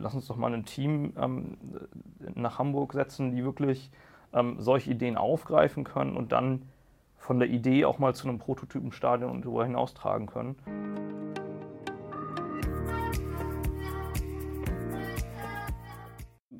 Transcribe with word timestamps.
lass 0.00 0.14
uns 0.14 0.26
doch 0.26 0.36
mal 0.36 0.52
ein 0.52 0.64
Team 0.64 1.12
ähm, 1.16 1.56
nach 2.34 2.58
Hamburg 2.58 2.92
setzen, 2.92 3.30
die 3.30 3.44
wirklich 3.44 3.90
ähm, 4.32 4.56
solche 4.58 4.90
Ideen 4.90 5.16
aufgreifen 5.16 5.84
können 5.84 6.16
und 6.16 6.32
dann 6.32 6.62
von 7.16 7.38
der 7.38 7.48
Idee 7.48 7.84
auch 7.84 7.98
mal 7.98 8.14
zu 8.14 8.28
einem 8.28 8.38
Prototypenstadion 8.38 9.30
und 9.30 9.44
darüber 9.44 9.64
hinaus 9.64 9.94
tragen 9.94 10.26
können. 10.26 10.56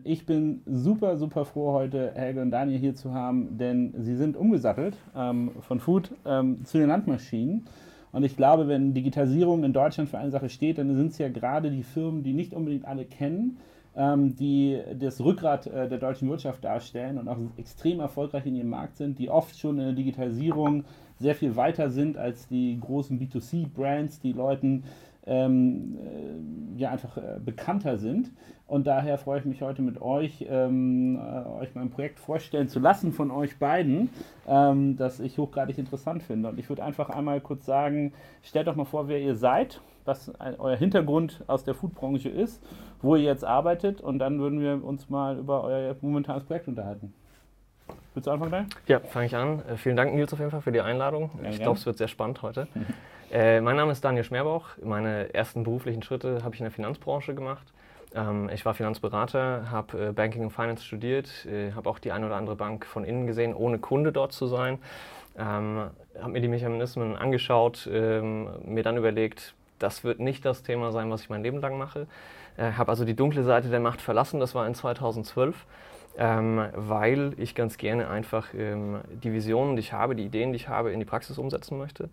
Ich 0.03 0.27
bin 0.27 0.63
super, 0.67 1.17
super 1.17 1.45
froh, 1.45 1.73
heute 1.73 2.13
Helge 2.15 2.43
und 2.43 2.51
Daniel 2.51 2.79
hier 2.79 2.95
zu 2.95 3.15
haben, 3.15 3.59
denn 3.59 3.95
sie 3.99 4.17
sind 4.17 4.37
umgesattelt 4.37 4.97
ähm, 5.15 5.53
von 5.61 5.79
Food 5.79 6.11
ähm, 6.25 6.65
zu 6.65 6.79
den 6.79 6.89
Landmaschinen. 6.89 7.67
Und 8.13 8.25
ich 8.25 8.37
glaube, 8.37 8.67
wenn 8.69 8.95
Digitalisierung 8.95 9.65
in 9.65 9.73
Deutschland 9.73 10.09
für 10.09 10.19
eine 10.19 10.31
Sache 10.31 10.49
steht, 10.49 10.79
dann 10.79 10.95
sind 10.95 11.13
es 11.13 11.19
ja 11.19 11.29
gerade 11.29 11.71
die 11.71 11.83
Firmen, 11.83 12.23
die 12.23 12.33
nicht 12.33 12.53
unbedingt 12.53 12.85
alle 12.85 13.05
kennen, 13.05 13.59
ähm, 13.97 14.35
die 14.37 14.81
das 14.99 15.21
Rückgrat 15.21 15.67
äh, 15.67 15.89
der 15.89 15.99
deutschen 15.99 16.29
Wirtschaft 16.29 16.65
darstellen 16.65 17.19
und 17.19 17.29
auch 17.29 17.37
extrem 17.57 18.01
erfolgreich 18.01 18.47
in 18.47 18.57
ihrem 18.57 18.71
Markt 18.71 18.97
sind, 18.97 19.19
die 19.19 19.31
oft 19.31 19.59
schon 19.59 19.79
in 19.79 19.85
der 19.85 19.95
Digitalisierung 19.95 20.85
sehr 21.19 21.35
viel 21.35 21.55
weiter 21.55 21.91
sind 21.91 22.17
als 22.17 22.49
die 22.49 22.79
großen 22.81 23.21
B2C-Brands, 23.21 24.21
die 24.21 24.33
Leuten 24.33 24.85
ähm, 25.31 25.97
äh, 26.77 26.81
ja 26.81 26.91
einfach 26.91 27.17
äh, 27.17 27.39
bekannter 27.43 27.97
sind. 27.97 28.33
Und 28.67 28.87
daher 28.87 29.19
freue 29.19 29.39
ich 29.39 29.45
mich 29.45 29.63
heute 29.63 29.83
mit 29.83 30.01
euch, 30.01 30.45
ähm, 30.49 31.17
äh, 31.17 31.49
euch 31.61 31.75
mein 31.75 31.91
Projekt 31.91 32.19
vorstellen 32.19 32.69
zu 32.69 32.81
lassen 32.81 33.13
von 33.13 33.31
euch 33.31 33.59
beiden, 33.59 34.11
ähm, 34.47 34.97
das 34.97 35.21
ich 35.21 35.39
hochgradig 35.39 35.79
interessant 35.79 36.23
finde. 36.23 36.49
Und 36.49 36.59
ich 36.59 36.69
würde 36.69 36.85
einfach 36.85 37.11
einmal 37.11 37.41
kurz 37.41 37.65
sagen, 37.65 38.13
stellt 38.43 38.67
doch 38.67 38.77
mal 38.77 38.85
vor, 38.85 39.09
wer 39.09 39.21
ihr 39.21 39.37
seid, 39.37 39.81
was 40.05 40.35
ein, 40.41 40.59
euer 40.59 40.77
Hintergrund 40.77 41.43
aus 41.47 41.65
der 41.65 41.75
Foodbranche 41.75 42.29
ist, 42.29 42.63
wo 43.03 43.15
ihr 43.15 43.25
jetzt 43.25 43.45
arbeitet 43.45 44.01
und 44.01 44.19
dann 44.19 44.41
würden 44.41 44.61
wir 44.61 44.85
uns 44.85 45.09
mal 45.09 45.39
über 45.39 45.63
euer 45.65 45.95
momentanes 46.01 46.45
Projekt 46.45 46.69
unterhalten. 46.69 47.13
Willst 48.15 48.27
du 48.27 48.31
anfangen, 48.33 48.51
Daniel? 48.51 48.71
Ja, 48.87 49.01
fange 49.01 49.27
ich 49.27 49.37
an. 49.37 49.63
Vielen 49.77 49.97
Dank, 49.97 50.15
Nils, 50.15 50.33
auf 50.33 50.39
jeden 50.39 50.51
Fall 50.51 50.63
für 50.63 50.73
die 50.73 50.81
Einladung. 50.81 51.31
Ja, 51.43 51.51
ich 51.51 51.61
glaube, 51.61 51.79
es 51.79 51.87
wird 51.87 51.99
sehr 51.99 52.09
spannend 52.09 52.43
heute. 52.43 52.67
äh, 53.33 53.61
mein 53.61 53.77
Name 53.77 53.93
ist 53.93 54.05
Daniel 54.05 54.25
Schmerbauch. 54.25 54.67
Meine 54.83 55.33
ersten 55.35 55.63
beruflichen 55.63 56.03
Schritte 56.03 56.43
habe 56.43 56.55
ich 56.55 56.61
in 56.61 56.65
der 56.65 56.73
Finanzbranche 56.73 57.35
gemacht. 57.35 57.67
Ähm, 58.15 58.51
ich 58.53 58.65
war 58.65 58.75
Finanzberater, 58.75 59.71
habe 59.71 60.09
äh, 60.09 60.13
Banking 60.13 60.43
und 60.43 60.51
Finance 60.51 60.85
studiert, 60.85 61.47
äh, 61.47 61.73
habe 61.73 61.89
auch 61.89 61.99
die 61.99 62.13
eine 62.13 62.27
oder 62.27 62.37
andere 62.37 62.57
Bank 62.57 62.87
von 62.87 63.05
innen 63.05 63.27
gesehen, 63.27 63.55
ohne 63.55 63.79
Kunde 63.79 64.13
dort 64.13 64.33
zu 64.33 64.47
sein. 64.47 64.79
Ähm, 65.39 65.91
habe 66.21 66.33
mir 66.33 66.41
die 66.41 66.49
Mechanismen 66.49 67.17
angeschaut, 67.17 67.89
ähm, 67.93 68.49
mir 68.65 68.83
dann 68.83 68.97
überlegt, 68.97 69.55
das 69.79 70.03
wird 70.03 70.19
nicht 70.19 70.45
das 70.45 70.63
Thema 70.63 70.91
sein, 70.91 71.11
was 71.11 71.23
ich 71.23 71.31
mein 71.31 71.43
Leben 71.43 71.61
lang 71.61 71.79
mache. 71.79 72.07
Äh, 72.57 72.73
habe 72.73 72.91
also 72.91 73.05
die 73.05 73.15
dunkle 73.15 73.45
Seite 73.45 73.69
der 73.69 73.81
Macht 73.81 74.01
verlassen, 74.01 74.41
das 74.41 74.55
war 74.55 74.67
in 74.67 74.75
2012 74.75 75.67
ähm, 76.19 76.67
weil 76.75 77.35
ich 77.39 77.55
ganz 77.55 77.79
gerne 77.79 78.09
einfach 78.09 78.49
ähm, 78.55 79.01
die 79.23 79.33
Visionen, 79.33 79.77
die 79.77 79.81
ich 79.81 79.93
habe, 79.93 80.15
die 80.15 80.25
Ideen, 80.25 80.53
die 80.53 80.57
ich 80.57 80.69
habe, 80.69 80.93
in 80.93 80.99
die 80.99 81.07
Praxis 81.07 81.39
umsetzen 81.39 81.79
möchte, 81.79 82.09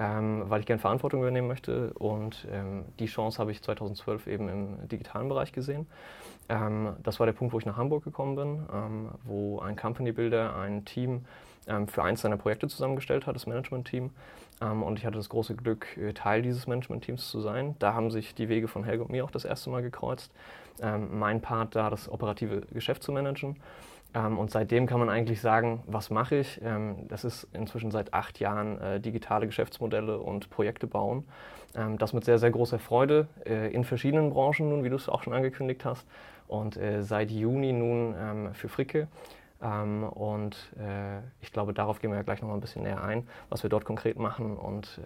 ähm, 0.00 0.44
weil 0.48 0.60
ich 0.60 0.66
gerne 0.66 0.80
Verantwortung 0.80 1.20
übernehmen 1.20 1.46
möchte 1.46 1.92
und 1.92 2.48
ähm, 2.50 2.86
die 2.98 3.06
Chance 3.06 3.38
habe 3.38 3.52
ich 3.52 3.62
2012 3.62 4.26
eben 4.26 4.48
im 4.48 4.88
digitalen 4.88 5.28
Bereich 5.28 5.52
gesehen. 5.52 5.86
Ähm, 6.48 6.96
das 7.02 7.20
war 7.20 7.26
der 7.26 7.34
Punkt, 7.34 7.52
wo 7.52 7.58
ich 7.58 7.66
nach 7.66 7.76
Hamburg 7.76 8.02
gekommen 8.02 8.34
bin, 8.34 8.66
ähm, 8.72 9.10
wo 9.24 9.60
ein 9.60 9.76
Company 9.76 10.12
Builder 10.12 10.56
ein 10.56 10.84
Team 10.84 11.26
für 11.86 12.02
eins 12.02 12.22
seiner 12.22 12.38
Projekte 12.38 12.66
zusammengestellt 12.66 13.26
hat, 13.26 13.36
das 13.36 13.46
Management-Team. 13.46 14.10
Und 14.60 14.98
ich 14.98 15.06
hatte 15.06 15.16
das 15.16 15.30
große 15.30 15.56
Glück, 15.56 15.86
Teil 16.14 16.42
dieses 16.42 16.66
Management-Teams 16.66 17.30
zu 17.30 17.40
sein. 17.40 17.76
Da 17.78 17.94
haben 17.94 18.10
sich 18.10 18.34
die 18.34 18.50
Wege 18.50 18.68
von 18.68 18.84
Helge 18.84 19.04
und 19.04 19.10
mir 19.10 19.24
auch 19.24 19.30
das 19.30 19.46
erste 19.46 19.70
Mal 19.70 19.80
gekreuzt 19.80 20.30
ähm, 20.82 21.18
mein 21.18 21.40
Part 21.40 21.74
da, 21.76 21.90
das 21.90 22.10
operative 22.10 22.62
Geschäft 22.72 23.02
zu 23.02 23.12
managen. 23.12 23.56
Ähm, 24.14 24.38
und 24.38 24.50
seitdem 24.50 24.86
kann 24.86 24.98
man 24.98 25.08
eigentlich 25.08 25.40
sagen, 25.40 25.82
was 25.86 26.10
mache 26.10 26.36
ich? 26.36 26.60
Ähm, 26.64 27.08
das 27.08 27.24
ist 27.24 27.46
inzwischen 27.52 27.90
seit 27.90 28.12
acht 28.14 28.40
Jahren 28.40 28.80
äh, 28.80 29.00
digitale 29.00 29.46
Geschäftsmodelle 29.46 30.18
und 30.18 30.50
Projekte 30.50 30.86
bauen. 30.86 31.24
Ähm, 31.74 31.98
das 31.98 32.12
mit 32.12 32.24
sehr, 32.24 32.38
sehr 32.38 32.50
großer 32.50 32.78
Freude 32.78 33.28
äh, 33.44 33.72
in 33.72 33.84
verschiedenen 33.84 34.30
Branchen 34.30 34.68
nun, 34.68 34.84
wie 34.84 34.90
du 34.90 34.96
es 34.96 35.08
auch 35.08 35.22
schon 35.22 35.32
angekündigt 35.32 35.84
hast. 35.84 36.06
Und 36.48 36.76
äh, 36.76 37.02
seit 37.02 37.30
Juni 37.30 37.72
nun 37.72 38.14
ähm, 38.18 38.54
für 38.54 38.68
Fricke. 38.68 39.06
Ähm, 39.62 40.04
und 40.04 40.56
äh, 40.78 41.18
ich 41.40 41.52
glaube, 41.52 41.74
darauf 41.74 42.00
gehen 42.00 42.10
wir 42.10 42.16
ja 42.16 42.22
gleich 42.22 42.40
noch 42.40 42.48
mal 42.48 42.54
ein 42.54 42.60
bisschen 42.60 42.82
näher 42.82 43.02
ein, 43.02 43.26
was 43.48 43.62
wir 43.62 43.70
dort 43.70 43.84
konkret 43.84 44.18
machen 44.18 44.56
und 44.56 45.00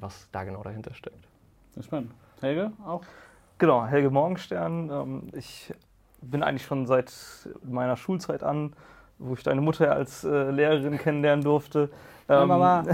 was 0.00 0.28
da 0.32 0.44
genau 0.44 0.62
dahinter 0.62 0.94
steckt. 0.94 1.26
Sehr 1.74 1.82
spannend. 1.82 2.10
Helge, 2.40 2.72
auch? 2.84 3.02
Genau, 3.58 3.84
Helge 3.86 4.10
Morgenstern. 4.10 4.90
Ähm, 4.90 5.22
ich 5.32 5.74
bin 6.22 6.42
eigentlich 6.42 6.64
schon 6.64 6.86
seit 6.86 7.12
meiner 7.64 7.96
Schulzeit 7.96 8.42
an, 8.42 8.72
wo 9.18 9.34
ich 9.34 9.42
deine 9.42 9.60
Mutter 9.60 9.92
als 9.92 10.22
äh, 10.24 10.50
Lehrerin 10.50 10.96
kennenlernen 10.98 11.44
durfte. 11.44 11.90
Ja, 12.28 12.46
Mama. 12.46 12.84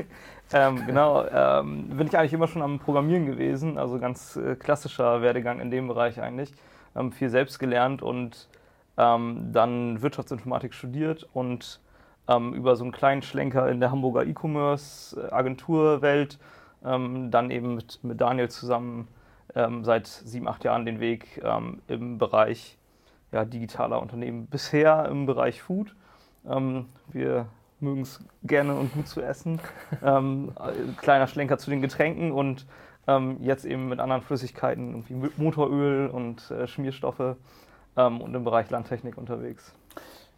ähm, 0.52 0.86
genau, 0.86 1.24
ähm, 1.26 1.88
bin 1.88 2.06
ich 2.06 2.16
eigentlich 2.16 2.34
immer 2.34 2.46
schon 2.46 2.62
am 2.62 2.78
Programmieren 2.78 3.26
gewesen, 3.26 3.78
also 3.78 3.98
ganz 3.98 4.36
äh, 4.36 4.54
klassischer 4.54 5.22
Werdegang 5.22 5.60
in 5.60 5.70
dem 5.70 5.88
Bereich 5.88 6.20
eigentlich. 6.20 6.52
Ähm, 6.94 7.10
viel 7.10 7.30
selbst 7.30 7.58
gelernt 7.58 8.02
und 8.02 8.48
ähm, 8.96 9.50
dann 9.52 10.00
Wirtschaftsinformatik 10.02 10.74
studiert 10.74 11.28
und 11.32 11.80
ähm, 12.28 12.54
über 12.54 12.76
so 12.76 12.84
einen 12.84 12.92
kleinen 12.92 13.22
Schlenker 13.22 13.68
in 13.68 13.80
der 13.80 13.90
Hamburger 13.90 14.24
E-Commerce-Agenturwelt 14.24 16.38
dann 16.84 17.52
eben 17.52 17.76
mit, 17.76 18.02
mit 18.02 18.20
Daniel 18.20 18.50
zusammen 18.50 19.06
ähm, 19.54 19.84
seit 19.84 20.06
sieben, 20.06 20.48
acht 20.48 20.64
Jahren 20.64 20.86
den 20.86 21.00
Weg 21.00 21.42
ähm, 21.44 21.80
im 21.88 22.18
Bereich 22.18 22.78
ja, 23.32 23.44
digitaler 23.44 24.00
Unternehmen. 24.00 24.46
Bisher 24.46 25.08
im 25.08 25.26
Bereich 25.26 25.62
Food. 25.62 25.94
Ähm, 26.48 26.86
wir 27.08 27.46
mögen 27.80 28.02
es 28.02 28.24
gerne 28.42 28.74
und 28.74 28.92
gut 28.92 29.08
zu 29.08 29.20
essen. 29.20 29.60
Ähm, 30.04 30.52
kleiner 30.96 31.28
Schlenker 31.28 31.58
zu 31.58 31.70
den 31.70 31.80
Getränken 31.80 32.32
und 32.32 32.66
ähm, 33.06 33.36
jetzt 33.40 33.64
eben 33.64 33.88
mit 33.88 34.00
anderen 34.00 34.22
Flüssigkeiten, 34.22 35.04
wie 35.08 35.30
Motoröl 35.36 36.08
und 36.08 36.50
äh, 36.50 36.66
Schmierstoffe 36.66 37.36
ähm, 37.96 38.20
und 38.20 38.34
im 38.34 38.44
Bereich 38.44 38.70
Landtechnik 38.70 39.18
unterwegs. 39.18 39.74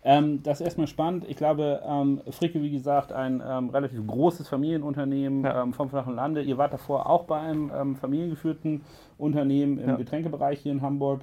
Ähm, 0.07 0.43
das 0.43 0.61
ist 0.61 0.67
erstmal 0.67 0.87
spannend. 0.87 1.25
Ich 1.27 1.37
glaube, 1.37 1.83
ähm, 1.87 2.21
Fricke, 2.31 2.61
wie 2.61 2.71
gesagt, 2.71 3.11
ein 3.11 3.43
ähm, 3.45 3.71
relativ 3.71 4.07
großes 4.07 4.49
Familienunternehmen 4.49 5.45
ja. 5.45 5.63
Ähm, 5.63 5.73
vom 5.73 5.89
flachen 5.89 6.15
Lande. 6.15 6.43
Ihr 6.43 6.59
wart 6.59 6.75
davor 6.75 7.09
auch 7.09 7.25
bei 7.25 7.41
einem 7.41 7.73
ähm, 7.75 7.97
familiengeführten 7.97 8.83
Unternehmen 9.17 9.79
im 9.79 9.89
ja. 9.89 9.97
Getränkebereich 9.97 10.61
hier 10.61 10.73
in 10.73 10.83
Hamburg. 10.83 11.23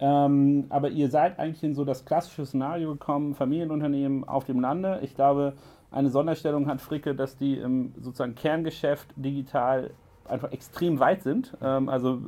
Ähm, 0.00 0.66
aber 0.70 0.90
ihr 0.90 1.08
seid 1.08 1.38
eigentlich 1.38 1.62
in 1.62 1.74
so 1.74 1.84
das 1.84 2.04
klassische 2.04 2.44
Szenario 2.44 2.92
gekommen, 2.92 3.34
Familienunternehmen 3.34 4.28
auf 4.28 4.44
dem 4.44 4.58
Lande. 4.60 4.98
Ich 5.02 5.14
glaube, 5.14 5.52
eine 5.92 6.10
Sonderstellung 6.10 6.66
hat 6.66 6.80
Fricke, 6.80 7.14
dass 7.14 7.38
die 7.38 7.56
im 7.58 7.94
sozusagen 8.00 8.34
Kerngeschäft 8.34 9.08
digital 9.14 9.90
einfach 10.28 10.50
extrem 10.50 10.98
weit 10.98 11.22
sind. 11.22 11.56
also 11.60 12.20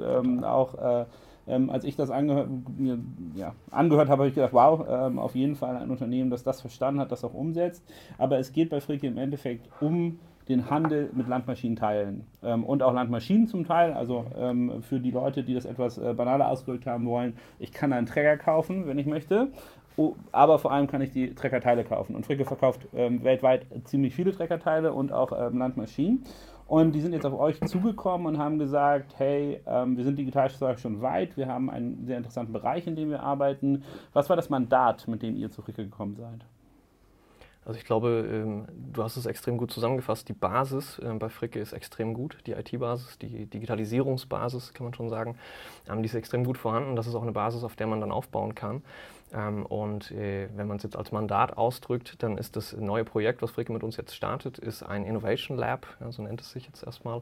auch 0.45 0.75
äh, 0.77 1.05
ähm, 1.49 1.71
als 1.71 1.85
ich 1.85 1.97
das 1.97 2.11
angehört, 2.11 2.49
mir, 2.77 2.99
ja, 3.35 3.55
angehört 3.71 4.09
habe, 4.09 4.23
habe 4.23 4.29
ich 4.29 4.35
gedacht, 4.35 4.53
wow, 4.53 4.85
ähm, 4.89 5.19
auf 5.19 5.35
jeden 5.35 5.57
Fall 5.57 5.77
ein 5.77 5.91
Unternehmen, 5.91 6.31
das 6.31 6.43
das 6.43 6.61
verstanden 6.61 7.01
hat, 7.01 7.13
das 7.13 7.25
auch 7.25 7.35
umsetzt. 7.35 7.85
Aber 8.19 8.39
es 8.39 8.53
geht 8.53 8.71
bei 8.71 8.81
Fricke 8.81 9.07
im 9.07 9.19
Endeffekt 9.19 9.69
um 9.81 10.19
den 10.49 10.71
Handel 10.71 11.11
mit 11.13 11.29
Landmaschinenteilen 11.29 12.25
ähm, 12.43 12.65
und 12.65 12.83
auch 12.83 12.95
Landmaschinen 12.95 13.47
zum 13.47 13.67
Teil. 13.67 13.93
Also 13.93 14.25
ähm, 14.37 14.83
für 14.83 14.99
die 14.99 15.11
Leute, 15.11 15.43
die 15.43 15.55
das 15.55 15.67
etwas 15.67 15.99
äh, 15.99 16.15
banaler 16.15 16.49
ausgedrückt 16.49 16.87
haben 16.87 17.07
wollen, 17.07 17.37
ich 17.59 17.73
kann 17.73 17.93
einen 17.93 18.07
Trecker 18.07 18.37
kaufen, 18.39 18.87
wenn 18.87 18.99
ich 18.99 19.07
möchte. 19.07 19.49
Oh, 19.97 20.15
aber 20.31 20.61
vor 20.61 20.73
allem 20.73 20.87
kann 20.87 21.03
ich 21.03 21.11
die 21.11 21.35
Treckerteile 21.35 21.85
kaufen. 21.85 22.15
Und 22.15 22.25
Fricke 22.25 22.45
verkauft 22.45 22.87
ähm, 22.95 23.25
weltweit 23.25 23.67
ziemlich 23.85 24.15
viele 24.15 24.33
Treckerteile 24.33 24.93
und 24.93 25.13
auch 25.13 25.33
ähm, 25.33 25.59
Landmaschinen. 25.59 26.25
Und 26.69 26.93
die 26.93 27.01
sind 27.01 27.15
jetzt 27.15 27.25
auf 27.25 27.33
euch 27.33 27.59
zugekommen 27.63 28.27
und 28.27 28.39
haben 28.39 28.59
gesagt, 28.59 29.15
hey, 29.17 29.59
ähm, 29.67 29.97
wir 29.97 30.05
sind 30.05 30.19
digital 30.19 30.51
schon 30.51 31.01
weit, 31.01 31.35
wir 31.39 31.49
haben 31.49 31.71
einen 31.71 32.05
sehr 32.05 32.19
interessanten 32.19 32.53
Bereich, 32.53 32.87
in 32.87 32.95
dem 32.95 33.09
wir 33.09 33.23
arbeiten. 33.23 33.85
Was 34.13 34.29
war 34.29 34.37
das 34.37 34.51
Mandat, 34.51 35.09
mit 35.09 35.23
dem 35.23 35.35
ihr 35.35 35.51
zu 35.51 35.63
Ricke 35.63 35.85
gekommen 35.85 36.15
seid? 36.15 36.45
Also 37.69 37.79
ich 37.79 37.85
glaube, 37.85 38.27
ähm, 38.33 38.67
du 38.95 39.03
hast 39.03 39.19
es 39.19 39.27
extrem 39.27 39.59
gut 39.59 39.71
zusammengefasst. 39.71 40.27
Die 40.27 40.33
Basis 40.33 40.99
äh, 41.01 41.13
bei 41.13 41.29
Fricke 41.29 41.61
ist 41.61 41.75
extrem 41.75 42.15
gut, 42.15 42.39
die 42.47 42.53
IT-Basis, 42.53 43.19
die 43.19 43.45
Digitalisierungsbasis, 43.45 44.73
kann 44.73 44.85
man 44.85 44.95
schon 44.95 45.11
sagen. 45.11 45.37
Ähm, 45.87 46.03
die 46.03 46.07
ist 46.07 46.15
extrem 46.15 46.45
gut 46.45 46.57
vorhanden. 46.57 46.97
Das 46.97 47.07
ist 47.07 47.15
auch 47.15 47.23
eine 47.23 47.33
Basis, 47.33 47.65
auf 47.65 47.77
der 47.77 47.87
man 47.87 48.01
dann 48.01 48.11
aufbauen 48.11 48.55
kann. 48.55 48.83
Ähm, 49.35 49.67
und 49.67 50.11
äh, 50.13 50.49
wenn 50.57 50.67
man 50.67 50.79
es 50.79 50.83
jetzt 50.83 50.97
als 50.97 51.13
Mandat 51.13 51.59
ausdrückt, 51.59 52.23
dann 52.23 52.39
ist 52.39 52.57
das 52.57 52.75
neue 52.75 53.05
Projekt, 53.05 53.43
was 53.43 53.51
Fricke 53.51 53.71
mit 53.75 53.83
uns 53.83 53.99
jetzt 53.99 54.17
startet, 54.17 54.57
ist 54.57 54.83
ein 54.83 55.05
Innovation 55.05 55.59
Lab, 55.59 55.87
ja, 56.01 56.11
so 56.11 56.23
nennt 56.23 56.41
es 56.41 56.51
sich 56.51 56.65
jetzt 56.65 56.83
erstmal. 56.83 57.21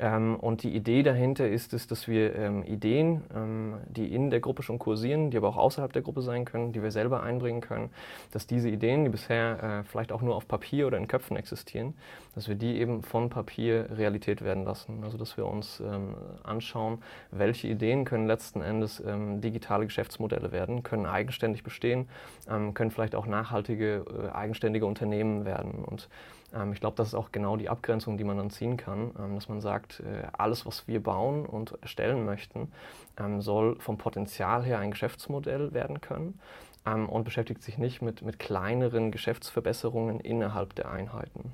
Ähm, 0.00 0.36
und 0.36 0.62
die 0.62 0.74
Idee 0.74 1.02
dahinter 1.02 1.46
ist 1.46 1.74
es, 1.74 1.86
dass 1.86 2.08
wir 2.08 2.34
ähm, 2.34 2.64
Ideen, 2.64 3.22
ähm, 3.34 3.74
die 3.86 4.14
in 4.14 4.30
der 4.30 4.40
Gruppe 4.40 4.62
schon 4.62 4.78
kursieren, 4.78 5.30
die 5.30 5.36
aber 5.36 5.48
auch 5.48 5.58
außerhalb 5.58 5.92
der 5.92 6.00
Gruppe 6.00 6.22
sein 6.22 6.46
können, 6.46 6.72
die 6.72 6.82
wir 6.82 6.90
selber 6.90 7.22
einbringen 7.22 7.60
können, 7.60 7.90
dass 8.30 8.46
diese 8.46 8.70
Ideen, 8.70 9.04
die 9.04 9.10
bisher 9.10 9.62
äh, 9.62 9.84
vielleicht 9.84 10.10
auch 10.10 10.22
nur 10.22 10.36
auf 10.36 10.48
Papier 10.48 10.86
oder 10.86 10.96
in 10.96 11.06
Köpfen 11.06 11.36
existieren, 11.36 11.92
dass 12.34 12.48
wir 12.48 12.54
die 12.54 12.80
eben 12.80 13.02
von 13.02 13.28
Papier 13.28 13.88
Realität 13.90 14.42
werden 14.42 14.64
lassen. 14.64 15.04
Also 15.04 15.18
dass 15.18 15.36
wir 15.36 15.46
uns 15.46 15.80
ähm, 15.80 16.14
anschauen, 16.44 17.02
welche 17.30 17.68
Ideen 17.68 18.06
können 18.06 18.26
letzten 18.26 18.62
Endes 18.62 19.02
ähm, 19.06 19.42
digitale 19.42 19.84
Geschäftsmodelle 19.84 20.50
werden, 20.50 20.82
können 20.82 21.04
eigenständig 21.04 21.62
bestehen, 21.62 22.08
ähm, 22.48 22.72
können 22.72 22.90
vielleicht 22.90 23.14
auch 23.14 23.26
nachhaltige, 23.26 24.06
äh, 24.08 24.34
eigenständige 24.34 24.86
Unternehmen 24.86 25.44
werden. 25.44 25.84
Und 25.84 26.08
ähm, 26.54 26.72
ich 26.72 26.80
glaube, 26.80 26.96
das 26.96 27.08
ist 27.08 27.14
auch 27.14 27.32
genau 27.32 27.56
die 27.56 27.68
Abgrenzung, 27.68 28.18
die 28.18 28.24
man 28.24 28.36
dann 28.36 28.50
ziehen 28.50 28.76
kann, 28.76 29.12
ähm, 29.18 29.34
dass 29.34 29.48
man 29.48 29.60
sagt, 29.60 30.00
äh, 30.00 30.26
alles, 30.32 30.66
was 30.66 30.86
wir 30.88 31.02
bauen 31.02 31.46
und 31.46 31.78
erstellen 31.82 32.24
möchten, 32.24 32.72
ähm, 33.18 33.40
soll 33.40 33.78
vom 33.80 33.98
Potenzial 33.98 34.64
her 34.64 34.78
ein 34.78 34.90
Geschäftsmodell 34.90 35.72
werden 35.72 36.00
können 36.00 36.38
und 36.82 37.24
beschäftigt 37.24 37.62
sich 37.62 37.76
nicht 37.76 38.00
mit, 38.00 38.22
mit 38.22 38.38
kleineren 38.38 39.10
Geschäftsverbesserungen 39.10 40.18
innerhalb 40.18 40.74
der 40.74 40.90
Einheiten. 40.90 41.52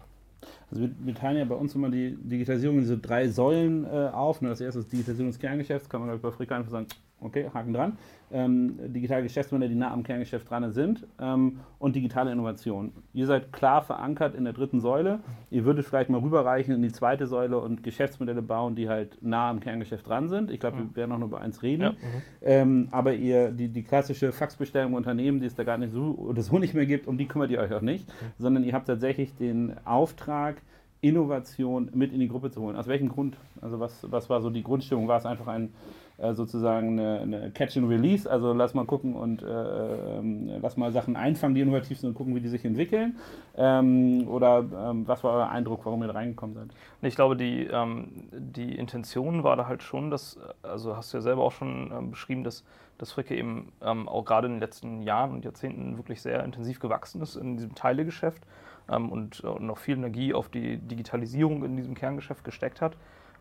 Also 0.71 0.83
wir, 0.83 0.91
wir, 1.01 1.15
teilen 1.15 1.39
ja 1.39 1.45
bei 1.45 1.57
uns 1.57 1.75
immer 1.75 1.91
die 1.91 2.17
Digitalisierung 2.17 2.77
in 2.77 2.83
diese 2.83 2.99
drei 2.99 3.29
Säulen 3.29 3.85
äh, 3.85 4.11
auf. 4.13 4.39
Das 4.41 4.61
erste 4.61 4.81
ist 4.81 4.93
Digitalisierung 4.93 5.33
des 5.33 5.41
Kerngeschäfts, 5.41 5.89
kann 5.89 6.07
man 6.07 6.21
bei 6.21 6.31
Frika 6.31 6.57
einfach 6.57 6.71
sagen, 6.71 6.87
Okay, 7.19 7.49
Haken 7.53 7.73
dran. 7.73 7.99
Ähm, 8.31 8.93
digitale 8.93 9.23
Geschäftsmodelle, 9.23 9.71
die 9.71 9.79
nah 9.79 9.91
am 9.91 10.03
Kerngeschäft 10.03 10.51
dran 10.51 10.71
sind 10.73 11.07
ähm, 11.19 11.61
und 11.79 11.97
digitale 11.97 12.31
Innovation. 12.31 12.93
Ihr 13.15 13.27
seid 13.27 13.53
klar 13.53 13.83
verankert 13.83 14.35
in 14.35 14.45
der 14.45 14.53
dritten 14.53 14.81
Säule. 14.81 15.21
Ihr 15.51 15.65
würdet 15.65 15.87
vielleicht 15.87 16.11
mal 16.11 16.21
rüberreichen 16.21 16.75
in 16.75 16.83
die 16.83 16.93
zweite 16.93 17.27
Säule 17.27 17.59
und 17.59 17.83
Geschäftsmodelle 17.83 18.43
bauen, 18.43 18.75
die 18.75 18.89
halt 18.91 19.17
nah 19.23 19.49
am 19.49 19.61
Kerngeschäft 19.61 20.07
dran 20.07 20.29
sind. 20.29 20.51
Ich 20.51 20.61
glaube, 20.61 20.77
mhm. 20.77 20.91
wir 20.91 20.97
werden 20.97 21.13
auch 21.13 21.19
nur 21.19 21.29
über 21.29 21.41
eins 21.41 21.63
reden. 21.63 21.83
Ja. 21.83 21.91
Mhm. 21.93 21.97
Ähm, 22.43 22.89
aber 22.91 23.15
ihr, 23.15 23.51
die, 23.51 23.69
die 23.69 23.83
klassische 23.83 24.33
Faxbestellung 24.33 24.93
Unternehmen, 24.93 25.41
die 25.41 25.47
es 25.47 25.55
da 25.55 25.65
gar 25.65 25.79
nicht 25.79 25.93
so 25.93 26.17
oder 26.19 26.43
so 26.43 26.59
nicht 26.59 26.75
mehr 26.75 26.87
gibt, 26.87 27.07
um 27.07 27.17
die 27.17 27.27
kümmert 27.27 27.51
ihr 27.51 27.61
euch 27.61 27.73
auch 27.73 27.81
nicht, 27.81 28.07
mhm. 28.09 28.13
sondern 28.39 28.65
ihr 28.65 28.75
habt 28.75 28.89
tatsächlich 28.89 29.35
den 29.37 29.75
Auftrag, 29.87 30.61
Innovation 31.01 31.91
mit 31.95 32.13
in 32.13 32.21
die 32.21 32.29
Gruppe 32.29 32.51
zu 32.51 32.61
holen. 32.61 32.75
Aus 32.75 32.89
welchem 32.89 33.09
Grund? 33.09 33.37
Also 33.61 33.79
was, 33.79 34.11
was 34.11 34.29
war 34.29 34.41
so 34.41 34.51
die 34.51 34.63
Grundstimmung? 34.63 35.09
War 35.09 35.19
es 35.19 35.27
einfach 35.27 35.47
ein 35.47 35.73
äh, 36.19 36.33
sozusagen 36.33 36.99
eine, 36.99 37.21
eine, 37.21 37.51
Catch 37.51 37.77
and 37.77 37.91
Release. 37.91 38.31
Also 38.31 38.53
lass 38.53 38.73
mal 38.73 38.87
gucken 38.87 39.15
und 39.15 39.43
äh, 39.43 39.47
äh, 39.47 40.59
lass 40.63 40.77
mal 40.77 40.91
Sachen 40.91 41.15
einfangen, 41.15 41.55
die 41.55 41.61
innovativ 41.61 41.99
sind 42.01 42.11
und 42.11 42.15
gucken, 42.15 42.35
wie 42.35 42.41
die 42.41 42.49
sich 42.49 42.65
entwickeln. 42.65 43.17
Ähm, 43.57 44.27
oder 44.29 44.65
ähm, 44.75 45.07
was 45.07 45.23
war 45.25 45.35
euer 45.35 45.49
Eindruck, 45.51 45.85
warum 45.85 46.03
ihr 46.03 46.09
da 46.09 46.15
reingekommen 46.15 46.55
seid? 46.55 46.69
Ich 47.03 47.17
glaube, 47.17 47.37
die, 47.37 47.65
ähm, 47.65 48.09
die 48.33 48.75
Intention 48.77 49.45
war 49.45 49.57
da 49.57 49.67
halt 49.67 49.83
schon, 49.83 50.11
dass, 50.11 50.39
also 50.63 50.97
hast 50.97 51.13
du 51.13 51.19
ja 51.19 51.23
selber 51.23 51.43
auch 51.43 51.53
schon 51.53 51.93
ähm, 51.93 52.11
beschrieben, 52.13 52.45
dass, 52.45 52.65
dass 52.97 53.13
Fricke 53.13 53.37
eben 53.37 53.73
ähm, 53.83 54.09
auch 54.09 54.25
gerade 54.25 54.47
in 54.47 54.55
den 54.55 54.61
letzten 54.61 55.03
Jahren 55.03 55.33
und 55.33 55.45
Jahrzehnten 55.45 55.99
wirklich 55.99 56.23
sehr 56.23 56.43
intensiv 56.45 56.81
gewachsen 56.81 57.21
ist 57.21 57.37
in 57.37 57.57
diesem 57.57 57.75
Teilegeschäft 57.75 58.43
ähm, 58.89 59.11
und, 59.11 59.41
und 59.41 59.67
noch 59.67 59.79
viel 59.79 59.97
Energie 59.97 60.33
auf 60.33 60.49
die 60.49 60.79
Digitalisierung 60.79 61.63
in 61.63 61.77
diesem 61.77 61.95
Kerngeschäft 61.95 62.43
gesteckt 62.43 62.81
hat. 62.81 62.97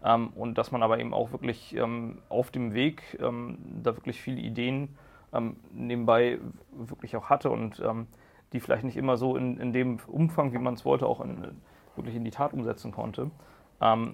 Ähm, 0.06 0.30
und 0.36 0.58
dass 0.58 0.72
man 0.72 0.84
aber 0.84 1.00
eben 1.00 1.14
auch 1.14 1.32
wirklich 1.32 1.76
ähm, 1.76 2.20
auf 2.30 2.52
dem 2.52 2.74
Weg 2.76 3.18
ähm, 3.20 3.58
da 3.82 3.98
wirklich 3.98 4.22
viele 4.22 4.40
Ideen 4.40 4.96
ähm, 5.34 5.56
nebenbei 5.74 6.38
wirklich 6.72 7.16
auch 7.18 7.30
hatte 7.30 7.50
und 7.50 7.82
ähm, 7.84 8.06
die 8.54 8.60
vielleicht 8.60 8.84
nicht 8.84 8.98
immer 8.98 9.18
so 9.18 9.36
in, 9.36 9.58
in 9.58 9.74
dem 9.74 9.98
Umfang, 10.08 10.54
wie 10.54 10.60
man 10.60 10.76
es 10.76 10.86
wollte, 10.86 11.08
auch 11.08 11.22
in, 11.22 11.60
wirklich 11.96 12.16
in 12.16 12.24
die 12.24 12.32
Tat 12.32 12.54
umsetzen 12.54 12.92
konnte. 12.92 13.32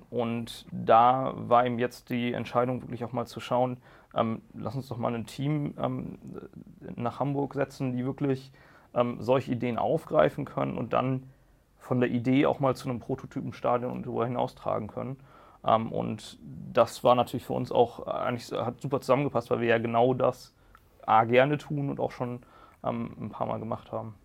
Und 0.09 0.65
da 0.71 1.33
war 1.35 1.67
eben 1.67 1.77
jetzt 1.77 2.09
die 2.09 2.33
Entscheidung, 2.33 2.81
wirklich 2.81 3.05
auch 3.05 3.11
mal 3.11 3.27
zu 3.27 3.39
schauen, 3.39 3.77
lass 4.53 4.75
uns 4.75 4.87
doch 4.87 4.97
mal 4.97 5.13
ein 5.13 5.27
Team 5.27 5.75
nach 6.95 7.19
Hamburg 7.19 7.53
setzen, 7.53 7.95
die 7.95 8.03
wirklich 8.03 8.51
solche 9.19 9.51
Ideen 9.51 9.77
aufgreifen 9.77 10.45
können 10.45 10.79
und 10.79 10.93
dann 10.93 11.29
von 11.77 11.99
der 11.99 12.09
Idee 12.09 12.47
auch 12.47 12.59
mal 12.59 12.75
zu 12.75 12.89
einem 12.89 12.99
Prototypenstadion 12.99 13.91
und 13.91 14.07
darüber 14.07 14.25
hinaus 14.25 14.55
tragen 14.55 14.87
können. 14.87 15.17
Ähm, 15.65 15.91
und 15.91 16.37
das 16.73 17.03
war 17.03 17.15
natürlich 17.15 17.45
für 17.45 17.53
uns 17.53 17.71
auch 17.71 18.05
eigentlich 18.07 18.51
hat 18.51 18.81
super 18.81 19.01
zusammengepasst, 19.01 19.49
weil 19.51 19.61
wir 19.61 19.67
ja 19.67 19.77
genau 19.77 20.13
das 20.13 20.53
A 21.05 21.23
gerne 21.23 21.57
tun 21.57 21.89
und 21.89 21.99
auch 21.99 22.11
schon 22.11 22.39
ähm, 22.83 23.15
ein 23.19 23.29
paar 23.29 23.47
Mal 23.47 23.59
gemacht 23.59 23.91
haben. 23.91 24.15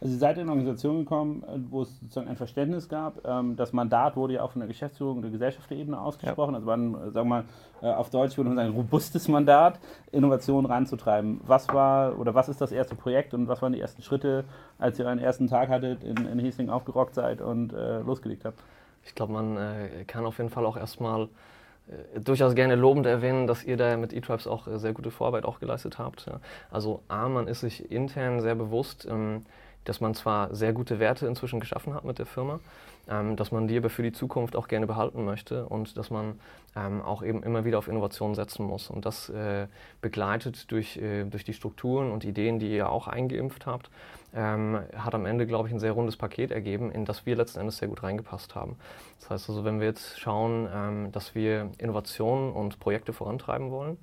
Also 0.00 0.16
ihr 0.16 0.18
seid 0.18 0.36
in 0.36 0.42
eine 0.42 0.50
Organisation 0.50 0.98
gekommen, 0.98 1.44
äh, 1.44 1.58
wo 1.70 1.82
es 1.82 2.00
sozusagen 2.00 2.28
ein 2.28 2.36
Verständnis 2.36 2.88
gab. 2.88 3.24
Ähm, 3.26 3.56
das 3.56 3.72
Mandat 3.72 4.16
wurde 4.16 4.34
ja 4.34 4.42
auch 4.42 4.50
von 4.50 4.60
der 4.60 4.68
Geschäftsführung 4.68 5.22
der 5.22 5.30
Gesellschaftsebene 5.30 5.98
ausgesprochen. 5.98 6.52
Ja. 6.52 6.56
Also 6.56 6.66
war 6.66 6.76
ein, 6.76 6.94
äh, 6.94 7.10
sagen 7.10 7.14
wir 7.14 7.24
mal, 7.24 7.44
äh, 7.80 7.86
auf 7.86 8.10
Deutsch 8.10 8.36
würde 8.36 8.50
man 8.50 8.56
sagen, 8.56 8.70
ein 8.70 8.74
robustes 8.74 9.28
Mandat, 9.28 9.80
Innovationen 10.12 10.70
ranzutreiben. 10.70 11.40
Was 11.46 11.68
war 11.68 12.18
oder 12.18 12.34
was 12.34 12.48
ist 12.48 12.60
das 12.60 12.72
erste 12.72 12.94
Projekt 12.94 13.34
und 13.34 13.48
was 13.48 13.62
waren 13.62 13.72
die 13.72 13.80
ersten 13.80 14.02
Schritte, 14.02 14.44
als 14.78 14.98
ihr 14.98 15.06
euren 15.06 15.18
ersten 15.18 15.46
Tag 15.46 15.68
hattet, 15.68 16.04
in, 16.04 16.16
in 16.26 16.38
Hesing 16.38 16.68
aufgerockt 16.68 17.14
seid 17.14 17.40
und 17.40 17.72
äh, 17.72 18.00
losgelegt 18.00 18.44
habt? 18.44 18.58
Ich 19.06 19.14
glaube, 19.14 19.32
man 19.32 19.56
äh, 19.56 20.04
kann 20.06 20.26
auf 20.26 20.38
jeden 20.38 20.50
Fall 20.50 20.66
auch 20.66 20.76
erstmal 20.76 21.28
äh, 21.88 22.20
durchaus 22.20 22.54
gerne 22.54 22.74
lobend 22.74 23.06
erwähnen, 23.06 23.46
dass 23.46 23.64
ihr 23.64 23.76
da 23.76 23.96
mit 23.96 24.12
eTribes 24.12 24.46
auch 24.46 24.66
äh, 24.66 24.78
sehr 24.78 24.92
gute 24.92 25.10
Vorarbeit 25.10 25.44
auch 25.44 25.60
geleistet 25.60 25.98
habt. 25.98 26.26
Ja. 26.26 26.40
Also 26.70 27.02
A, 27.08 27.28
man 27.28 27.46
ist 27.46 27.60
sich 27.60 27.90
intern 27.90 28.40
sehr 28.40 28.54
bewusst, 28.54 29.06
ähm, 29.10 29.44
dass 29.84 30.00
man 30.00 30.14
zwar 30.14 30.54
sehr 30.54 30.72
gute 30.72 30.98
Werte 30.98 31.26
inzwischen 31.26 31.60
geschaffen 31.60 31.94
hat 31.94 32.04
mit 32.04 32.18
der 32.18 32.26
Firma, 32.26 32.60
ähm, 33.08 33.36
dass 33.36 33.52
man 33.52 33.68
die 33.68 33.76
aber 33.76 33.90
für 33.90 34.02
die 34.02 34.12
Zukunft 34.12 34.56
auch 34.56 34.68
gerne 34.68 34.86
behalten 34.86 35.24
möchte 35.24 35.66
und 35.66 35.96
dass 35.96 36.10
man 36.10 36.38
ähm, 36.76 37.02
auch 37.02 37.22
eben 37.22 37.42
immer 37.42 37.64
wieder 37.64 37.78
auf 37.78 37.88
Innovation 37.88 38.34
setzen 38.34 38.64
muss. 38.64 38.90
Und 38.90 39.04
das 39.04 39.28
äh, 39.28 39.66
begleitet 40.00 40.70
durch, 40.70 40.96
äh, 40.96 41.24
durch 41.24 41.44
die 41.44 41.52
Strukturen 41.52 42.10
und 42.10 42.24
Ideen, 42.24 42.58
die 42.58 42.74
ihr 42.74 42.90
auch 42.90 43.06
eingeimpft 43.06 43.66
habt, 43.66 43.90
ähm, 44.34 44.80
hat 44.96 45.14
am 45.14 45.26
Ende, 45.26 45.46
glaube 45.46 45.68
ich, 45.68 45.74
ein 45.74 45.78
sehr 45.78 45.92
rundes 45.92 46.16
Paket 46.16 46.50
ergeben, 46.50 46.90
in 46.90 47.04
das 47.04 47.24
wir 47.26 47.36
letzten 47.36 47.60
Endes 47.60 47.76
sehr 47.76 47.88
gut 47.88 48.02
reingepasst 48.02 48.54
haben. 48.54 48.76
Das 49.20 49.30
heißt 49.30 49.48
also, 49.48 49.64
wenn 49.64 49.78
wir 49.78 49.86
jetzt 49.86 50.18
schauen, 50.18 50.68
ähm, 50.72 51.12
dass 51.12 51.34
wir 51.34 51.70
Innovationen 51.78 52.52
und 52.52 52.80
Projekte 52.80 53.12
vorantreiben 53.12 53.70
wollen, 53.70 53.96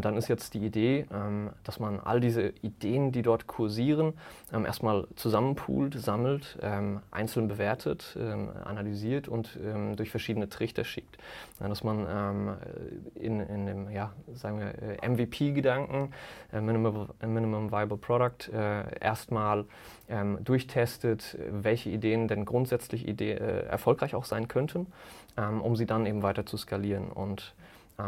dann 0.00 0.16
ist 0.16 0.28
jetzt 0.28 0.54
die 0.54 0.64
Idee, 0.64 1.06
ähm, 1.12 1.50
dass 1.64 1.80
man 1.80 2.00
all 2.00 2.20
diese 2.20 2.48
Ideen, 2.62 3.12
die 3.12 3.22
dort 3.22 3.46
kursieren, 3.46 4.14
ähm, 4.52 4.64
erstmal 4.64 5.06
zusammenpoolt, 5.16 5.98
sammelt, 6.00 6.58
ähm, 6.62 7.00
einzeln 7.10 7.48
bewertet, 7.48 8.16
analysiert 8.64 9.28
und 9.28 9.58
durch 9.96 10.10
verschiedene 10.10 10.48
Trichter 10.48 10.84
schickt. 10.84 11.18
dass 11.58 11.84
man 11.84 12.56
in, 13.14 13.40
in 13.40 13.66
dem, 13.66 13.90
ja, 13.90 14.12
sagen 14.34 14.58
wir, 14.58 14.74
äh, 14.82 15.08
MVP-Gedanken, 15.08 16.12
äh, 16.52 16.60
Minimum, 16.60 17.08
Minimum 17.24 17.70
Viable 17.70 17.96
Product, 17.96 18.52
äh, 18.52 18.98
erstmal 19.00 19.32
mal 19.42 19.64
ähm, 20.08 20.38
durchtestet, 20.44 21.36
welche 21.50 21.90
Ideen 21.90 22.28
denn 22.28 22.44
grundsätzlich 22.44 23.08
Idee, 23.08 23.32
erfolgreich 23.32 24.14
auch 24.14 24.24
sein 24.24 24.46
könnten, 24.46 24.86
ähm, 25.36 25.60
um 25.60 25.74
sie 25.74 25.86
dann 25.86 26.06
eben 26.06 26.22
weiter 26.22 26.46
zu 26.46 26.56
skalieren. 26.56 27.10
Und 27.10 27.40
ähm, 27.40 27.61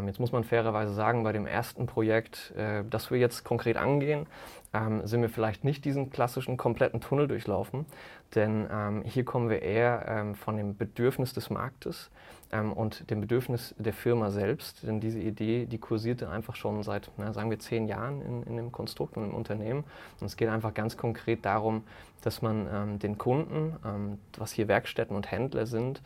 jetzt 0.07 0.21
muss 0.21 0.33
man 0.33 0.45
fairerweise 0.45 0.95
sagen, 0.95 1.25
bei 1.25 1.33
dem 1.33 1.47
ersten 1.47 1.87
Projekt, 1.87 2.53
äh, 2.57 2.85
das 2.89 3.11
wir 3.11 3.19
jetzt 3.19 3.45
konkret 3.45 3.77
angehen, 3.77 4.27
ähm, 4.73 5.07
sind 5.07 5.23
wir 5.23 5.29
vielleicht 5.29 5.65
nicht 5.65 5.85
diesen 5.85 6.11
klassischen 6.11 6.57
kompletten 6.57 7.01
Tunnel 7.01 7.29
durchlaufen, 7.29 7.87
denn 8.35 8.67
ähm, 8.71 9.03
hier 9.05 9.25
kommen 9.25 9.49
wir 9.49 9.63
eher 9.63 10.05
ähm, 10.09 10.35
von 10.35 10.57
dem 10.57 10.77
Bedürfnis 10.77 11.33
des 11.33 11.51
Marktes 11.51 12.11
ähm, 12.55 12.73
und 12.73 13.11
dem 13.11 13.21
Bedürfnis 13.21 13.75
der 13.79 13.93
Firma 13.93 14.31
selbst, 14.31 14.85
denn 14.85 15.01
diese 15.01 15.19
Idee, 15.19 15.67
die 15.67 15.79
kursierte 15.79 16.31
einfach 16.31 16.55
schon 16.55 16.83
seit, 16.83 17.11
na, 17.19 17.33
sagen 17.33 17.51
wir, 17.51 17.59
zehn 17.59 17.89
Jahren 17.89 18.23
in, 18.23 18.43
in 18.45 18.57
dem 18.57 18.73
Konstrukt 18.73 19.17
und 19.17 19.25
im 19.25 19.35
Unternehmen. 19.35 19.85
Und 20.21 20.27
es 20.27 20.37
geht 20.37 20.49
einfach 20.49 20.73
ganz 20.73 20.97
konkret 20.97 21.45
darum, 21.45 21.83
dass 22.23 22.41
man 22.41 22.67
ähm, 22.73 22.99
den 23.01 23.19
Kunden, 23.19 23.77
ähm, 23.85 24.19
was 24.39 24.53
hier 24.53 24.69
Werkstätten 24.69 25.15
und 25.17 25.31
Händler 25.31 25.67
sind, 25.67 26.01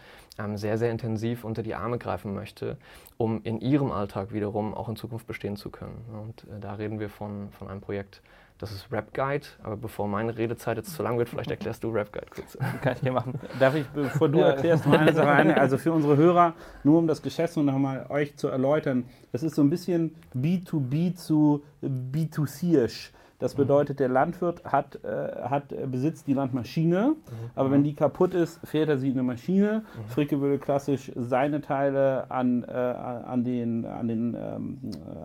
sehr, 0.55 0.78
sehr 0.78 0.93
intensiv 0.93 1.43
unter 1.43 1.64
die 1.64 1.75
Arme 1.75 1.99
greifen 1.99 2.33
möchte, 2.33 2.76
um 3.17 3.43
in 3.43 3.61
ihrem 3.61 3.90
Alltag 3.90 4.33
wiederum 4.33 4.73
auch 4.73 4.88
in 4.88 4.95
Zukunft 4.95 5.26
bestehen 5.26 5.57
zu 5.57 5.69
können. 5.69 6.05
Und 6.12 6.45
äh, 6.45 6.61
da 6.61 6.75
reden 6.75 7.00
wir 7.00 7.11
von, 7.11 7.50
von 7.50 7.67
einem 7.67 7.81
Projekt, 7.81 8.23
das 8.59 8.73
ist 8.73 8.91
Rap 8.91 9.15
Guide, 9.15 9.47
aber 9.62 9.77
bevor 9.77 10.09
meine 10.09 10.37
Redezeit 10.37 10.77
jetzt 10.77 10.95
zu 10.95 11.03
lang 11.03 11.17
wird, 11.17 11.29
vielleicht 11.29 11.50
erklärst 11.50 11.85
du 11.85 11.91
Rap 11.91 12.12
Guide 12.12 12.27
kurz. 12.35 12.59
Kann 12.83 12.95
ich 12.95 13.00
hier 13.00 13.12
machen. 13.12 13.38
Darf 13.61 13.75
ich, 13.75 13.87
bevor 13.88 14.29
du 14.29 14.41
erklärst, 14.41 14.87
mal 14.87 14.99
eine 14.99 15.15
Sache 15.15 15.31
ein? 15.31 15.50
Also 15.53 15.79
für 15.79 15.93
unsere 15.93 16.17
Hörer, 16.17 16.55
nur 16.83 16.99
um 16.99 17.07
das 17.07 17.23
Geschäftsmodell 17.23 17.73
nochmal 17.73 18.07
euch 18.09 18.37
zu 18.37 18.49
erläutern, 18.49 19.05
das 19.33 19.43
ist 19.43 19.55
so 19.55 19.62
ein 19.62 19.71
bisschen 19.71 20.15
B2B 20.35 21.15
zu 21.15 21.62
B2C-isch. 21.83 23.12
Das 23.38 23.55
mhm. 23.55 23.59
bedeutet, 23.59 24.00
der 24.00 24.09
Landwirt 24.09 24.65
hat, 24.65 24.99
äh, 25.05 25.09
hat 25.49 25.73
äh, 25.73 25.87
besitzt 25.87 26.27
die 26.27 26.35
Landmaschine, 26.35 27.15
mhm. 27.15 27.50
aber 27.55 27.71
wenn 27.71 27.85
die 27.85 27.95
kaputt 27.95 28.35
ist, 28.35 28.59
fährt 28.67 28.88
er 28.88 28.99
sie 28.99 29.09
in 29.09 29.15
eine 29.15 29.23
Maschine. 29.23 29.83
Mhm. 29.83 30.09
Fricke 30.11 30.41
würde 30.41 30.59
klassisch 30.59 31.12
seine 31.15 31.61
Teile 31.61 32.31
an, 32.31 32.65
äh, 32.65 32.73
an, 32.73 33.45
den, 33.45 33.85
an, 33.85 34.09
den, 34.09 34.35
ähm, 34.35 34.79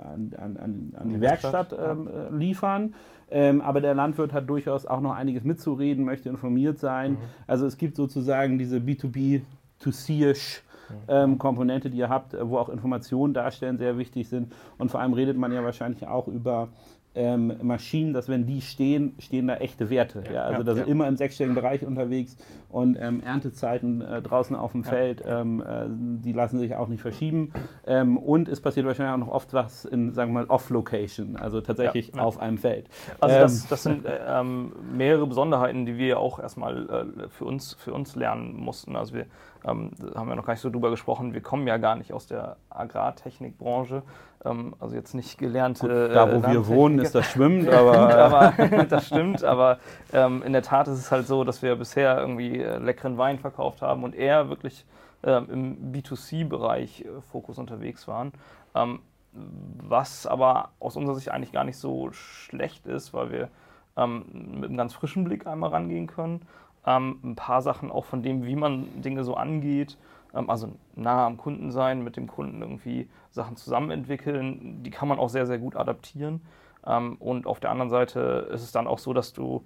an, 0.03 0.33
an, 0.37 0.93
an, 0.95 1.09
die 1.09 1.21
Werkstatt, 1.21 1.71
Werkstatt 1.71 1.91
ähm, 1.91 2.09
ja. 2.13 2.37
liefern. 2.37 2.93
Ähm, 3.33 3.61
aber 3.61 3.81
der 3.81 3.95
Landwirt 3.95 4.31
hat 4.31 4.47
durchaus 4.47 4.85
auch 4.85 5.01
noch 5.01 5.13
einiges 5.13 5.43
mitzureden, 5.43 6.05
möchte 6.05 6.29
informiert 6.29 6.77
sein. 6.77 7.13
Mhm. 7.13 7.17
Also 7.47 7.65
es 7.65 7.77
gibt 7.77 7.95
sozusagen 7.95 8.59
diese 8.59 8.77
B2B, 8.77 9.41
to 9.79 9.91
C-ish 9.91 10.61
ähm, 11.07 11.37
Komponente, 11.37 11.89
die 11.89 11.97
ihr 11.97 12.09
habt, 12.09 12.35
wo 12.39 12.57
auch 12.57 12.69
Informationen 12.69 13.33
darstellen, 13.33 13.77
sehr 13.77 13.97
wichtig 13.97 14.29
sind. 14.29 14.53
Und 14.77 14.91
vor 14.91 14.99
allem 14.99 15.13
redet 15.13 15.37
man 15.37 15.51
ja 15.51 15.63
wahrscheinlich 15.63 16.07
auch 16.07 16.27
über 16.27 16.69
ähm, 17.15 17.53
Maschinen, 17.61 18.13
dass 18.13 18.27
wenn 18.27 18.45
die 18.45 18.61
stehen, 18.61 19.15
stehen 19.19 19.47
da 19.47 19.55
echte 19.55 19.89
Werte. 19.89 20.23
Ja, 20.33 20.43
also 20.43 20.63
da 20.63 20.75
sind 20.75 20.87
immer 20.87 21.07
im 21.07 21.15
sechsstelligen 21.15 21.55
Bereich 21.55 21.85
unterwegs 21.85 22.37
und 22.69 22.97
ähm, 22.99 23.21
Erntezeiten 23.21 24.01
äh, 24.01 24.21
draußen 24.21 24.55
auf 24.55 24.71
dem 24.71 24.83
Feld, 24.83 25.23
ähm, 25.25 25.61
äh, 25.61 25.85
die 25.89 26.33
lassen 26.33 26.59
sich 26.59 26.75
auch 26.75 26.87
nicht 26.87 27.01
verschieben. 27.01 27.53
Ähm, 27.85 28.17
und 28.17 28.47
es 28.47 28.61
passiert 28.61 28.85
wahrscheinlich 28.85 29.13
auch 29.13 29.27
noch 29.27 29.33
oft 29.33 29.53
was 29.53 29.85
in, 29.85 30.13
sagen 30.13 30.31
wir 30.31 30.41
mal, 30.41 30.49
Off-Location, 30.49 31.35
also 31.35 31.61
tatsächlich 31.61 32.17
auf 32.17 32.39
einem 32.39 32.57
Feld. 32.57 32.89
Also 33.19 33.35
das, 33.35 33.61
ähm, 33.61 33.67
das 33.69 33.83
sind 33.83 34.05
äh, 34.05 34.19
ähm, 34.27 34.73
mehrere 34.91 35.27
Besonderheiten, 35.27 35.85
die 35.85 35.97
wir 35.97 36.19
auch 36.19 36.39
erstmal 36.39 36.89
äh, 36.89 37.29
für, 37.29 37.45
uns, 37.45 37.73
für 37.73 37.93
uns 37.93 38.15
lernen 38.15 38.55
mussten. 38.55 38.95
Also 38.95 39.13
wir 39.13 39.25
ähm, 39.65 39.91
haben 40.15 40.29
ja 40.29 40.35
noch 40.35 40.45
gar 40.45 40.53
nicht 40.53 40.61
so 40.61 40.69
drüber 40.69 40.89
gesprochen, 40.89 41.33
wir 41.33 41.41
kommen 41.41 41.67
ja 41.67 41.77
gar 41.77 41.95
nicht 41.95 42.13
aus 42.13 42.27
der 42.27 42.57
Agrartechnikbranche, 42.69 44.03
ähm, 44.45 44.75
also 44.79 44.95
jetzt 44.95 45.13
nicht 45.13 45.37
gelernte. 45.37 45.87
Gut, 45.87 46.15
da, 46.15 46.31
wo 46.31 46.45
äh, 46.45 46.51
wir 46.51 46.67
wohnen, 46.67 46.99
ist 46.99 47.15
das 47.15 47.25
schwimmt, 47.25 47.69
aber. 47.73 48.15
aber 48.15 48.83
das 48.89 49.07
stimmt, 49.07 49.43
aber 49.43 49.79
ähm, 50.11 50.43
in 50.43 50.53
der 50.53 50.63
Tat 50.63 50.87
ist 50.87 50.99
es 50.99 51.11
halt 51.11 51.27
so, 51.27 51.43
dass 51.43 51.61
wir 51.61 51.75
bisher 51.75 52.17
irgendwie 52.17 52.59
äh, 52.59 52.77
leckeren 52.77 53.17
Wein 53.17 53.39
verkauft 53.39 53.81
haben 53.81 54.03
und 54.03 54.15
eher 54.15 54.49
wirklich 54.49 54.85
ähm, 55.23 55.47
im 55.49 55.93
B2C-Bereich 55.93 57.01
äh, 57.01 57.21
Fokus 57.31 57.57
unterwegs 57.57 58.07
waren. 58.07 58.33
Ähm, 58.75 58.99
was 59.35 60.27
aber 60.27 60.69
aus 60.79 60.95
unserer 60.95 61.15
Sicht 61.15 61.29
eigentlich 61.29 61.51
gar 61.51 61.63
nicht 61.63 61.77
so 61.77 62.11
schlecht 62.11 62.85
ist, 62.85 63.13
weil 63.13 63.31
wir 63.31 63.49
ähm, 63.97 64.25
mit 64.59 64.65
einem 64.65 64.77
ganz 64.77 64.93
frischen 64.93 65.23
Blick 65.23 65.47
einmal 65.47 65.71
rangehen 65.71 66.07
können. 66.07 66.41
Ähm, 66.85 67.19
ein 67.23 67.35
paar 67.35 67.61
Sachen 67.61 67.91
auch 67.91 68.05
von 68.05 68.23
dem, 68.23 68.45
wie 68.45 68.55
man 68.55 69.01
Dinge 69.01 69.23
so 69.23 69.35
angeht 69.35 69.97
ähm, 70.33 70.49
also 70.49 70.71
nah 70.95 71.25
am 71.25 71.37
Kunden 71.37 71.71
sein, 71.71 72.03
mit 72.03 72.17
dem 72.17 72.27
Kunden 72.27 72.61
irgendwie 72.61 73.09
Sachen 73.31 73.55
zusammen 73.55 73.91
entwickeln, 73.91 74.83
die 74.83 74.89
kann 74.91 75.07
man 75.07 75.19
auch 75.19 75.29
sehr, 75.29 75.45
sehr 75.45 75.59
gut 75.59 75.75
adaptieren. 75.75 76.41
Ähm, 76.85 77.15
und 77.19 77.47
auf 77.47 77.59
der 77.59 77.71
anderen 77.71 77.89
Seite 77.89 78.49
ist 78.51 78.63
es 78.63 78.71
dann 78.71 78.87
auch 78.87 78.99
so, 78.99 79.13
dass 79.13 79.33
du, 79.33 79.63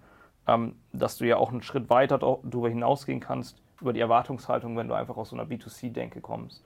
ähm, 0.48 0.76
dass 0.94 1.18
du 1.18 1.26
ja 1.26 1.38
auch 1.38 1.52
einen 1.52 1.62
Schritt 1.62 1.90
weiter 1.90 2.18
darüber 2.18 2.70
hinausgehen 2.70 3.20
kannst, 3.20 3.62
über 3.82 3.94
die 3.94 4.00
Erwartungshaltung, 4.00 4.76
wenn 4.78 4.88
du 4.88 4.94
einfach 4.94 5.18
aus 5.18 5.30
so 5.30 5.36
einer 5.36 5.46
B2C-Denke 5.46 6.22
kommst. 6.22 6.64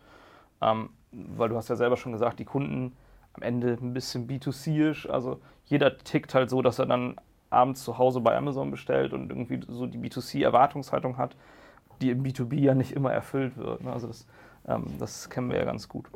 weil 1.11 1.49
du 1.49 1.57
hast 1.57 1.69
ja 1.69 1.75
selber 1.75 1.97
schon 1.97 2.11
gesagt, 2.13 2.39
die 2.39 2.45
Kunden 2.45 2.95
am 3.33 3.41
Ende 3.41 3.77
ein 3.81 3.93
bisschen 3.93 4.27
B2C-isch, 4.27 5.09
also 5.09 5.41
jeder 5.65 5.97
tickt 5.97 6.33
halt 6.35 6.49
so, 6.49 6.61
dass 6.61 6.79
er 6.79 6.85
dann 6.85 7.15
abends 7.51 7.83
zu 7.83 7.97
Hause 7.97 8.21
bei 8.21 8.35
Amazon 8.35 8.71
bestellt 8.71 9.13
und 9.13 9.29
irgendwie 9.29 9.59
so 9.67 9.85
die 9.85 9.99
B2C-Erwartungshaltung 9.99 11.17
hat 11.17 11.35
die 12.01 12.09
im 12.09 12.23
B2B 12.23 12.55
ja 12.55 12.73
nicht 12.73 12.91
immer 12.93 13.11
erfüllt 13.11 13.57
wird. 13.57 13.83
Ne? 13.83 13.93
Also 13.93 14.07
das, 14.07 14.25
ähm, 14.67 14.85
das 14.99 15.29
kennen 15.29 15.49
wir 15.49 15.57
ja 15.57 15.65
ganz 15.65 15.87
gut. 15.87 16.07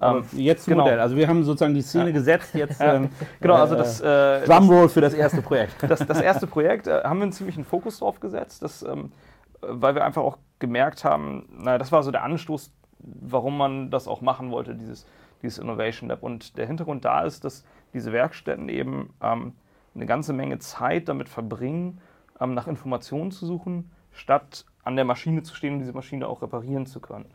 Ähm, 0.00 0.24
jetzt 0.32 0.66
genau. 0.66 0.82
Modell. 0.82 1.00
Also 1.00 1.16
wir 1.16 1.28
haben 1.28 1.44
sozusagen 1.44 1.74
die 1.74 1.82
Szene 1.82 2.06
ja. 2.06 2.12
gesetzt. 2.12 2.54
Jetzt 2.54 2.78
ähm, 2.80 3.10
genau, 3.40 3.54
also 3.54 3.74
das 3.76 4.00
äh, 4.00 4.44
Drumroll 4.44 4.88
für 4.88 5.00
das 5.00 5.14
erste 5.14 5.40
Projekt. 5.40 5.74
Das, 5.88 6.04
das 6.06 6.20
erste 6.20 6.46
Projekt 6.46 6.86
äh, 6.86 7.02
haben 7.04 7.18
wir 7.18 7.24
einen 7.24 7.32
ziemlichen 7.32 7.64
Fokus 7.64 7.98
drauf 8.00 8.20
gesetzt, 8.20 8.62
das, 8.62 8.82
ähm, 8.82 9.12
weil 9.60 9.94
wir 9.94 10.04
einfach 10.04 10.22
auch 10.22 10.38
gemerkt 10.58 11.04
haben, 11.04 11.46
naja, 11.58 11.78
das 11.78 11.92
war 11.92 12.02
so 12.02 12.10
der 12.10 12.24
Anstoß, 12.24 12.72
warum 12.98 13.56
man 13.56 13.90
das 13.90 14.08
auch 14.08 14.20
machen 14.20 14.50
wollte, 14.50 14.74
dieses, 14.74 15.06
dieses 15.42 15.58
Innovation 15.58 16.08
Lab. 16.08 16.22
Und 16.22 16.58
der 16.58 16.66
Hintergrund 16.66 17.04
da 17.04 17.22
ist, 17.22 17.44
dass 17.44 17.64
diese 17.92 18.12
Werkstätten 18.12 18.68
eben 18.68 19.10
ähm, 19.22 19.52
eine 19.94 20.06
ganze 20.06 20.32
Menge 20.32 20.58
Zeit 20.58 21.08
damit 21.08 21.28
verbringen, 21.28 22.00
ähm, 22.40 22.54
nach 22.54 22.66
Informationen 22.66 23.30
zu 23.30 23.46
suchen, 23.46 23.90
statt 24.12 24.64
an 24.82 24.96
der 24.96 25.04
Maschine 25.04 25.42
zu 25.42 25.54
stehen 25.54 25.74
und 25.74 25.80
diese 25.80 25.92
Maschine 25.92 26.28
auch 26.28 26.42
reparieren 26.42 26.86
zu 26.86 27.00
können. 27.00 27.26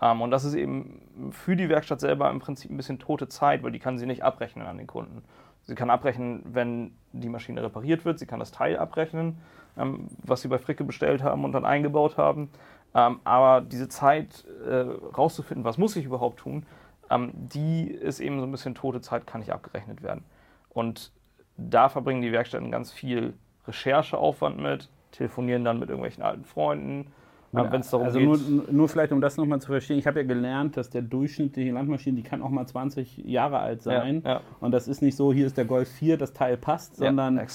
Ähm, 0.00 0.20
und 0.20 0.30
das 0.30 0.44
ist 0.44 0.54
eben 0.54 1.30
für 1.32 1.56
die 1.56 1.68
Werkstatt 1.68 2.00
selber 2.00 2.30
im 2.30 2.40
Prinzip 2.40 2.70
ein 2.70 2.76
bisschen 2.76 2.98
tote 2.98 3.28
Zeit, 3.28 3.62
weil 3.62 3.72
die 3.72 3.78
kann 3.78 3.98
sie 3.98 4.06
nicht 4.06 4.22
abrechnen 4.22 4.66
an 4.66 4.78
den 4.78 4.86
Kunden. 4.86 5.22
Sie 5.62 5.74
kann 5.74 5.90
abrechnen, 5.90 6.42
wenn 6.44 6.92
die 7.12 7.28
Maschine 7.28 7.62
repariert 7.62 8.04
wird, 8.04 8.18
sie 8.18 8.26
kann 8.26 8.40
das 8.40 8.52
Teil 8.52 8.78
abrechnen, 8.78 9.38
ähm, 9.76 10.08
was 10.22 10.42
sie 10.42 10.48
bei 10.48 10.58
Fricke 10.58 10.84
bestellt 10.84 11.22
haben 11.22 11.44
und 11.44 11.52
dann 11.52 11.64
eingebaut 11.64 12.16
haben. 12.16 12.50
Ähm, 12.94 13.20
aber 13.24 13.60
diese 13.60 13.88
Zeit 13.88 14.44
äh, 14.66 14.86
rauszufinden, 15.16 15.64
was 15.64 15.76
muss 15.76 15.96
ich 15.96 16.06
überhaupt 16.06 16.40
tun, 16.40 16.64
ähm, 17.10 17.32
die 17.34 17.90
ist 17.90 18.20
eben 18.20 18.40
so 18.40 18.46
ein 18.46 18.50
bisschen 18.50 18.74
tote 18.74 19.00
Zeit, 19.00 19.26
kann 19.26 19.40
nicht 19.40 19.52
abgerechnet 19.52 20.02
werden. 20.02 20.24
Und 20.70 21.12
da 21.58 21.88
verbringen 21.88 22.22
die 22.22 22.32
Werkstätten 22.32 22.70
ganz 22.70 22.92
viel 22.92 23.34
Rechercheaufwand 23.66 24.58
mit, 24.58 24.88
telefonieren 25.12 25.64
dann 25.64 25.78
mit 25.78 25.90
irgendwelchen 25.90 26.22
alten 26.22 26.44
Freunden. 26.44 27.08
Ja, 27.52 27.72
wenn 27.72 27.80
es 27.80 27.88
darum 27.88 28.06
also. 28.06 28.20
Nur, 28.20 28.38
nur 28.70 28.88
vielleicht, 28.90 29.10
um 29.10 29.22
das 29.22 29.38
nochmal 29.38 29.58
zu 29.58 29.68
verstehen, 29.68 29.98
ich 29.98 30.06
habe 30.06 30.20
ja 30.20 30.26
gelernt, 30.26 30.76
dass 30.76 30.90
der 30.90 31.00
durchschnittliche 31.00 31.72
Landmaschine, 31.72 32.16
die 32.16 32.22
kann 32.22 32.42
auch 32.42 32.50
mal 32.50 32.66
20 32.66 33.24
Jahre 33.24 33.58
alt 33.58 33.82
sein. 33.82 34.20
Ja, 34.22 34.32
ja. 34.32 34.40
Und 34.60 34.72
das 34.72 34.86
ist 34.86 35.00
nicht 35.00 35.16
so, 35.16 35.32
hier 35.32 35.46
ist 35.46 35.56
der 35.56 35.64
Golf 35.64 35.88
4, 35.88 36.18
das 36.18 36.34
Teil 36.34 36.58
passt, 36.58 36.96
sondern. 36.96 37.38
Äh, 37.38 37.46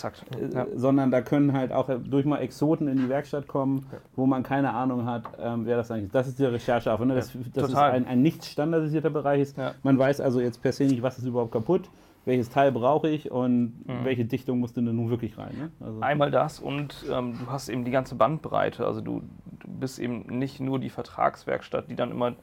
sondern 0.75 1.11
da 1.11 1.21
können 1.21 1.53
halt 1.53 1.71
auch 1.71 1.89
durch 2.03 2.25
mal 2.25 2.39
Exoten 2.39 2.87
in 2.87 2.97
die 2.97 3.09
Werkstatt 3.09 3.47
kommen, 3.47 3.85
wo 4.15 4.25
man 4.25 4.41
keine 4.41 4.73
Ahnung 4.73 5.05
hat, 5.05 5.25
ähm, 5.39 5.67
wer 5.67 5.77
das 5.77 5.91
eigentlich 5.91 6.05
ist. 6.05 6.15
Das 6.15 6.27
ist 6.27 6.39
die 6.39 6.45
Recherche 6.45 6.91
auch. 6.91 6.99
Ne? 6.99 7.13
Das, 7.13 7.31
das 7.53 7.69
ist 7.69 7.75
ein, 7.75 8.07
ein 8.07 8.21
nicht 8.23 8.43
standardisierter 8.45 9.11
Bereich. 9.11 9.41
Ist. 9.41 9.57
Man 9.83 9.99
weiß 9.99 10.21
also 10.21 10.41
jetzt 10.41 10.61
per 10.61 10.71
se 10.71 10.85
nicht, 10.85 11.03
was 11.03 11.19
ist 11.19 11.25
überhaupt 11.25 11.51
kaputt 11.51 11.87
welches 12.25 12.49
Teil 12.49 12.71
brauche 12.71 13.09
ich 13.09 13.31
und 13.31 13.85
mhm. 13.85 14.05
welche 14.05 14.25
Dichtung 14.25 14.59
muss 14.59 14.73
denn 14.73 14.85
nun 14.85 15.09
wirklich 15.09 15.37
rein. 15.37 15.55
Ne? 15.57 15.71
Also 15.79 16.01
Einmal 16.01 16.31
das 16.31 16.59
und 16.59 17.05
ähm, 17.11 17.37
du 17.39 17.51
hast 17.51 17.69
eben 17.69 17.83
die 17.83 17.91
ganze 17.91 18.15
Bandbreite. 18.15 18.85
Also 18.85 19.01
du, 19.01 19.23
du, 19.59 19.67
bist 19.67 19.99
eben 19.99 20.21
nicht 20.39 20.59
nur 20.59 20.79
die 20.79 20.89
Vertragswerkstatt, 20.89 21.89
die 21.89 21.95
dann 21.95 22.11
immer 22.11 22.33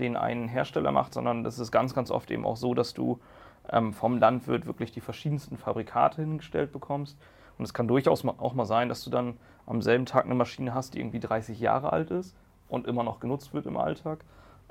den 0.00 0.16
einen 0.16 0.48
Hersteller 0.48 0.90
macht, 0.90 1.14
sondern 1.14 1.44
das 1.44 1.58
ist 1.58 1.70
ganz, 1.70 1.94
ganz 1.94 2.10
oft 2.10 2.30
eben 2.30 2.44
auch 2.44 2.56
so, 2.56 2.74
dass 2.74 2.94
du 2.94 3.20
ähm, 3.70 3.92
vom 3.92 4.18
Landwirt 4.18 4.66
wirklich 4.66 4.90
die 4.90 5.00
verschiedensten 5.00 5.56
Fabrikate 5.56 6.22
hingestellt 6.22 6.72
bekommst. 6.72 7.16
Und 7.58 7.64
es 7.64 7.74
kann 7.74 7.88
durchaus 7.88 8.24
auch 8.24 8.54
mal 8.54 8.64
sein, 8.64 8.88
dass 8.88 9.04
du 9.04 9.10
dann 9.10 9.36
am 9.66 9.82
selben 9.82 10.06
Tag 10.06 10.24
eine 10.24 10.34
Maschine 10.34 10.74
hast, 10.74 10.94
die 10.94 11.00
irgendwie 11.00 11.20
30 11.20 11.60
Jahre 11.60 11.92
alt 11.92 12.10
ist 12.10 12.34
und 12.68 12.86
immer 12.86 13.02
noch 13.02 13.20
genutzt 13.20 13.54
wird 13.54 13.66
im 13.66 13.76
Alltag, 13.76 14.24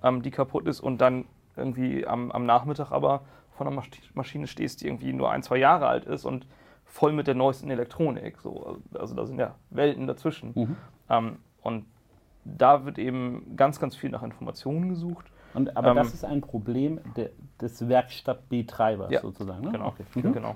ähm, 0.04 0.22
die 0.22 0.32
kaputt 0.32 0.68
ist 0.68 0.80
und 0.80 1.00
dann 1.00 1.26
irgendwie 1.56 2.06
am, 2.06 2.32
am 2.32 2.46
Nachmittag 2.46 2.92
aber 2.92 3.22
von 3.58 3.68
einer 3.68 3.84
Maschine 4.14 4.48
stehst, 4.48 4.82
die 4.82 4.88
irgendwie 4.88 5.14
nur 5.14 5.32
ein, 5.32 5.44
zwei 5.44 5.58
Jahre 5.58 5.88
alt 5.88 6.06
ist 6.06 6.26
und 6.26 6.46
voll 6.86 7.12
mit 7.12 7.28
der 7.28 7.36
neuesten 7.36 7.70
Elektronik. 7.70 8.40
So, 8.40 8.80
also 8.94 9.16
da 9.16 9.26
sind 9.26 9.40
ja 9.40 9.56
Welten 9.70 10.08
dazwischen. 10.08 10.52
Mhm. 10.56 10.78
Ähm, 11.10 11.38
und 11.62 11.86
da 12.46 12.86
wird 12.86 12.98
eben 12.98 13.56
ganz, 13.56 13.80
ganz 13.80 13.96
viel 13.96 14.10
nach 14.10 14.24
Informationen 14.24 14.90
gesucht. 14.90 15.26
Und, 15.54 15.76
aber 15.76 15.90
ähm, 15.90 15.96
das 15.98 16.14
ist 16.14 16.24
ein 16.24 16.42
Problem 16.42 17.00
de, 17.16 17.32
des 17.60 17.88
Werkstattbetreibers 17.88 19.12
ja, 19.12 19.22
sozusagen. 19.22 19.66
Ne? 19.66 19.72
Genau, 19.72 19.88
okay. 19.88 20.06
mhm. 20.16 20.34
genau. 20.34 20.56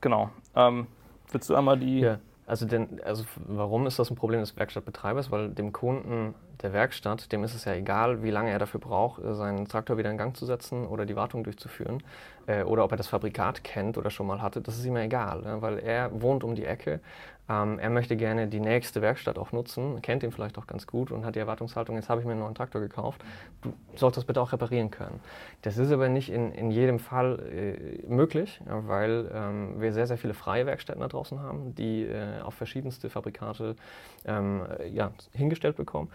Genau. 0.00 0.30
Ähm, 0.54 0.86
willst 1.30 1.48
du 1.48 1.54
einmal 1.54 1.78
die. 1.78 2.00
Ja. 2.00 2.18
Also, 2.46 2.66
denn, 2.66 3.00
also 3.02 3.24
warum 3.46 3.86
ist 3.86 3.98
das 3.98 4.10
ein 4.10 4.16
Problem 4.16 4.40
des 4.40 4.54
Werkstattbetreibers? 4.56 5.30
Weil 5.30 5.50
dem 5.50 5.72
Kunden 5.72 6.34
der 6.62 6.72
Werkstatt, 6.72 7.32
dem 7.32 7.44
ist 7.44 7.54
es 7.54 7.64
ja 7.64 7.74
egal, 7.74 8.22
wie 8.22 8.30
lange 8.30 8.50
er 8.50 8.58
dafür 8.58 8.80
braucht, 8.80 9.22
äh, 9.22 9.34
seinen 9.34 9.66
Traktor 9.66 9.98
wieder 9.98 10.10
in 10.10 10.18
Gang 10.18 10.36
zu 10.36 10.46
setzen 10.46 10.86
oder 10.86 11.06
die 11.06 11.16
Wartung 11.16 11.44
durchzuführen. 11.44 12.02
Äh, 12.46 12.62
oder 12.64 12.84
ob 12.84 12.90
er 12.92 12.96
das 12.96 13.08
Fabrikat 13.08 13.64
kennt 13.64 13.98
oder 13.98 14.10
schon 14.10 14.26
mal 14.26 14.42
hatte, 14.42 14.60
das 14.60 14.78
ist 14.78 14.84
ihm 14.84 14.96
egal, 14.96 15.42
ne? 15.42 15.62
weil 15.62 15.78
er 15.78 16.10
wohnt 16.20 16.44
um 16.44 16.54
die 16.54 16.64
Ecke 16.64 17.00
ähm, 17.48 17.78
er 17.78 17.90
möchte 17.90 18.16
gerne 18.16 18.48
die 18.48 18.60
nächste 18.60 19.02
Werkstatt 19.02 19.38
auch 19.38 19.52
nutzen, 19.52 20.00
kennt 20.00 20.22
ihn 20.22 20.32
vielleicht 20.32 20.56
auch 20.56 20.66
ganz 20.66 20.86
gut 20.86 21.10
und 21.10 21.26
hat 21.26 21.34
die 21.34 21.40
Erwartungshaltung, 21.40 21.96
jetzt 21.96 22.08
habe 22.08 22.20
ich 22.20 22.26
mir 22.26 22.32
einen 22.32 22.40
neuen 22.40 22.54
Traktor 22.54 22.80
gekauft, 22.80 23.22
du 23.60 23.74
sollst 23.96 24.16
das 24.16 24.24
bitte 24.24 24.40
auch 24.40 24.52
reparieren 24.52 24.90
können. 24.90 25.20
Das 25.60 25.76
ist 25.76 25.92
aber 25.92 26.08
nicht 26.08 26.30
in, 26.30 26.52
in 26.52 26.70
jedem 26.70 26.98
Fall 26.98 27.38
äh, 27.52 28.06
möglich, 28.06 28.60
ja, 28.66 28.88
weil 28.88 29.30
ähm, 29.34 29.80
wir 29.80 29.92
sehr, 29.92 30.06
sehr 30.06 30.16
viele 30.16 30.32
freie 30.32 30.64
Werkstätten 30.64 31.02
da 31.02 31.08
draußen 31.08 31.38
haben, 31.38 31.74
die 31.74 32.04
äh, 32.04 32.40
auf 32.40 32.54
verschiedenste 32.54 33.10
Fabrikate 33.10 33.76
ähm, 34.24 34.62
ja, 34.90 35.12
hingestellt 35.32 35.76
bekommen. 35.76 36.10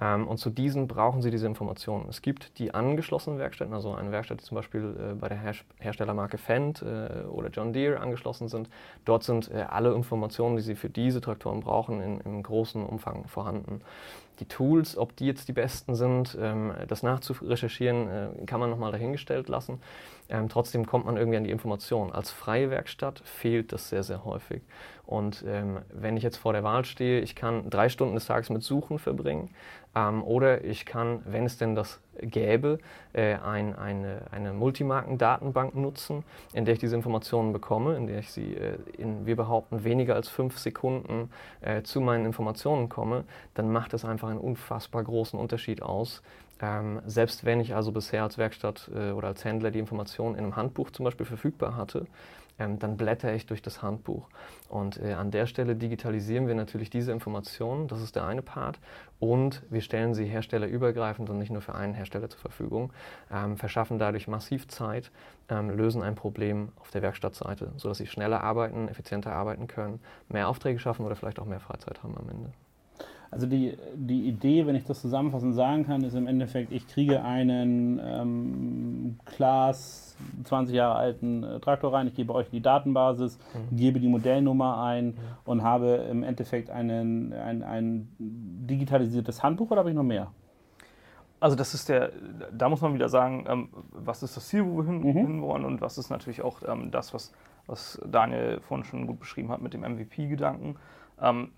Ähm, 0.00 0.26
und 0.26 0.38
zu 0.38 0.50
diesen 0.50 0.88
brauchen 0.88 1.22
sie 1.22 1.30
diese 1.30 1.46
Informationen. 1.46 2.06
Es 2.08 2.22
gibt 2.22 2.58
die 2.58 2.72
angeschlossenen 2.72 3.38
Werkstätten, 3.38 3.74
also 3.74 3.94
eine 3.94 4.10
Werkstatt, 4.12 4.40
die 4.40 4.44
zum 4.44 4.54
Beispiel 4.54 4.96
äh, 4.98 5.14
bei 5.14 5.28
der 5.28 5.38
Her 5.38 5.54
Herstellermarke 5.78 6.38
Fendt 6.38 6.82
äh, 6.82 7.24
oder 7.26 7.50
John 7.50 7.72
Deere 7.72 8.00
angeschlossen 8.00 8.48
sind. 8.48 8.70
Dort 9.04 9.24
sind 9.24 9.50
äh, 9.50 9.66
alle 9.68 9.92
Informationen, 9.92 10.56
die 10.56 10.62
sie 10.62 10.74
für 10.74 10.88
diese 10.88 11.20
Traktoren 11.20 11.60
brauchen, 11.60 12.00
in, 12.00 12.20
im 12.20 12.42
großen 12.42 12.84
Umfang 12.84 13.26
vorhanden. 13.26 13.82
Die 14.38 14.46
Tools, 14.46 14.96
ob 14.96 15.16
die 15.16 15.26
jetzt 15.26 15.48
die 15.48 15.52
besten 15.52 15.94
sind, 15.94 16.36
ähm, 16.40 16.72
das 16.88 17.02
nachzurecherchieren, 17.02 18.46
kann 18.46 18.60
man 18.60 18.70
nochmal 18.70 18.92
dahingestellt 18.92 19.48
lassen. 19.48 19.80
Ähm, 20.30 20.48
trotzdem 20.48 20.86
kommt 20.86 21.06
man 21.06 21.16
irgendwie 21.16 21.36
an 21.36 21.44
die 21.44 21.50
Information. 21.50 22.12
Als 22.12 22.30
freie 22.30 22.70
Werkstatt 22.70 23.20
fehlt 23.24 23.72
das 23.72 23.88
sehr, 23.88 24.04
sehr 24.04 24.24
häufig. 24.24 24.62
Und 25.04 25.44
ähm, 25.46 25.78
wenn 25.92 26.16
ich 26.16 26.22
jetzt 26.22 26.36
vor 26.36 26.52
der 26.52 26.62
Wahl 26.62 26.84
stehe, 26.84 27.20
ich 27.20 27.34
kann 27.34 27.68
drei 27.68 27.88
Stunden 27.88 28.14
des 28.14 28.26
Tages 28.26 28.48
mit 28.48 28.62
Suchen 28.62 29.00
verbringen 29.00 29.50
ähm, 29.96 30.22
oder 30.22 30.62
ich 30.64 30.86
kann, 30.86 31.20
wenn 31.24 31.44
es 31.44 31.58
denn 31.58 31.74
das 31.74 32.00
gäbe, 32.20 32.78
äh, 33.12 33.34
ein, 33.34 33.74
eine, 33.74 34.22
eine 34.30 34.52
Multimarken-Datenbank 34.52 35.74
nutzen, 35.74 36.22
in 36.52 36.64
der 36.64 36.74
ich 36.74 36.80
diese 36.80 36.94
Informationen 36.94 37.52
bekomme, 37.52 37.96
in 37.96 38.06
der 38.06 38.20
ich 38.20 38.30
sie, 38.30 38.54
äh, 38.54 38.78
in, 38.98 39.26
wir 39.26 39.34
behaupten, 39.34 39.82
weniger 39.82 40.14
als 40.14 40.28
fünf 40.28 40.58
Sekunden 40.58 41.30
äh, 41.60 41.82
zu 41.82 42.00
meinen 42.00 42.24
Informationen 42.24 42.88
komme, 42.88 43.24
dann 43.54 43.72
macht 43.72 43.92
das 43.92 44.04
einfach 44.04 44.28
einen 44.28 44.38
unfassbar 44.38 45.02
großen 45.02 45.40
Unterschied 45.40 45.82
aus, 45.82 46.22
Ähm, 46.62 47.00
selbst 47.06 47.44
wenn 47.44 47.60
ich 47.60 47.74
also 47.74 47.92
bisher 47.92 48.22
als 48.22 48.38
Werkstatt 48.38 48.90
äh, 48.94 49.12
oder 49.12 49.28
als 49.28 49.44
Händler 49.44 49.70
die 49.70 49.78
Informationen 49.78 50.34
in 50.34 50.44
einem 50.44 50.56
Handbuch 50.56 50.90
zum 50.90 51.04
Beispiel 51.04 51.26
verfügbar 51.26 51.76
hatte, 51.76 52.06
ähm, 52.60 52.78
dann 52.78 52.96
blätter 52.96 53.34
ich 53.34 53.46
durch 53.46 53.62
das 53.62 53.82
Handbuch. 53.82 54.28
Und 54.68 55.02
äh, 55.02 55.14
an 55.14 55.30
der 55.30 55.46
Stelle 55.46 55.74
digitalisieren 55.74 56.46
wir 56.46 56.54
natürlich 56.54 56.90
diese 56.90 57.10
Informationen, 57.10 57.88
das 57.88 58.02
ist 58.02 58.14
der 58.14 58.24
eine 58.24 58.42
Part, 58.42 58.78
und 59.18 59.62
wir 59.70 59.80
stellen 59.80 60.14
sie 60.14 60.26
herstellerübergreifend 60.26 61.30
und 61.30 61.38
nicht 61.38 61.50
nur 61.50 61.62
für 61.62 61.74
einen 61.74 61.94
Hersteller 61.94 62.28
zur 62.28 62.40
Verfügung, 62.40 62.92
ähm, 63.32 63.56
verschaffen 63.56 63.98
dadurch 63.98 64.28
massiv 64.28 64.68
Zeit, 64.68 65.10
ähm, 65.48 65.70
lösen 65.70 66.02
ein 66.02 66.14
Problem 66.14 66.72
auf 66.80 66.90
der 66.90 67.02
Werkstattseite, 67.02 67.72
sodass 67.76 67.98
sie 67.98 68.06
schneller 68.06 68.42
arbeiten, 68.44 68.88
effizienter 68.88 69.32
arbeiten 69.32 69.66
können, 69.66 70.00
mehr 70.28 70.48
Aufträge 70.48 70.78
schaffen 70.78 71.06
oder 71.06 71.16
vielleicht 71.16 71.40
auch 71.40 71.46
mehr 71.46 71.60
Freizeit 71.60 72.02
haben 72.02 72.16
am 72.18 72.28
Ende. 72.28 72.52
Also 73.30 73.46
die, 73.46 73.76
die 73.94 74.26
Idee, 74.26 74.66
wenn 74.66 74.74
ich 74.74 74.84
das 74.84 75.00
zusammenfassend 75.00 75.54
sagen 75.54 75.86
kann, 75.86 76.02
ist 76.02 76.14
im 76.14 76.26
Endeffekt, 76.26 76.72
ich 76.72 76.88
kriege 76.88 77.22
einen 77.22 78.00
ähm, 78.04 79.18
Class 79.24 80.16
20 80.44 80.74
Jahre 80.74 80.96
alten 80.96 81.44
äh, 81.44 81.60
Traktor 81.60 81.92
rein, 81.92 82.08
ich 82.08 82.14
gebe 82.14 82.34
euch 82.34 82.50
die 82.50 82.60
Datenbasis, 82.60 83.38
mhm. 83.54 83.76
gebe 83.76 84.00
die 84.00 84.08
Modellnummer 84.08 84.82
ein 84.82 85.06
mhm. 85.06 85.14
und 85.44 85.62
habe 85.62 86.06
im 86.10 86.24
Endeffekt 86.24 86.70
einen, 86.70 87.32
ein, 87.32 87.62
ein 87.62 88.08
digitalisiertes 88.18 89.44
Handbuch 89.44 89.70
oder 89.70 89.80
habe 89.80 89.90
ich 89.90 89.96
noch 89.96 90.02
mehr? 90.02 90.32
Also 91.38 91.56
das 91.56 91.72
ist 91.72 91.88
der, 91.88 92.10
da 92.52 92.68
muss 92.68 92.80
man 92.80 92.94
wieder 92.94 93.08
sagen, 93.08 93.46
ähm, 93.48 93.68
was 93.92 94.24
ist 94.24 94.36
das 94.36 94.48
Ziel, 94.48 94.66
wo 94.66 94.78
wir 94.78 94.84
hin, 94.84 95.00
mhm. 95.00 95.12
hinwollen 95.12 95.64
und 95.64 95.80
was 95.80 95.98
ist 95.98 96.10
natürlich 96.10 96.42
auch 96.42 96.62
ähm, 96.66 96.90
das, 96.90 97.14
was, 97.14 97.32
was 97.66 98.00
Daniel 98.04 98.60
vorhin 98.60 98.84
schon 98.84 99.06
gut 99.06 99.20
beschrieben 99.20 99.50
hat 99.50 99.62
mit 99.62 99.72
dem 99.72 99.82
MVP-Gedanken. 99.82 100.76
Ähm, 101.20 101.52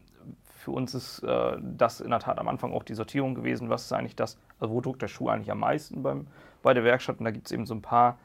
für 0.63 0.71
uns 0.71 0.95
ist 0.95 1.25
äh, 1.25 1.57
das 1.61 2.01
in 2.01 2.11
der 2.11 2.21
Tat 2.21 2.39
am 2.39 2.47
Anfang 2.47 2.73
auch 2.73 2.85
die 2.85 2.95
Sortierung 2.95 3.35
gewesen. 3.35 3.69
Was 3.69 3.87
ist 3.87 3.93
eigentlich 3.93 4.15
das, 4.15 4.39
also 4.61 4.73
wo 4.73 4.81
druckt 4.81 5.03
der 5.03 5.09
Schuh 5.09 5.29
eigentlich 5.29 5.51
am 5.51 5.59
meisten 5.59 6.05
beim, 6.05 6.29
bei 6.63 6.73
der 6.73 6.85
Werkstatt? 6.85 7.19
Und 7.19 7.25
da 7.25 7.33
gibt 7.33 7.47
es 7.47 7.53
eben 7.53 7.67
so 7.67 7.75
ein 7.75 7.83
paar 7.83 8.17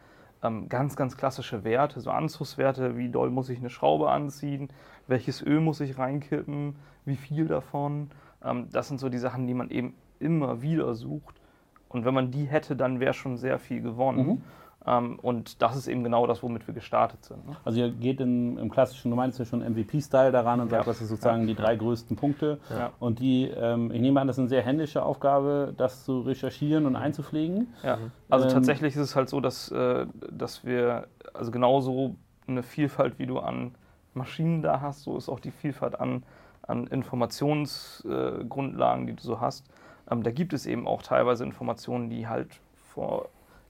ähm, 0.44 0.70
ganz, 0.70 0.96
ganz 0.96 1.18
klassische 1.18 1.64
Werte, 1.64 2.00
so 2.00 2.12
Anzugswerte, 2.12 2.96
wie 2.96 3.10
doll 3.10 3.32
muss 3.32 3.50
ich 3.50 3.58
eine 3.58 3.72
Schraube 3.72 4.12
anziehen, 4.12 4.70
welches 5.08 5.42
Öl 5.42 5.62
muss 5.62 5.80
ich 5.80 5.98
reinkippen, 5.98 6.76
wie 7.06 7.16
viel 7.16 7.48
davon. 7.48 8.12
Ähm, 8.44 8.68
das 8.72 8.88
sind 8.88 9.00
so 9.00 9.10
die 9.10 9.18
Sachen, 9.18 9.48
die 9.48 9.56
man 9.56 9.72
eben 9.72 9.96
immer 10.20 10.62
wieder 10.62 10.94
sucht. 10.94 11.42
Und 11.90 12.06
wenn 12.06 12.14
man 12.14 12.30
die 12.30 12.46
hätte, 12.46 12.76
dann 12.76 13.00
wäre 13.00 13.16
schon 13.16 13.38
sehr 13.38 13.58
viel 13.58 13.82
gewonnen. 13.82 14.28
Mhm. 14.28 14.44
Ähm, 14.88 15.20
und 15.22 15.62
das 15.62 15.76
ist 15.76 15.88
eben 15.88 16.04
genau 16.04 16.26
das, 16.28 16.42
womit 16.42 16.66
wir 16.66 16.74
gestartet 16.74 17.26
sind. 17.26 17.46
Ne? 17.46 17.58
Also 17.66 17.80
ihr 17.80 17.92
geht 17.92 18.22
in, 18.22 18.58
im 18.58 18.72
klassischen, 18.72 19.12
du 19.12 19.18
meinst 19.18 19.38
ja 19.38 19.44
schon 19.44 19.60
MVP-Style 19.60 20.32
daran 20.32 20.62
und 20.62 20.72
ja. 20.72 20.78
sagt, 20.78 20.88
das 20.88 21.00
sind 21.00 21.08
sozusagen 21.08 21.42
ja. 21.42 21.48
die 21.48 21.56
drei 21.56 21.76
größten 21.76 22.16
Punkte. 22.16 22.60
Ja. 22.70 22.94
Und 23.00 23.20
die, 23.20 23.50
ähm, 23.50 23.92
ich 23.92 24.00
nehme 24.00 24.22
an, 24.22 24.28
das 24.28 24.38
ist 24.38 24.40
eine 24.40 24.48
sehr 24.48 24.62
händische 24.62 25.04
Aufgabe, 25.04 25.74
das 25.76 26.06
zu 26.06 26.22
recherchieren 26.22 26.86
und 26.86 26.96
einzupflegen. 26.96 27.74
Ja, 27.84 27.98
also 28.30 28.48
ähm, 28.48 28.54
tatsächlich 28.54 28.96
ist 28.96 29.02
es 29.02 29.18
halt 29.18 29.28
so, 29.28 29.42
dass, 29.42 29.70
äh, 29.72 30.06
dass 30.32 30.64
wir, 30.64 31.08
also 31.34 31.52
genauso 31.52 32.16
eine 32.48 32.64
Vielfalt, 32.64 33.20
wie 33.20 33.26
du 33.26 33.40
an 33.40 33.76
Maschinen 34.14 34.62
da 34.62 34.80
hast, 34.80 35.04
so 35.04 35.18
ist 35.18 35.28
auch 35.28 35.42
die 35.42 35.52
Vielfalt 35.52 36.00
an, 36.00 36.24
an 36.62 36.88
Informationsgrundlagen, 36.88 39.04
äh, 39.04 39.08
die 39.08 39.16
du 39.18 39.24
so 39.24 39.42
hast. 39.42 39.66
Ähm, 40.10 40.24
da 40.24 40.32
gibt 40.32 40.54
es 40.54 40.66
eben 40.66 40.88
auch 40.88 41.02
teilweise 41.02 41.44
Informationen, 41.44 42.10
die 42.10 42.26
halt 42.28 42.62
vor 42.94 43.28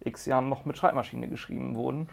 x 0.08 0.26
Jahren 0.26 0.50
noch 0.50 0.66
mit 0.66 0.78
Schreibmaschine 0.78 1.28
geschrieben 1.28 1.76
wurden, 1.76 2.08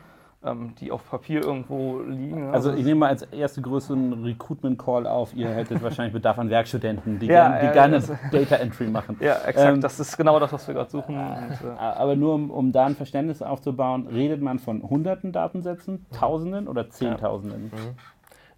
ähm, 0.45 0.75
die 0.81 0.93
auf 0.93 1.09
Papier 1.09 1.43
irgendwo 1.43 2.01
liegen. 2.01 2.53
Also 2.53 2.73
ich 2.73 2.85
nehme 2.85 3.01
mal 3.01 3.09
als 3.09 3.23
erste 3.23 3.63
größeren 3.63 4.25
Recruitment-Call 4.25 5.07
auf, 5.07 5.35
ihr 5.35 5.49
hättet 5.49 5.83
wahrscheinlich 5.83 6.13
Bedarf 6.13 6.39
an 6.39 6.51
Werkstudenten, 6.51 7.19
die, 7.19 7.27
ja, 7.29 7.49
gern, 7.49 7.61
die 7.61 7.67
äh, 7.67 7.73
gerne 7.73 8.19
Data 8.33 8.57
Entry 8.57 8.89
machen. 8.89 9.17
Ja, 9.21 9.37
exakt, 9.47 9.75
ähm, 9.75 9.81
das 9.81 9.99
ist 9.99 10.17
genau 10.17 10.39
das, 10.39 10.53
was 10.53 10.67
wir 10.69 10.75
gerade 10.75 10.91
suchen. 10.91 11.17
Und, 11.17 11.59
äh, 11.65 11.79
aber 11.79 12.17
nur 12.17 12.35
um, 12.35 12.51
um 12.51 12.73
da 12.73 12.87
ein 12.87 12.97
Verständnis 12.97 13.43
aufzubauen, 13.43 14.07
redet 14.07 14.43
man 14.43 14.59
von 14.59 14.83
hunderten 14.83 15.33
Datensätzen, 15.33 16.07
Tausenden 16.13 16.69
oder 16.69 16.91
Zehntausenden? 16.91 17.71
Ja. 17.75 17.81
Mhm. 17.81 17.95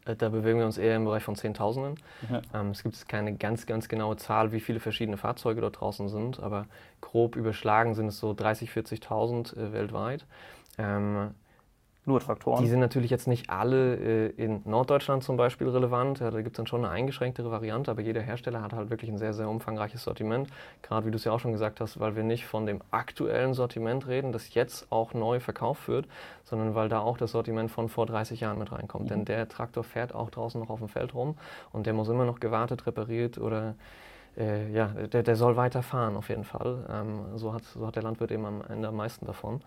Äh, 0.07 0.17
da 0.17 0.29
bewegen 0.29 0.59
wir 0.59 0.67
uns 0.67 0.79
eher 0.79 0.97
im 0.97 1.05
Bereich 1.05 1.23
von 1.23 1.37
Zehntausenden. 1.37 1.97
Ja. 2.31 2.43
Ähm, 2.55 2.71
es 2.71 2.83
gibt 2.83 3.09
keine 3.09 3.35
ganz, 3.35 3.67
ganz 3.67 3.89
genaue 3.89 4.17
Zahl, 4.17 4.53
wie 4.53 4.61
viele 4.61 4.81
verschiedene 4.81 5.17
Fahrzeuge 5.17 5.61
dort 5.61 5.81
draußen 5.81 6.09
sind, 6.09 6.41
aber 6.41 6.67
grob 7.01 7.37
überschlagen 7.37 7.95
sind 7.95 8.09
es 8.09 8.19
so 8.19 8.31
30.000, 8.31 9.03
40.000 9.03 9.57
äh, 9.57 9.73
weltweit. 9.73 10.25
Ähm, 10.79 11.31
nur 12.07 12.21
Traktoren. 12.21 12.63
Die 12.63 12.69
sind 12.69 12.81
natürlich 12.81 13.11
jetzt 13.11 13.27
nicht 13.27 13.51
alle 13.51 13.97
äh, 13.97 14.29
in 14.37 14.63
Norddeutschland 14.65 15.25
zum 15.25 15.37
Beispiel 15.37 15.69
relevant. 15.69 16.21
Ja, 16.21 16.31
da 16.31 16.41
gibt 16.41 16.55
es 16.55 16.57
dann 16.57 16.67
schon 16.67 16.85
eine 16.85 16.93
eingeschränktere 16.93 17.51
Variante, 17.51 17.91
aber 17.91 18.03
jeder 18.03 18.21
Hersteller 18.21 18.63
hat 18.63 18.73
halt 18.73 18.91
wirklich 18.91 19.11
ein 19.11 19.19
sehr, 19.19 19.33
sehr 19.33 19.49
umfangreiches 19.49 20.05
Sortiment. 20.05 20.49
Gerade 20.83 21.07
wie 21.07 21.11
du 21.11 21.17
es 21.17 21.25
ja 21.25 21.33
auch 21.33 21.41
schon 21.41 21.53
gesagt 21.53 21.81
hast, 21.81 21.99
weil 21.99 22.15
wir 22.15 22.23
nicht 22.23 22.47
von 22.47 22.67
dem 22.67 22.81
aktuellen 22.91 23.55
Sortiment 23.55 24.07
reden, 24.07 24.33
das 24.33 24.55
jetzt 24.55 24.91
auch 24.91 25.15
neu 25.15 25.41
verkauft 25.41 25.89
wird, 25.89 26.07
sondern 26.45 26.75
weil 26.75 26.89
da 26.89 27.01
auch 27.01 27.19
das 27.19 27.33
Sortiment 27.33 27.71
von 27.71 27.89
vor 27.89 28.07
30 28.07 28.41
Jahren 28.41 28.59
mit 28.59 28.71
reinkommt. 28.71 29.07
Mhm. 29.07 29.09
Denn 29.09 29.25
der 29.25 29.49
Traktor 29.49 29.83
fährt 29.83 30.15
auch 30.15 30.31
draußen 30.31 30.61
noch 30.61 30.71
auf 30.71 30.79
dem 30.79 30.89
Feld 30.89 31.15
rum 31.15 31.37
und 31.73 31.87
der 31.87 31.93
muss 31.93 32.09
immer 32.09 32.25
noch 32.25 32.41
gewartet, 32.41 32.87
repariert 32.87 33.39
oder 33.39 33.75
äh, 34.37 34.71
ja, 34.71 34.87
der, 34.89 35.23
der 35.23 35.37
soll 35.37 35.57
weiterfahren 35.57 36.17
auf 36.17 36.29
jeden 36.29 36.45
Fall. 36.45 36.87
Ähm, 36.91 37.39
so, 37.39 37.55
hat, 37.55 37.65
so 37.65 37.87
hat 37.87 37.97
der 37.97 38.03
Landwirt 38.03 38.31
eben 38.31 38.45
am 38.45 38.63
Ende 38.63 38.89
am 38.89 38.97
meisten 38.97 39.27
davon. 39.27 39.63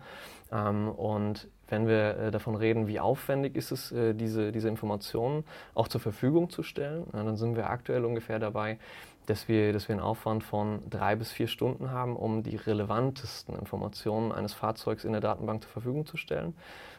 Ähm, 0.52 0.88
und 0.88 1.48
wenn 1.68 1.86
wir 1.86 2.18
äh, 2.18 2.30
davon 2.30 2.54
reden, 2.54 2.86
wie 2.86 3.00
aufwendig 3.00 3.56
ist 3.56 3.72
es, 3.72 3.92
äh, 3.92 4.14
diese, 4.14 4.52
diese 4.52 4.68
Informationen 4.68 5.44
auch 5.74 5.88
zur 5.88 6.00
Verfügung 6.00 6.50
zu 6.50 6.62
stellen, 6.62 7.06
dann 7.12 7.36
sind 7.36 7.56
wir 7.56 7.70
aktuell 7.70 8.04
ungefähr 8.04 8.38
dabei, 8.38 8.78
dass 9.26 9.48
wir, 9.48 9.72
dass 9.72 9.88
wir 9.88 9.94
einen 9.94 10.02
Aufwand 10.02 10.42
von 10.42 10.82
drei 10.90 11.14
bis 11.14 11.30
vier 11.30 11.46
Stunden 11.46 11.90
haben, 11.90 12.16
um 12.16 12.42
die 12.42 12.56
relevantesten 12.56 13.56
Informationen 13.56 14.32
eines 14.32 14.54
Fahrzeugs 14.54 15.04
in 15.04 15.12
der 15.12 15.20
Datenbank 15.20 15.62
zur 15.62 15.70
Verfügung 15.70 16.06
zu 16.06 16.16
stellen. 16.16 16.54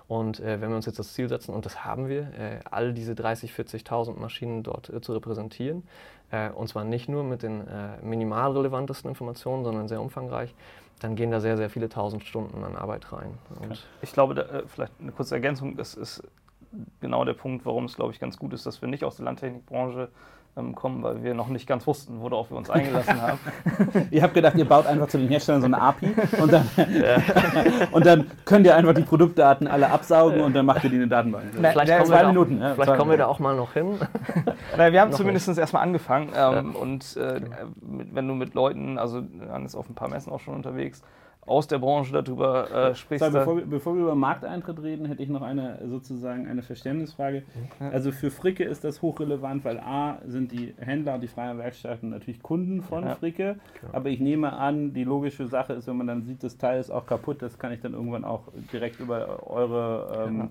Und 0.07 0.39
äh, 0.39 0.59
wenn 0.59 0.69
wir 0.69 0.75
uns 0.75 0.85
jetzt 0.85 0.99
das 0.99 1.13
Ziel 1.13 1.29
setzen, 1.29 1.53
und 1.53 1.65
das 1.65 1.85
haben 1.85 2.07
wir, 2.07 2.33
äh, 2.37 2.59
all 2.69 2.93
diese 2.93 3.13
30.000, 3.13 3.85
40.000 3.85 4.19
Maschinen 4.19 4.63
dort 4.63 4.89
äh, 4.89 5.01
zu 5.01 5.13
repräsentieren, 5.13 5.83
und 6.55 6.67
zwar 6.67 6.83
nicht 6.83 7.09
nur 7.09 7.23
mit 7.23 7.43
den 7.43 7.67
äh, 7.67 7.97
minimal 8.01 8.51
relevantesten 8.51 9.09
Informationen, 9.09 9.63
sondern 9.63 9.87
sehr 9.87 10.01
umfangreich, 10.01 10.53
dann 10.99 11.15
gehen 11.15 11.31
da 11.31 11.39
sehr, 11.39 11.57
sehr 11.57 11.69
viele 11.69 11.89
tausend 11.89 12.23
Stunden 12.23 12.63
an 12.63 12.75
Arbeit 12.75 13.11
rein. 13.11 13.37
Und 13.59 13.87
ich 14.01 14.13
glaube, 14.13 14.35
da, 14.35 14.43
äh, 14.43 14.63
vielleicht 14.67 14.93
eine 14.99 15.11
kurze 15.11 15.35
Ergänzung, 15.35 15.75
das 15.75 15.95
ist 15.95 16.23
genau 16.99 17.25
der 17.25 17.33
Punkt, 17.33 17.65
warum 17.65 17.85
es, 17.85 17.95
glaube 17.95 18.13
ich, 18.13 18.19
ganz 18.19 18.37
gut 18.37 18.53
ist, 18.53 18.65
dass 18.65 18.81
wir 18.81 18.87
nicht 18.87 19.03
aus 19.03 19.17
der 19.17 19.25
Landtechnikbranche 19.25 20.09
ähm, 20.57 20.75
kommen, 20.75 21.01
weil 21.03 21.23
wir 21.23 21.33
noch 21.33 21.47
nicht 21.47 21.67
ganz 21.67 21.87
wussten, 21.87 22.21
worauf 22.21 22.49
wir 22.49 22.57
uns 22.57 22.69
eingelassen 22.69 23.21
haben. 23.21 23.39
ihr 24.11 24.21
habt 24.21 24.33
gedacht, 24.33 24.55
ihr 24.55 24.65
baut 24.65 24.85
einfach 24.85 25.07
zu 25.07 25.17
den 25.17 25.29
Herstellern 25.29 25.61
so 25.61 25.67
eine 25.67 25.81
API 25.81 26.13
und 26.41 26.51
dann, 26.51 26.69
und 27.91 28.05
dann 28.05 28.29
könnt 28.45 28.65
ihr 28.65 28.75
einfach 28.75 28.93
die 28.93 29.03
Produktdaten 29.03 29.67
alle 29.67 29.89
absaugen 29.89 30.41
und 30.41 30.53
dann 30.53 30.65
macht 30.65 30.83
ihr 30.83 30.89
die 30.89 30.97
in 30.97 31.03
eine 31.03 31.09
Datenbank. 31.09 31.45
Na, 31.59 31.71
vielleicht 31.71 31.91
kommen, 31.93 32.05
zwei 32.05 32.25
Minuten, 32.25 32.59
ja, 32.59 32.75
vielleicht 32.75 32.97
kommen 32.97 33.11
wir 33.11 33.17
da 33.17 33.27
auch 33.27 33.39
mal 33.39 33.55
noch 33.55 33.73
hin. 33.73 33.97
Na, 34.77 34.91
wir 34.91 35.01
haben 35.01 35.13
zumindest 35.13 35.57
erstmal 35.57 35.83
angefangen 35.83 36.29
ähm, 36.35 36.73
ja. 36.73 36.79
und 36.79 37.15
äh, 37.17 37.41
wenn 37.81 38.27
du 38.27 38.33
mit 38.33 38.53
Leuten, 38.53 38.97
also 38.97 39.21
Jan 39.47 39.65
ist 39.65 39.75
auf 39.75 39.89
ein 39.89 39.95
paar 39.95 40.09
Messen 40.09 40.31
auch 40.31 40.39
schon 40.39 40.55
unterwegs, 40.55 41.01
aus 41.45 41.67
der 41.67 41.79
Branche 41.79 42.13
darüber 42.13 42.69
äh, 42.71 42.95
sprichst. 42.95 43.25
So, 43.25 43.31
bevor, 43.31 43.57
wir, 43.57 43.65
bevor, 43.65 43.95
wir 43.95 44.03
über 44.03 44.15
Markteintritt 44.15 44.81
reden, 44.81 45.05
hätte 45.05 45.23
ich 45.23 45.29
noch 45.29 45.41
eine 45.41 45.79
sozusagen 45.87 46.47
eine 46.47 46.61
Verständnisfrage. 46.61 47.43
Also 47.79 48.11
für 48.11 48.29
Fricke 48.29 48.63
ist 48.63 48.83
das 48.83 49.01
hochrelevant, 49.01 49.65
weil 49.65 49.79
A 49.79 50.19
sind 50.25 50.51
die 50.51 50.75
Händler 50.77 51.15
und 51.15 51.21
die 51.21 51.27
freien 51.27 51.57
Werkstätten 51.57 52.11
natürlich 52.11 52.43
Kunden 52.43 52.83
von 52.83 53.05
ja. 53.05 53.15
Fricke. 53.15 53.57
Klar. 53.79 53.95
Aber 53.95 54.09
ich 54.09 54.19
nehme 54.19 54.53
an, 54.53 54.93
die 54.93 55.03
logische 55.03 55.47
Sache 55.47 55.73
ist, 55.73 55.87
wenn 55.87 55.97
man 55.97 56.07
dann 56.07 56.23
sieht, 56.23 56.43
das 56.43 56.57
Teil 56.57 56.79
ist 56.79 56.91
auch 56.91 57.07
kaputt, 57.07 57.41
das 57.41 57.57
kann 57.57 57.71
ich 57.71 57.81
dann 57.81 57.93
irgendwann 57.93 58.23
auch 58.23 58.43
direkt 58.71 58.99
über 58.99 59.49
eure 59.49 60.27
ähm, 60.27 60.49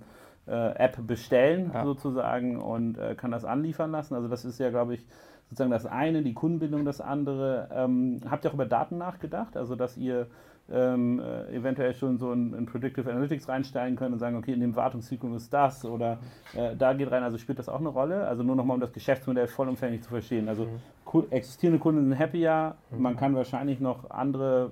äh, 0.48 0.74
App 0.74 1.06
bestellen 1.06 1.70
ja. 1.72 1.84
sozusagen 1.84 2.60
und 2.60 2.98
äh, 2.98 3.14
kann 3.14 3.30
das 3.30 3.44
anliefern 3.44 3.92
lassen. 3.92 4.14
Also 4.14 4.26
das 4.26 4.44
ist 4.44 4.58
ja, 4.58 4.70
glaube 4.70 4.94
ich, 4.94 5.06
sozusagen 5.50 5.70
das 5.70 5.86
eine, 5.86 6.22
die 6.22 6.34
Kundenbindung 6.34 6.84
das 6.84 7.00
andere. 7.00 7.68
Ähm, 7.72 8.20
habt 8.28 8.44
ihr 8.44 8.50
auch 8.50 8.54
über 8.54 8.66
Daten 8.66 8.98
nachgedacht? 8.98 9.56
Also 9.56 9.76
dass 9.76 9.96
ihr 9.96 10.26
ähm, 10.72 11.20
äh, 11.20 11.54
eventuell 11.54 11.94
schon 11.94 12.18
so 12.18 12.32
in, 12.32 12.54
in, 12.54 12.66
Predictive 12.66 13.10
Analytics 13.10 13.48
reinsteigen 13.48 13.96
können 13.96 14.14
und 14.14 14.18
sagen, 14.18 14.36
okay, 14.36 14.52
in 14.52 14.60
dem 14.60 14.76
Wartungszyklus 14.76 15.42
ist 15.42 15.52
das 15.52 15.84
oder 15.84 16.18
äh, 16.54 16.76
da 16.76 16.92
geht 16.92 17.10
rein, 17.10 17.22
also 17.22 17.38
spielt 17.38 17.58
das 17.58 17.68
auch 17.68 17.80
eine 17.80 17.88
Rolle? 17.88 18.26
Also 18.26 18.42
nur 18.42 18.56
nochmal, 18.56 18.74
um 18.74 18.80
das 18.80 18.92
Geschäftsmodell 18.92 19.48
vollumfänglich 19.48 20.02
zu 20.02 20.10
verstehen. 20.10 20.48
Also 20.48 20.66
mhm. 20.66 21.24
existierende 21.30 21.80
Kunden 21.80 22.08
sind 22.08 22.18
happier, 22.18 22.76
mhm. 22.90 23.02
man 23.02 23.16
kann 23.16 23.34
wahrscheinlich 23.34 23.80
noch 23.80 24.10
andere 24.10 24.70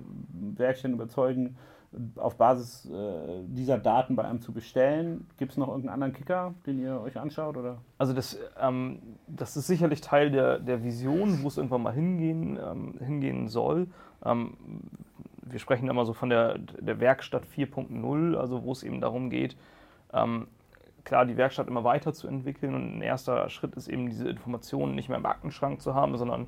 Werkstätten 0.55 0.95
überzeugen, 0.95 1.57
auf 2.17 2.37
Basis 2.37 2.85
äh, 2.85 3.43
dieser 3.47 3.77
Daten 3.77 4.15
bei 4.15 4.23
einem 4.23 4.41
zu 4.41 4.53
bestellen. 4.53 5.27
Gibt 5.37 5.53
es 5.53 5.57
noch 5.57 5.67
irgendeinen 5.67 5.93
anderen 5.95 6.13
Kicker, 6.13 6.53
den 6.65 6.79
ihr 6.79 7.01
euch 7.01 7.19
anschaut? 7.19 7.57
Oder? 7.57 7.77
Also 7.97 8.13
das, 8.13 8.37
ähm, 8.61 8.99
das 9.27 9.57
ist 9.57 9.67
sicherlich 9.67 10.01
Teil 10.01 10.29
der, 10.29 10.59
der 10.59 10.83
Vision, 10.83 11.41
wo 11.41 11.47
es 11.47 11.57
irgendwann 11.57 11.81
mal 11.81 11.93
hingehen, 11.93 12.59
ähm, 12.63 12.93
hingehen 12.99 13.47
soll. 13.47 13.87
Ähm, 14.23 14.53
wir 15.51 15.59
sprechen 15.59 15.89
immer 15.89 16.05
so 16.05 16.13
von 16.13 16.29
der, 16.29 16.57
der 16.57 16.99
Werkstatt 16.99 17.43
4.0, 17.55 18.35
also 18.35 18.63
wo 18.63 18.71
es 18.71 18.83
eben 18.83 19.01
darum 19.01 19.29
geht, 19.29 19.55
ähm, 20.13 20.47
klar 21.03 21.25
die 21.25 21.37
Werkstatt 21.37 21.67
immer 21.67 21.83
weiterzuentwickeln 21.83 22.75
und 22.75 22.97
ein 22.97 23.01
erster 23.01 23.49
Schritt 23.49 23.75
ist 23.75 23.87
eben 23.87 24.07
diese 24.07 24.29
Informationen 24.29 24.95
nicht 24.95 25.09
mehr 25.09 25.17
im 25.17 25.25
Aktenschrank 25.25 25.81
zu 25.81 25.95
haben, 25.95 26.17
sondern 26.17 26.47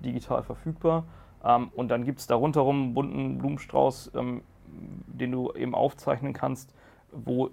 digital 0.00 0.42
verfügbar. 0.42 1.04
Ähm, 1.44 1.70
und 1.74 1.88
dann 1.88 2.04
gibt 2.04 2.20
es 2.20 2.26
da 2.26 2.34
rundherum 2.34 2.82
einen 2.82 2.94
bunten 2.94 3.38
Blumenstrauß, 3.38 4.12
ähm, 4.14 4.42
den 4.66 5.32
du 5.32 5.52
eben 5.52 5.74
aufzeichnen 5.74 6.32
kannst, 6.32 6.74
wo 7.10 7.50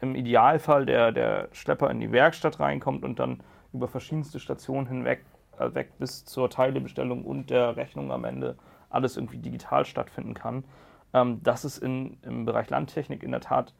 im 0.00 0.14
Idealfall 0.14 0.86
der, 0.86 1.12
der 1.12 1.48
Schlepper 1.52 1.90
in 1.90 2.00
die 2.00 2.12
Werkstatt 2.12 2.60
reinkommt 2.60 3.04
und 3.04 3.18
dann 3.18 3.40
über 3.72 3.88
verschiedenste 3.88 4.40
Stationen 4.40 4.86
hinweg 4.86 5.24
äh, 5.58 5.74
weg 5.74 5.92
bis 5.98 6.24
zur 6.24 6.50
Teilebestellung 6.50 7.24
und 7.24 7.50
der 7.50 7.76
Rechnung 7.76 8.10
am 8.10 8.24
Ende 8.24 8.56
alles 8.92 9.16
irgendwie 9.16 9.38
digital 9.38 9.84
stattfinden 9.84 10.34
kann. 10.34 10.64
Ähm, 11.12 11.40
das 11.42 11.64
ist 11.64 11.78
in, 11.78 12.18
im 12.22 12.44
Bereich 12.44 12.70
Landtechnik 12.70 13.22
in 13.22 13.30
der 13.30 13.40
Tat 13.40 13.74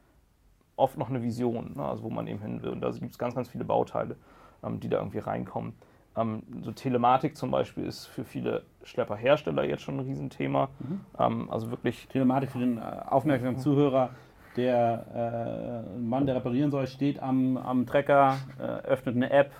oft 0.76 0.98
noch 0.98 1.10
eine 1.10 1.22
Vision, 1.22 1.74
ne? 1.76 1.84
also 1.84 2.02
wo 2.02 2.10
man 2.10 2.26
eben 2.26 2.40
hin 2.40 2.62
will. 2.62 2.70
Und 2.70 2.80
da 2.80 2.90
gibt 2.90 3.12
es 3.12 3.18
ganz, 3.18 3.34
ganz 3.34 3.48
viele 3.48 3.64
Bauteile, 3.64 4.16
ähm, 4.64 4.80
die 4.80 4.88
da 4.88 4.98
irgendwie 4.98 5.18
reinkommen. 5.18 5.74
Ähm, 6.16 6.42
so 6.62 6.72
Telematik 6.72 7.36
zum 7.36 7.50
Beispiel 7.50 7.84
ist 7.84 8.06
für 8.06 8.24
viele 8.24 8.64
Schlepperhersteller 8.84 9.64
jetzt 9.64 9.82
schon 9.82 9.96
ein 9.96 10.06
Riesenthema. 10.06 10.68
Mhm. 10.78 11.00
Ähm, 11.18 11.50
also 11.50 11.70
wirklich. 11.70 12.06
Telematik 12.08 12.50
für 12.50 12.58
den 12.58 12.78
äh, 12.78 12.80
aufmerksamen 12.80 13.58
Zuhörer. 13.58 14.10
Der 14.56 15.86
äh, 15.96 15.98
Mann, 15.98 16.26
der 16.26 16.34
reparieren 16.34 16.70
soll, 16.70 16.86
steht 16.86 17.22
am, 17.22 17.56
am 17.56 17.86
Trecker, 17.86 18.36
äh, 18.58 18.62
öffnet 18.62 19.16
eine 19.16 19.30
App, 19.30 19.52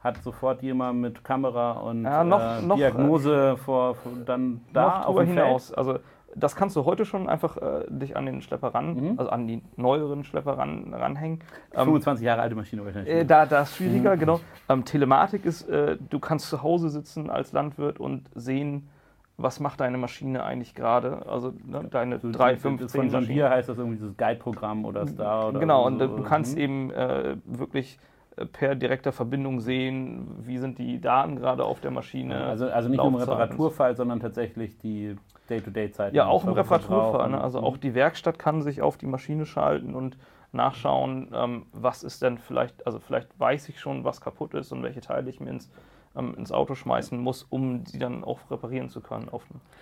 hat 0.00 0.22
sofort 0.22 0.62
jemand 0.62 1.00
mit 1.00 1.24
Kamera 1.24 1.72
und 1.72 2.04
ja, 2.04 2.24
noch, 2.24 2.40
äh, 2.40 2.62
noch, 2.62 2.76
Diagnose 2.76 3.56
vor, 3.58 3.94
vor, 3.94 4.12
dann 4.24 4.62
da 4.72 5.02
auf 5.02 5.20
hinaus. 5.20 5.72
Also 5.72 5.98
das 6.34 6.54
kannst 6.54 6.76
du 6.76 6.84
heute 6.84 7.04
schon 7.04 7.28
einfach 7.28 7.56
äh, 7.56 7.84
dich 7.88 8.16
an 8.16 8.24
den 8.24 8.40
Schlepper 8.40 8.68
ran, 8.68 8.94
mhm. 8.94 9.18
also 9.18 9.30
an 9.30 9.46
die 9.46 9.62
neueren 9.76 10.24
Schlepper 10.24 10.58
ran, 10.58 10.94
ranhängen. 10.94 11.40
25 11.74 12.22
ähm, 12.22 12.26
Jahre 12.26 12.42
alte 12.42 12.54
Maschine 12.54 12.84
wahrscheinlich. 12.84 13.12
Äh, 13.12 13.24
da, 13.24 13.46
da 13.46 13.62
ist 13.62 13.76
schwieriger, 13.76 14.14
mhm. 14.14 14.20
genau. 14.20 14.40
Ähm, 14.68 14.84
Telematik 14.84 15.44
ist, 15.44 15.68
äh, 15.68 15.96
du 16.08 16.18
kannst 16.18 16.48
zu 16.48 16.62
Hause 16.62 16.88
sitzen 16.88 17.30
als 17.30 17.52
Landwirt 17.52 17.98
und 17.98 18.30
sehen, 18.34 18.88
was 19.36 19.58
macht 19.58 19.80
deine 19.80 19.98
Maschine 19.98 20.44
eigentlich 20.44 20.74
gerade? 20.74 21.26
Also 21.26 21.52
ne, 21.64 21.84
deine 21.90 22.20
so, 22.20 22.30
3, 22.30 22.56
5, 22.56 22.86
10 22.86 23.10
Von 23.10 23.24
hier 23.24 23.50
heißt 23.50 23.68
das 23.68 23.78
irgendwie 23.78 23.96
dieses 23.96 24.16
Guide-Programm 24.16 24.84
oder 24.84 25.06
Star 25.06 25.48
oder 25.48 25.60
Genau, 25.60 25.82
so, 25.82 25.86
und 25.86 25.98
du 25.98 26.22
kannst 26.22 26.56
mhm. 26.56 26.62
eben 26.62 26.90
äh, 26.90 27.36
wirklich 27.44 27.96
äh, 27.96 28.09
per 28.52 28.74
direkter 28.74 29.12
Verbindung 29.12 29.60
sehen, 29.60 30.26
wie 30.42 30.58
sind 30.58 30.78
die 30.78 31.00
Daten 31.00 31.36
gerade 31.36 31.64
auf 31.64 31.80
der 31.80 31.90
Maschine. 31.90 32.44
Also, 32.44 32.66
also 32.66 32.88
nicht 32.88 32.98
nur 32.98 33.08
im 33.08 33.14
Reparaturfall, 33.16 33.96
sondern 33.96 34.20
tatsächlich 34.20 34.78
die 34.78 35.16
Day-to-Day-Zeit. 35.48 36.14
Ja, 36.14 36.26
auch 36.26 36.44
im 36.44 36.52
Reparaturfall. 36.52 37.30
Ne? 37.30 37.40
Also 37.40 37.60
auch 37.60 37.76
die 37.76 37.94
Werkstatt 37.94 38.38
kann 38.38 38.62
sich 38.62 38.82
auf 38.82 38.96
die 38.96 39.06
Maschine 39.06 39.46
schalten 39.46 39.94
und 39.94 40.16
nachschauen, 40.52 41.28
ähm, 41.32 41.66
was 41.72 42.02
ist 42.02 42.22
denn 42.22 42.38
vielleicht, 42.38 42.86
also 42.86 42.98
vielleicht 42.98 43.38
weiß 43.38 43.68
ich 43.68 43.78
schon, 43.78 44.04
was 44.04 44.20
kaputt 44.20 44.54
ist 44.54 44.72
und 44.72 44.82
welche 44.82 45.00
Teile 45.00 45.30
ich 45.30 45.40
mir 45.40 45.50
ins, 45.50 45.70
ähm, 46.16 46.34
ins 46.36 46.50
Auto 46.50 46.74
schmeißen 46.74 47.18
muss, 47.18 47.44
um 47.44 47.86
sie 47.86 47.98
dann 47.98 48.24
auch 48.24 48.40
reparieren 48.50 48.88
zu 48.88 49.00
können. 49.00 49.30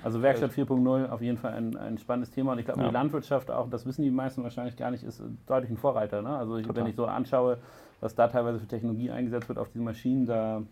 also 0.05 0.21
Werkstatt 0.21 0.53
4.0 0.53 1.09
auf 1.09 1.23
jeden 1.23 1.39
Fall 1.39 1.55
ein, 1.55 1.77
ein 1.77 1.97
spannendes 1.97 2.31
Thema 2.31 2.53
und 2.53 2.59
ich 2.59 2.67
glaube, 2.67 2.83
ja. 2.83 2.89
die 2.89 2.93
Landwirtschaft 2.93 3.51
auch, 3.51 3.71
das 3.71 3.87
wissen 3.87 4.03
die 4.03 4.11
meisten 4.11 4.43
wahrscheinlich 4.43 4.77
gar 4.77 4.91
nicht, 4.91 5.05
ist 5.05 5.23
deutlich 5.47 5.71
ein 5.71 5.79
Vorreiter. 5.79 6.21
Ne? 6.21 6.37
Also 6.37 6.59
ich, 6.59 6.75
wenn 6.75 6.87
ich 6.87 6.97
so 6.97 7.07
anschaue, 7.07 7.59
was 8.01 8.15
da 8.15 8.29
teilweise 8.29 8.59
für 8.59 8.67
Technologie 8.67 9.11
eingesetzt 9.11 9.49
wird 9.49 9.59
auf 9.59 9.69
diesen 9.69 9.85
Maschinen, 9.85 10.27
da 10.27 10.63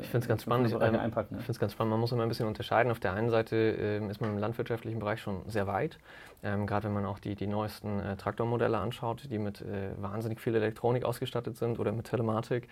ich 0.00 0.08
finde 0.08 0.24
es 0.24 0.28
ganz 0.28 0.42
spannend. 0.42 0.72
Ähm, 0.72 0.92
ne? 0.92 1.04
Ich 1.04 1.28
finde 1.28 1.52
es 1.52 1.58
ganz 1.58 1.72
spannend. 1.72 1.90
Man 1.90 2.00
muss 2.00 2.12
immer 2.12 2.22
ein 2.22 2.28
bisschen 2.28 2.46
unterscheiden. 2.46 2.90
Auf 2.90 3.00
der 3.00 3.12
einen 3.12 3.30
Seite 3.30 3.56
ähm, 3.56 4.10
ist 4.10 4.20
man 4.20 4.30
im 4.30 4.38
landwirtschaftlichen 4.38 4.98
Bereich 4.98 5.20
schon 5.20 5.42
sehr 5.48 5.66
weit. 5.66 5.98
Ähm, 6.42 6.66
Gerade 6.66 6.88
wenn 6.88 6.94
man 6.94 7.06
auch 7.06 7.18
die, 7.18 7.34
die 7.34 7.46
neuesten 7.46 8.00
äh, 8.00 8.16
Traktormodelle 8.16 8.78
anschaut, 8.78 9.28
die 9.30 9.38
mit 9.38 9.60
äh, 9.60 9.90
wahnsinnig 10.00 10.40
viel 10.40 10.54
Elektronik 10.54 11.04
ausgestattet 11.04 11.56
sind 11.56 11.78
oder 11.78 11.92
mit 11.92 12.06
Telematik. 12.06 12.68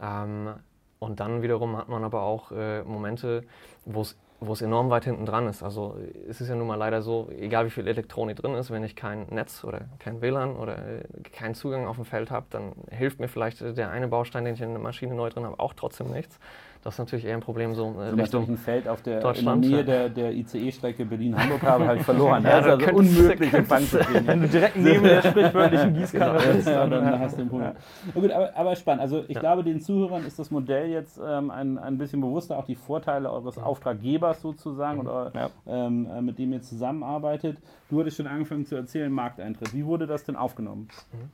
Ähm, 0.00 0.54
und 0.98 1.20
dann 1.20 1.42
wiederum 1.42 1.76
hat 1.76 1.88
man 1.88 2.04
aber 2.04 2.22
auch 2.22 2.52
äh, 2.52 2.82
Momente, 2.82 3.44
wo 3.84 4.02
es 4.02 4.18
wo 4.40 4.54
es 4.54 4.62
enorm 4.62 4.90
weit 4.90 5.04
hinten 5.04 5.26
dran 5.26 5.46
ist. 5.46 5.62
Also 5.62 5.96
es 6.28 6.40
ist 6.40 6.48
ja 6.48 6.54
nun 6.54 6.66
mal 6.66 6.76
leider 6.76 7.02
so, 7.02 7.28
egal 7.30 7.66
wie 7.66 7.70
viel 7.70 7.86
Elektronik 7.86 8.36
drin 8.36 8.54
ist, 8.54 8.70
wenn 8.70 8.82
ich 8.82 8.96
kein 8.96 9.26
Netz 9.30 9.64
oder 9.64 9.82
kein 9.98 10.22
WLAN 10.22 10.56
oder 10.56 10.78
äh, 10.78 11.02
keinen 11.32 11.54
Zugang 11.54 11.86
auf 11.86 11.96
dem 11.96 12.06
Feld 12.06 12.30
habe, 12.30 12.46
dann 12.50 12.72
hilft 12.90 13.20
mir 13.20 13.28
vielleicht 13.28 13.60
der 13.60 13.90
eine 13.90 14.08
Baustein, 14.08 14.44
den 14.44 14.54
ich 14.54 14.60
in 14.62 14.70
der 14.70 14.80
Maschine 14.80 15.14
neu 15.14 15.28
drin 15.28 15.44
habe, 15.44 15.60
auch 15.60 15.74
trotzdem 15.74 16.10
nichts. 16.10 16.38
Das 16.82 16.94
ist 16.94 16.98
natürlich 16.98 17.26
eher 17.26 17.34
ein 17.34 17.42
Problem 17.42 17.74
so 17.74 17.94
äh, 18.00 18.08
Richtung 18.08 18.48
ein 18.48 18.56
Feld 18.56 18.88
auf 18.88 19.02
der, 19.02 19.22
in 19.34 19.44
der 19.44 19.56
Nähe 19.56 19.84
der, 19.84 20.08
der 20.08 20.32
ICE-Strecke 20.32 21.04
Berlin-Hamburg 21.04 21.62
habe, 21.62 21.96
ich 21.96 22.02
verloren. 22.02 22.42
ja, 22.44 22.62
das 22.62 22.80
ist 22.80 22.88
also 22.88 22.96
unmöglich, 22.96 23.52
Empfang 23.52 23.84
zu 23.84 23.98
kriegen. 23.98 24.26
Wenn 24.26 24.40
du 24.40 24.48
direkt 24.48 24.76
neben 24.76 25.02
der 25.02 25.20
sprichwörtlichen 25.20 25.92
Gießkanne 25.92 26.38
genau. 26.38 26.54
bist, 26.54 26.66
dann, 26.68 26.90
dann 26.90 27.20
hast 27.20 27.34
du 27.34 27.42
den 27.42 27.48
Punkt. 27.50 27.66
Ja. 27.66 27.74
Gut, 28.18 28.30
aber, 28.30 28.56
aber, 28.56 28.76
spannend. 28.76 29.02
Also 29.02 29.24
ich 29.28 29.34
ja. 29.34 29.40
glaube, 29.40 29.62
den 29.62 29.82
Zuhörern 29.82 30.24
ist 30.24 30.38
das 30.38 30.50
Modell 30.50 30.88
jetzt 30.88 31.20
ähm, 31.22 31.50
ein, 31.50 31.76
ein 31.76 31.98
bisschen 31.98 32.22
bewusster, 32.22 32.56
auch 32.56 32.64
die 32.64 32.76
Vorteile 32.76 33.30
eures 33.30 33.58
Auftraggebers 33.58 34.40
sozusagen, 34.40 35.00
mhm. 35.00 35.06
oder, 35.06 35.32
ja. 35.34 35.50
ähm, 35.66 36.08
äh, 36.10 36.22
mit 36.22 36.38
dem 36.38 36.54
ihr 36.54 36.62
zusammenarbeitet. 36.62 37.58
Du 37.90 38.00
hattest 38.00 38.16
schon 38.16 38.26
angefangen 38.26 38.64
zu 38.64 38.76
erzählen, 38.76 39.12
Markteintritt. 39.12 39.74
Wie 39.74 39.84
wurde 39.84 40.06
das 40.06 40.24
denn 40.24 40.36
aufgenommen? 40.36 40.88
Mhm. 41.12 41.28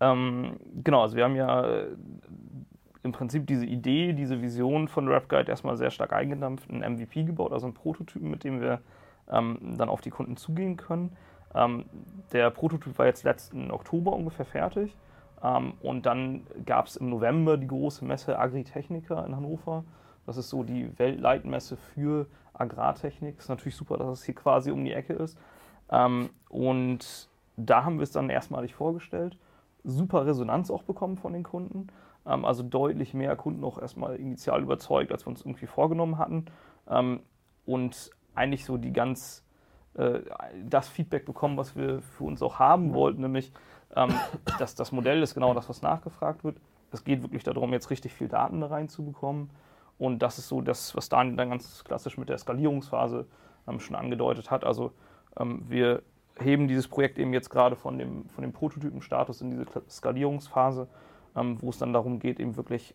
Ähm, 0.00 0.56
genau, 0.82 1.02
also 1.02 1.16
wir 1.16 1.24
haben 1.24 1.36
ja 1.36 1.86
im 3.04 3.12
Prinzip 3.12 3.46
diese 3.46 3.66
Idee, 3.66 4.14
diese 4.14 4.40
Vision 4.40 4.88
von 4.88 5.06
RapGuide 5.08 5.50
erstmal 5.50 5.76
sehr 5.76 5.90
stark 5.90 6.12
eingedampft, 6.14 6.70
einen 6.70 6.94
MVP 6.94 7.24
gebaut, 7.24 7.52
also 7.52 7.66
einen 7.66 7.74
Prototypen, 7.74 8.30
mit 8.30 8.44
dem 8.44 8.60
wir 8.60 8.80
ähm, 9.30 9.58
dann 9.76 9.90
auf 9.90 10.00
die 10.00 10.10
Kunden 10.10 10.36
zugehen 10.36 10.76
können. 10.78 11.14
Ähm, 11.54 11.84
der 12.32 12.50
Prototyp 12.50 12.98
war 12.98 13.06
jetzt 13.06 13.22
letzten 13.22 13.70
Oktober 13.70 14.14
ungefähr 14.14 14.46
fertig. 14.46 14.96
Ähm, 15.42 15.74
und 15.82 16.06
dann 16.06 16.46
gab 16.64 16.86
es 16.86 16.96
im 16.96 17.10
November 17.10 17.58
die 17.58 17.66
große 17.66 18.04
Messe 18.06 18.38
Agritechnica 18.38 19.22
in 19.26 19.36
Hannover. 19.36 19.84
Das 20.24 20.38
ist 20.38 20.48
so 20.48 20.64
die 20.64 20.98
Weltleitmesse 20.98 21.76
für 21.76 22.26
Agrartechnik. 22.54 23.38
Ist 23.38 23.50
natürlich 23.50 23.76
super, 23.76 23.98
dass 23.98 24.20
es 24.20 24.24
hier 24.24 24.34
quasi 24.34 24.70
um 24.70 24.82
die 24.82 24.94
Ecke 24.94 25.12
ist. 25.12 25.38
Ähm, 25.90 26.30
und 26.48 27.28
da 27.58 27.84
haben 27.84 27.98
wir 27.98 28.04
es 28.04 28.12
dann 28.12 28.30
erstmalig 28.30 28.74
vorgestellt. 28.74 29.36
Super 29.84 30.24
Resonanz 30.24 30.70
auch 30.70 30.84
bekommen 30.84 31.18
von 31.18 31.34
den 31.34 31.42
Kunden. 31.42 31.88
Ähm, 32.26 32.44
also 32.44 32.62
deutlich 32.62 33.14
mehr 33.14 33.36
Kunden 33.36 33.64
auch 33.64 33.78
erstmal 33.78 34.16
initial 34.16 34.62
überzeugt, 34.62 35.12
als 35.12 35.26
wir 35.26 35.30
uns 35.30 35.42
irgendwie 35.42 35.66
vorgenommen 35.66 36.18
hatten. 36.18 36.46
Ähm, 36.88 37.20
und 37.66 38.10
eigentlich 38.34 38.64
so 38.64 38.76
die 38.76 38.92
ganz 38.92 39.44
äh, 39.94 40.20
das 40.64 40.88
Feedback 40.88 41.24
bekommen, 41.24 41.56
was 41.56 41.76
wir 41.76 42.02
für 42.02 42.24
uns 42.24 42.42
auch 42.42 42.58
haben 42.58 42.92
wollten, 42.94 43.22
nämlich 43.22 43.52
ähm, 43.96 44.12
dass 44.58 44.74
das 44.74 44.92
Modell 44.92 45.22
ist 45.22 45.34
genau 45.34 45.54
das, 45.54 45.68
was 45.68 45.82
nachgefragt 45.82 46.44
wird. 46.44 46.58
Es 46.90 47.04
geht 47.04 47.22
wirklich 47.22 47.42
darum, 47.42 47.72
jetzt 47.72 47.90
richtig 47.90 48.12
viel 48.12 48.28
Daten 48.28 48.60
da 48.60 48.68
reinzubekommen. 48.68 49.50
Und 49.98 50.20
das 50.20 50.38
ist 50.38 50.48
so 50.48 50.60
das, 50.60 50.96
was 50.96 51.08
Daniel 51.08 51.36
dann 51.36 51.50
ganz 51.50 51.84
klassisch 51.84 52.18
mit 52.18 52.28
der 52.28 52.38
Skalierungsphase 52.38 53.26
ähm, 53.68 53.80
schon 53.80 53.96
angedeutet 53.96 54.50
hat. 54.50 54.64
Also 54.64 54.92
ähm, 55.38 55.64
wir 55.68 56.02
heben 56.38 56.66
dieses 56.66 56.88
Projekt 56.88 57.18
eben 57.18 57.32
jetzt 57.32 57.48
gerade 57.48 57.76
von 57.76 57.98
dem, 57.98 58.28
von 58.28 58.42
dem 58.42 58.52
Prototypenstatus 58.52 59.40
in 59.40 59.50
diese 59.50 59.66
Skalierungsphase 59.88 60.88
ähm, 61.36 61.58
wo 61.60 61.70
es 61.70 61.78
dann 61.78 61.92
darum 61.92 62.18
geht, 62.18 62.40
eben 62.40 62.56
wirklich 62.56 62.94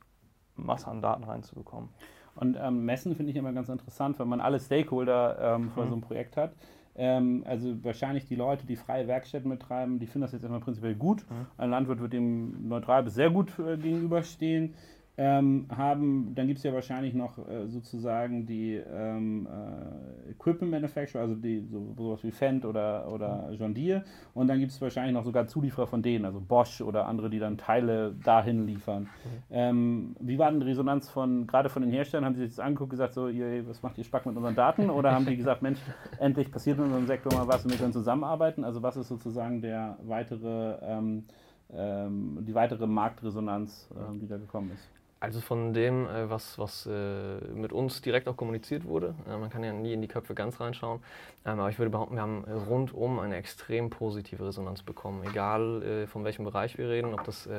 Masse 0.55 0.87
an 0.87 1.01
Daten 1.01 1.23
reinzubekommen. 1.23 1.89
Und 2.35 2.57
ähm, 2.61 2.85
Messen 2.85 3.15
finde 3.15 3.31
ich 3.31 3.37
immer 3.37 3.53
ganz 3.53 3.69
interessant, 3.69 4.19
wenn 4.19 4.27
man 4.27 4.39
alle 4.39 4.59
Stakeholder 4.59 5.55
ähm, 5.55 5.71
vor 5.71 5.83
mhm. 5.85 5.89
so 5.89 5.93
einem 5.95 6.01
Projekt 6.01 6.37
hat. 6.37 6.53
Ähm, 6.95 7.43
also 7.45 7.83
wahrscheinlich 7.83 8.25
die 8.25 8.35
Leute, 8.35 8.65
die 8.65 8.75
freie 8.75 9.07
Werkstätten 9.07 9.49
betreiben, 9.49 9.99
die 9.99 10.05
finden 10.05 10.21
das 10.21 10.31
jetzt 10.31 10.43
erstmal 10.43 10.61
prinzipiell 10.61 10.95
gut. 10.95 11.25
Mhm. 11.29 11.45
Ein 11.57 11.69
Landwirt 11.69 11.99
wird 11.99 12.13
dem 12.13 12.67
neutral 12.67 13.03
bis 13.03 13.15
sehr 13.15 13.29
gut 13.29 13.57
äh, 13.59 13.77
gegenüberstehen 13.77 14.73
ähm, 15.21 15.65
haben, 15.75 16.33
dann 16.33 16.47
gibt 16.47 16.59
es 16.59 16.63
ja 16.63 16.73
wahrscheinlich 16.73 17.13
noch 17.13 17.37
äh, 17.39 17.67
sozusagen 17.67 18.45
die 18.45 18.75
ähm, 18.75 19.49
äh, 19.51 20.31
Equipment 20.31 20.71
Manufacturer, 20.71 21.23
also 21.23 21.35
die 21.35 21.67
so, 21.69 21.93
sowas 21.97 22.23
wie 22.23 22.31
Fendt 22.31 22.63
oder, 22.63 23.11
oder 23.11 23.51
John 23.51 23.73
Deere. 23.73 24.05
Und 24.33 24.47
dann 24.47 24.59
gibt 24.59 24.71
es 24.71 24.79
wahrscheinlich 24.79 25.13
noch 25.13 25.25
sogar 25.25 25.45
Zulieferer 25.45 25.87
von 25.87 26.01
denen, 26.01 26.23
also 26.23 26.39
Bosch 26.39 26.79
oder 26.79 27.05
andere, 27.05 27.29
die 27.29 27.39
dann 27.39 27.57
Teile 27.57 28.15
dahin 28.23 28.65
liefern. 28.65 29.03
Mhm. 29.03 29.07
Ähm, 29.51 30.15
wie 30.21 30.39
war 30.39 30.51
denn 30.51 30.61
die 30.61 30.67
Resonanz 30.67 31.09
von, 31.09 31.47
gerade 31.47 31.67
von 31.67 31.81
den 31.81 31.91
Herstellern? 31.91 32.23
Haben 32.23 32.35
sie 32.35 32.43
sich 32.43 32.55
das 32.55 32.59
angeguckt 32.61 32.93
und 32.93 32.97
gesagt, 32.97 33.13
so, 33.13 33.27
ihr, 33.27 33.67
was 33.67 33.83
macht 33.83 33.97
ihr 33.97 34.05
Spack 34.05 34.25
mit 34.25 34.37
unseren 34.37 34.55
Daten? 34.55 34.89
Oder 34.89 35.11
haben 35.11 35.25
die 35.25 35.35
gesagt, 35.35 35.61
Mensch, 35.61 35.79
endlich 36.19 36.49
passiert 36.49 36.77
in 36.77 36.85
unserem 36.85 37.07
Sektor 37.07 37.33
mal 37.33 37.45
was 37.45 37.65
und 37.65 37.71
wir 37.71 37.77
können 37.77 37.91
zusammenarbeiten? 37.91 38.63
Also 38.63 38.81
was 38.81 38.95
ist 38.95 39.09
sozusagen 39.09 39.61
der 39.61 39.97
weitere, 40.03 40.77
ähm, 40.81 41.25
ähm, 41.73 42.37
die 42.47 42.55
weitere 42.55 42.87
Marktresonanz, 42.87 43.89
äh, 43.91 44.17
die 44.17 44.27
da 44.27 44.37
gekommen 44.37 44.71
ist? 44.73 44.89
Also 45.21 45.41
von 45.41 45.73
dem, 45.73 46.07
äh, 46.07 46.29
was, 46.29 46.57
was 46.57 46.85
äh, 46.85 47.39
mit 47.53 47.73
uns 47.73 48.01
direkt 48.01 48.29
auch 48.29 48.37
kommuniziert 48.37 48.85
wurde, 48.85 49.15
äh, 49.27 49.35
man 49.35 49.49
kann 49.49 49.63
ja 49.65 49.73
nie 49.73 49.91
in 49.91 50.01
die 50.01 50.07
Köpfe 50.07 50.33
ganz 50.33 50.61
reinschauen, 50.61 51.01
ähm, 51.45 51.59
aber 51.59 51.69
ich 51.69 51.77
würde 51.77 51.89
behaupten, 51.89 52.15
wir 52.15 52.21
haben 52.21 52.45
rundum 52.45 53.19
eine 53.19 53.35
extrem 53.35 53.89
positive 53.89 54.47
Resonanz 54.47 54.81
bekommen, 54.81 55.23
egal 55.29 56.07
von 56.07 56.23
welchem 56.23 56.45
Bereich 56.45 56.77
wir 56.77 56.89
reden, 56.89 57.13
ob 57.13 57.23
das 57.25 57.49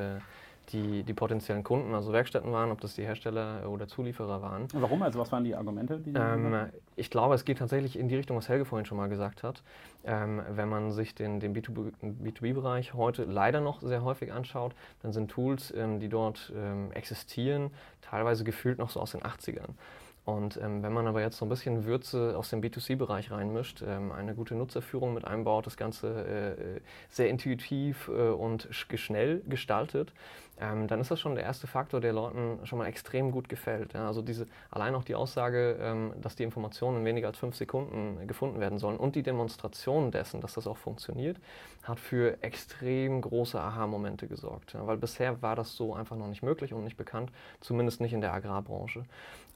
die, 0.72 1.02
die 1.02 1.14
potenziellen 1.14 1.64
Kunden, 1.64 1.94
also 1.94 2.12
Werkstätten 2.12 2.52
waren, 2.52 2.70
ob 2.70 2.80
das 2.80 2.94
die 2.94 3.02
Hersteller 3.02 3.68
oder 3.68 3.88
Zulieferer 3.88 4.42
waren. 4.42 4.68
Warum? 4.72 5.02
Also 5.02 5.18
was 5.18 5.30
waren 5.32 5.44
die 5.44 5.54
Argumente? 5.54 5.98
Die 5.98 6.12
ähm, 6.14 6.70
ich 6.96 7.10
glaube, 7.10 7.34
es 7.34 7.44
geht 7.44 7.58
tatsächlich 7.58 7.98
in 7.98 8.08
die 8.08 8.16
Richtung, 8.16 8.36
was 8.36 8.48
Helge 8.48 8.64
vorhin 8.64 8.86
schon 8.86 8.96
mal 8.96 9.08
gesagt 9.08 9.42
hat. 9.42 9.62
Ähm, 10.04 10.42
wenn 10.50 10.68
man 10.68 10.92
sich 10.92 11.14
den, 11.14 11.40
den 11.40 11.54
B2B-Bereich 11.54 12.94
heute 12.94 13.24
leider 13.24 13.60
noch 13.60 13.80
sehr 13.80 14.02
häufig 14.02 14.32
anschaut, 14.32 14.74
dann 15.02 15.12
sind 15.12 15.30
Tools, 15.30 15.72
ähm, 15.76 16.00
die 16.00 16.08
dort 16.08 16.52
ähm, 16.56 16.92
existieren, 16.92 17.70
teilweise 18.02 18.44
gefühlt 18.44 18.78
noch 18.78 18.90
so 18.90 19.00
aus 19.00 19.12
den 19.12 19.22
80ern. 19.22 19.74
Und 20.24 20.58
ähm, 20.58 20.82
wenn 20.82 20.92
man 20.92 21.06
aber 21.06 21.22
jetzt 21.22 21.38
so 21.38 21.46
ein 21.46 21.48
bisschen 21.48 21.84
Würze 21.84 22.34
aus 22.36 22.50
dem 22.50 22.60
B2C-Bereich 22.60 23.30
reinmischt, 23.30 23.82
ähm, 23.82 24.12
eine 24.12 24.34
gute 24.34 24.54
Nutzerführung 24.54 25.14
mit 25.14 25.24
einbaut, 25.24 25.66
das 25.66 25.76
Ganze 25.76 26.56
äh, 26.56 26.80
sehr 27.08 27.28
intuitiv 27.28 28.08
äh, 28.08 28.28
und 28.28 28.68
schnell 28.70 29.42
gestaltet, 29.48 30.12
ähm, 30.60 30.86
dann 30.88 31.00
ist 31.00 31.10
das 31.10 31.18
schon 31.18 31.34
der 31.34 31.44
erste 31.44 31.66
Faktor, 31.66 32.00
der 32.00 32.12
Leuten 32.12 32.58
schon 32.64 32.78
mal 32.78 32.86
extrem 32.86 33.32
gut 33.32 33.48
gefällt. 33.48 33.94
Ja, 33.94 34.06
also 34.06 34.20
diese, 34.20 34.46
allein 34.70 34.94
auch 34.94 35.04
die 35.04 35.14
Aussage, 35.14 35.78
ähm, 35.80 36.12
dass 36.20 36.36
die 36.36 36.42
Informationen 36.42 36.98
in 36.98 37.04
weniger 37.06 37.28
als 37.28 37.38
fünf 37.38 37.56
Sekunden 37.56 38.26
gefunden 38.26 38.60
werden 38.60 38.78
sollen 38.78 38.98
und 38.98 39.16
die 39.16 39.22
Demonstration 39.22 40.10
dessen, 40.10 40.40
dass 40.40 40.54
das 40.54 40.66
auch 40.66 40.76
funktioniert, 40.76 41.38
hat 41.82 41.98
für 41.98 42.42
extrem 42.42 43.22
große 43.22 43.58
Aha-Momente 43.58 44.28
gesorgt. 44.28 44.74
Ja, 44.74 44.86
weil 44.86 44.98
bisher 44.98 45.40
war 45.40 45.56
das 45.56 45.74
so 45.76 45.94
einfach 45.94 46.16
noch 46.16 46.28
nicht 46.28 46.42
möglich 46.42 46.74
und 46.74 46.84
nicht 46.84 46.98
bekannt, 46.98 47.32
zumindest 47.60 48.00
nicht 48.02 48.12
in 48.12 48.20
der 48.20 48.34
Agrarbranche. 48.34 49.04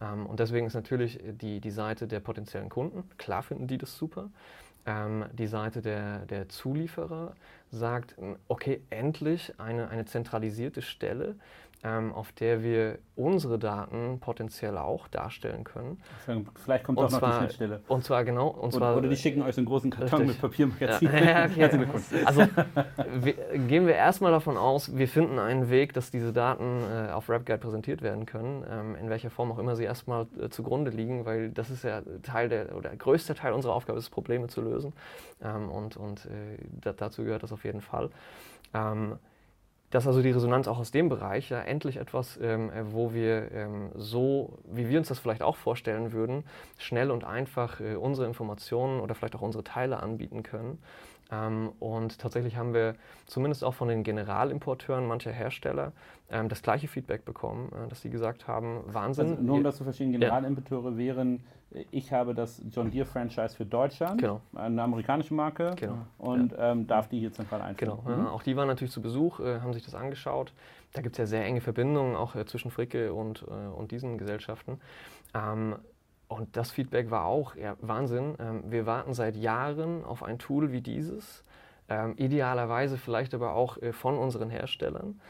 Ähm, 0.01 0.25
und 0.25 0.41
deswegen 0.41 0.67
ist 0.67 0.75
natürlich 0.75 1.21
die, 1.23 1.61
die 1.61 1.71
Seite 1.71 2.07
der 2.07 2.21
potenziellen 2.21 2.71
Kunden, 2.71 3.09
klar 3.19 3.43
finden 3.43 3.67
die 3.67 3.77
das 3.77 3.97
super. 3.97 4.31
Ähm, 4.87 5.25
die 5.33 5.47
Seite 5.47 5.81
der, 5.81 6.27
der 6.27 6.49
Zulieferer 6.49 7.35
sagt, 7.71 8.17
okay, 8.49 8.83
endlich 8.91 9.59
eine, 9.59 9.89
eine 9.89 10.05
zentralisierte 10.05 10.83
Stelle, 10.83 11.37
auf 11.85 12.33
der 12.33 12.63
wir 12.63 12.99
unsere 13.15 13.59
Daten 13.59 14.19
potenziell 14.19 14.79
auch 14.79 15.07
darstellen 15.09 15.65
können. 15.65 16.01
Vielleicht 16.65 16.85
kommt 16.85 16.99
und 16.99 17.05
auch 17.05 17.11
noch 17.11 17.31
die 17.31 17.37
Schnittstelle. 17.37 17.81
Und 17.89 18.05
zwar 18.05 18.25
genau. 18.25 18.49
Und 18.49 18.69
oder, 18.69 18.79
zwar, 18.79 18.97
oder 18.97 19.09
die 19.09 19.17
schicken 19.17 19.43
euch 19.43 19.55
so 19.55 19.61
einen 19.61 19.67
großen 19.67 19.91
Karton 19.91 20.21
richtig. 20.21 20.43
mit 20.43 20.51
Papiermagazin. 20.51 21.11
Ja, 21.13 21.47
ja, 21.47 21.67
okay. 21.67 21.87
Also 22.25 22.47
wir, 23.21 23.35
gehen 23.69 23.87
wir 23.87 23.95
erstmal 23.95 24.33
davon 24.33 24.57
aus, 24.57 24.97
wir 24.97 25.09
finden 25.09 25.39
einen 25.39 25.69
Weg, 25.71 25.93
dass 25.93 26.11
diese 26.11 26.33
Daten 26.33 26.83
äh, 26.83 27.13
auf 27.13 27.29
RapGuide 27.29 27.59
präsentiert 27.59 28.03
werden 28.03 28.27
können, 28.27 28.65
ähm, 28.69 28.97
in 28.97 29.11
welcher 29.11 29.31
Form 29.31 29.53
auch 29.53 29.59
immer 29.59 29.77
sie 29.77 29.85
erstmal 29.85 30.27
äh, 30.41 30.49
zugrunde 30.49 30.91
liegen, 30.91 31.25
weil 31.27 31.51
das 31.51 31.71
ist 31.71 31.85
ja 31.85 32.03
Teil 32.23 32.49
der 32.49 32.75
oder 32.75 32.89
der 32.89 32.97
größte 32.97 33.35
Teil 33.35 33.53
unserer 33.53 33.75
Aufgabe 33.75 33.99
ist, 33.99 34.11
Probleme 34.11 34.49
zu 34.49 34.61
lösen. 34.61 34.93
Ähm, 35.43 35.69
und 35.69 35.97
und 35.97 36.27
äh, 36.27 36.93
dazu 36.97 37.25
gehört 37.25 37.43
das 37.43 37.53
auf 37.53 37.65
jeden 37.65 37.81
Fall. 37.81 38.11
Ähm, 38.73 39.19
dass 39.95 40.09
also 40.09 40.23
die 40.23 40.33
Resonanz 40.33 40.67
auch 40.67 40.81
aus 40.81 40.91
dem 40.91 41.09
Bereich 41.09 41.51
ja 41.51 41.61
endlich 41.61 41.99
etwas, 41.99 42.37
ähm, 42.43 42.69
äh, 42.71 42.93
wo 42.93 43.15
wir 43.15 43.53
ähm, 43.53 43.91
so, 43.95 44.59
wie 44.65 44.89
wir 44.89 44.99
uns 44.99 45.07
das 45.07 45.21
vielleicht 45.21 45.41
auch 45.41 45.55
vorstellen 45.55 46.11
würden, 46.11 46.43
schnell 46.79 47.13
und 47.13 47.23
einfach 47.23 47.81
äh, 47.81 47.95
unsere 47.95 48.27
Informationen 48.27 48.99
oder 48.99 49.15
vielleicht 49.15 49.37
auch 49.37 49.41
unsere 49.41 49.63
Teile 49.63 50.03
anbieten 50.03 50.43
können. 50.43 50.79
Ähm, 51.31 51.71
und 51.79 52.19
tatsächlich 52.19 52.57
haben 52.57 52.75
wir 52.75 52.97
zumindest 53.27 53.63
auch 53.63 53.75
von 53.75 53.87
den 53.87 54.03
Generalimporteuren 54.03 55.07
mancher 55.07 55.31
Hersteller 55.31 55.93
ähm, 56.29 56.49
das 56.49 56.63
gleiche 56.63 56.89
Feedback 56.89 57.25
bekommen, 57.25 57.71
äh, 57.73 57.89
dass 57.89 58.03
sie 58.03 58.11
gesagt 58.11 58.49
haben, 58.49 58.81
Wahnsinn. 58.87 59.31
Also 59.31 59.43
nur 59.43 59.57
um 59.59 59.63
das 59.63 59.77
zu 59.77 59.85
verstehen, 59.85 60.11
Generalimporteure 60.11 60.91
ja. 60.91 60.97
wären, 60.97 61.45
ich 61.91 62.13
habe 62.13 62.35
das 62.35 62.63
John 62.71 62.91
Deere 62.91 63.07
Franchise 63.07 63.57
für 63.57 63.67
Deutschland, 63.67 64.21
genau. 64.21 64.41
eine 64.55 64.83
amerikanische 64.83 65.35
Marke, 65.35 65.75
genau. 65.77 65.99
und 66.19 66.53
ja. 66.53 66.73
ähm, 66.73 66.87
darf 66.87 67.09
die 67.09 67.19
hier 67.19 67.33
zentral 67.33 67.63
einführen. 67.63 67.99
Genau, 68.05 68.17
mhm. 68.17 68.27
auch 68.27 68.43
die 68.43 68.57
waren 68.57 68.69
natürlich 68.69 68.93
zu 68.93 69.03
Besuch, 69.03 69.41
äh, 69.41 69.61
haben 69.61 69.73
sich 69.73 69.85
das 69.85 69.95
angeschaut. 69.95 70.53
Da 70.93 71.03
gibt 71.03 71.15
es 71.15 71.19
ja 71.19 71.27
sehr 71.27 71.45
enge 71.45 71.61
Verbindungen 71.61 72.17
auch 72.17 72.35
äh, 72.37 72.47
zwischen 72.47 72.71
Fricke 72.71 73.13
und, 73.13 73.43
äh, 73.43 73.51
und 73.51 73.91
diesen 73.91 74.19
Gesellschaften. 74.19 74.81
Ähm, 75.35 75.77
und 76.29 76.57
das 76.57 76.71
Feedback 76.71 77.11
war 77.11 77.27
auch 77.27 77.55
ja, 77.57 77.77
Wahnsinn. 77.81 78.35
Ähm, 78.39 78.65
wir 78.69 78.87
warten 78.87 79.13
seit 79.13 79.37
Jahren 79.37 80.05
auf 80.05 80.23
ein 80.23 80.39
Tool 80.39 80.73
wie 80.73 80.81
dieses, 80.81 81.43
ähm, 81.89 82.15
idealerweise 82.17 82.97
vielleicht 82.97 83.35
aber 83.35 83.55
auch 83.55 83.77
äh, 83.79 83.93
von 83.93 84.17
unseren 84.17 84.51
Herstellern. 84.51 85.21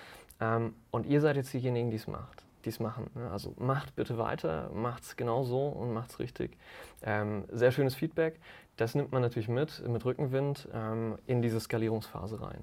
Ähm, 0.40 0.74
und 0.90 1.06
ihr 1.06 1.20
seid 1.20 1.36
jetzt 1.36 1.52
diejenigen, 1.52 1.90
die 1.90 1.96
es 1.96 2.06
macht. 2.06 2.43
Die's 2.64 2.80
machen. 2.80 3.10
Ne? 3.14 3.30
Also 3.30 3.54
macht 3.58 3.94
bitte 3.96 4.18
weiter, 4.18 4.70
macht 4.74 5.02
es 5.02 5.16
genau 5.16 5.44
so 5.44 5.68
und 5.68 5.92
macht 5.92 6.10
es 6.10 6.18
richtig. 6.18 6.56
Ähm, 7.02 7.44
sehr 7.50 7.70
schönes 7.70 7.94
Feedback. 7.94 8.40
Das 8.76 8.94
nimmt 8.94 9.12
man 9.12 9.22
natürlich 9.22 9.48
mit, 9.48 9.86
mit 9.86 10.04
Rückenwind 10.04 10.68
ähm, 10.72 11.16
in 11.26 11.42
diese 11.42 11.60
Skalierungsphase 11.60 12.40
rein. 12.40 12.62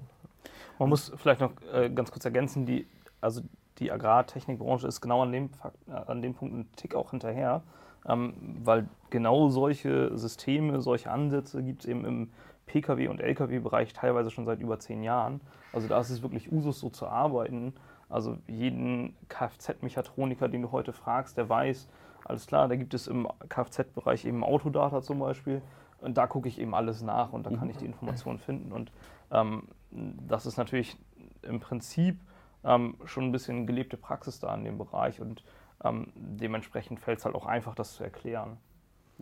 Man 0.78 0.88
muss 0.88 1.12
vielleicht 1.16 1.40
noch 1.40 1.52
äh, 1.72 1.88
ganz 1.90 2.10
kurz 2.10 2.24
ergänzen, 2.24 2.66
die, 2.66 2.86
also 3.20 3.42
die 3.78 3.90
Agrartechnikbranche 3.90 4.86
ist 4.86 5.00
genau 5.00 5.22
an 5.22 5.32
dem, 5.32 5.50
äh, 5.88 5.92
an 5.92 6.20
dem 6.22 6.34
Punkt 6.34 6.54
ein 6.54 6.72
Tick 6.76 6.94
auch 6.94 7.10
hinterher 7.10 7.62
ähm, 8.08 8.34
weil 8.64 8.88
genau 9.10 9.48
solche 9.48 10.16
Systeme, 10.16 10.80
solche 10.80 11.10
Ansätze 11.10 11.62
gibt 11.62 11.82
es 11.82 11.88
eben 11.88 12.04
im 12.04 12.30
Pkw- 12.66 13.08
und 13.08 13.20
Lkw-Bereich 13.20 13.92
teilweise 13.92 14.30
schon 14.30 14.46
seit 14.46 14.60
über 14.60 14.78
zehn 14.78 15.02
Jahren. 15.02 15.40
Also 15.72 15.88
da 15.88 16.00
ist 16.00 16.10
es 16.10 16.22
wirklich 16.22 16.50
Usus, 16.50 16.80
so 16.80 16.90
zu 16.90 17.06
arbeiten. 17.06 17.74
Also 18.12 18.36
jeden 18.46 19.16
Kfz-Mechatroniker, 19.28 20.48
den 20.48 20.62
du 20.62 20.72
heute 20.72 20.92
fragst, 20.92 21.36
der 21.36 21.48
weiß, 21.48 21.88
alles 22.24 22.46
klar, 22.46 22.68
da 22.68 22.76
gibt 22.76 22.94
es 22.94 23.06
im 23.06 23.26
Kfz-Bereich 23.48 24.24
eben 24.24 24.44
Autodata 24.44 25.02
zum 25.02 25.18
Beispiel. 25.18 25.62
Und 26.00 26.18
da 26.18 26.26
gucke 26.26 26.48
ich 26.48 26.60
eben 26.60 26.74
alles 26.74 27.02
nach 27.02 27.32
und 27.32 27.46
da 27.46 27.50
kann 27.50 27.70
ich 27.70 27.76
die 27.76 27.86
Informationen 27.86 28.38
finden. 28.38 28.72
Und 28.72 28.90
ähm, 29.30 29.68
das 29.90 30.46
ist 30.46 30.56
natürlich 30.56 30.96
im 31.42 31.60
Prinzip 31.60 32.18
ähm, 32.64 32.96
schon 33.04 33.24
ein 33.24 33.32
bisschen 33.32 33.66
gelebte 33.66 33.96
Praxis 33.96 34.40
da 34.40 34.52
in 34.54 34.64
dem 34.64 34.78
Bereich. 34.78 35.20
Und 35.20 35.44
ähm, 35.84 36.12
dementsprechend 36.14 37.00
fällt 37.00 37.20
es 37.20 37.24
halt 37.24 37.34
auch 37.34 37.46
einfach, 37.46 37.74
das 37.74 37.94
zu 37.94 38.04
erklären. 38.04 38.58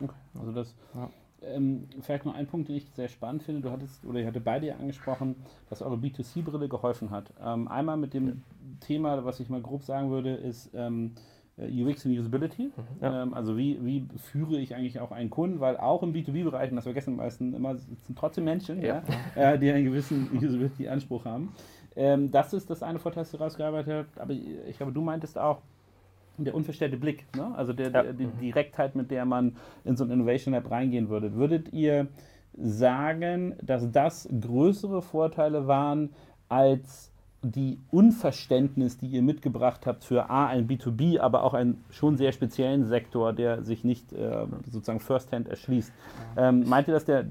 Okay. 0.00 0.14
Also 0.38 0.53
das 0.53 0.74
ja. 0.94 1.11
Ähm, 1.42 1.88
vielleicht 2.00 2.24
noch 2.24 2.35
ein 2.35 2.46
Punkt, 2.46 2.68
den 2.68 2.76
ich 2.76 2.87
sehr 2.94 3.09
spannend 3.09 3.42
finde. 3.42 3.61
Du 3.61 3.70
hattest 3.70 4.05
oder 4.05 4.20
ich 4.20 4.26
hatte 4.26 4.40
bei 4.40 4.59
dir 4.59 4.79
angesprochen, 4.79 5.37
dass 5.68 5.83
eure 5.83 5.96
B2C-Brille 5.96 6.68
geholfen 6.68 7.11
hat. 7.11 7.33
Ähm, 7.42 7.68
einmal 7.68 7.96
mit 7.96 8.14
dem 8.14 8.29
ja. 8.29 8.35
Thema, 8.81 9.24
was 9.24 9.40
ich 9.40 9.48
mal 9.48 9.61
grob 9.61 9.83
sagen 9.83 10.11
würde, 10.11 10.35
ist 10.35 10.70
ähm, 10.74 11.12
äh, 11.57 11.83
UX 11.83 12.05
und 12.07 12.18
Usability. 12.18 12.64
Mhm. 12.64 12.72
Ja. 13.00 13.22
Ähm, 13.22 13.35
also 13.35 13.57
wie, 13.57 13.85
wie 13.85 14.07
führe 14.18 14.59
ich 14.59 14.74
eigentlich 14.74 15.00
auch 15.00 15.12
einen 15.12 15.31
Kunden, 15.31 15.61
weil 15.61 15.76
auch 15.76 16.03
im 16.03 16.12
B2B-Bereich, 16.12 16.70
und 16.70 16.76
das 16.76 16.85
vergessen 16.85 17.16
meisten 17.16 17.55
immer, 17.55 17.76
sind 17.76 18.18
trotzdem 18.18 18.44
Menschen, 18.44 18.83
ja. 18.83 19.03
Ja, 19.37 19.53
äh, 19.53 19.59
die 19.59 19.70
einen 19.70 19.85
gewissen 19.85 20.31
Usability-Anspruch 20.37 21.24
haben. 21.24 21.53
Ähm, 21.96 22.31
das 22.31 22.53
ist 22.53 22.70
das 22.70 22.83
eine 22.83 22.98
Vorteil, 22.98 23.22
das 23.22 23.33
du 23.33 23.38
rausgearbeitet 23.38 24.07
hast, 24.07 24.20
aber 24.20 24.33
ich 24.33 24.76
glaube, 24.76 24.92
du 24.92 25.00
meintest 25.00 25.38
auch, 25.38 25.62
der 26.44 26.55
unverstellte 26.55 26.96
Blick, 26.96 27.26
ne? 27.37 27.53
also 27.57 27.72
der, 27.72 27.90
ja. 27.90 28.03
der, 28.03 28.12
die 28.12 28.26
Direktheit, 28.26 28.94
mit 28.94 29.11
der 29.11 29.24
man 29.24 29.57
in 29.85 29.96
so 29.96 30.05
ein 30.05 30.11
Innovation 30.11 30.55
Lab 30.55 30.70
reingehen 30.70 31.09
würde. 31.09 31.35
Würdet 31.35 31.72
ihr 31.72 32.09
sagen, 32.57 33.55
dass 33.62 33.90
das 33.90 34.29
größere 34.40 35.03
Vorteile 35.03 35.66
waren 35.66 36.11
als 36.48 37.11
die 37.42 37.79
Unverständnis, 37.90 38.98
die 38.98 39.07
ihr 39.07 39.22
mitgebracht 39.22 39.87
habt 39.87 40.05
für 40.05 40.29
A, 40.29 40.46
ein 40.46 40.68
B2B, 40.68 41.20
aber 41.20 41.42
auch 41.42 41.55
einen 41.55 41.83
schon 41.90 42.18
sehr 42.18 42.33
speziellen 42.33 42.85
Sektor, 42.85 43.33
der 43.33 43.62
sich 43.62 43.83
nicht 43.83 44.12
äh, 44.12 44.46
sozusagen 44.70 45.00
firsthand 45.00 45.48
erschließt. 45.48 45.90
Ähm, 46.37 46.68
meint 46.68 46.88
ihr, 46.88 46.94
dass, 46.94 47.07
der, 47.07 47.24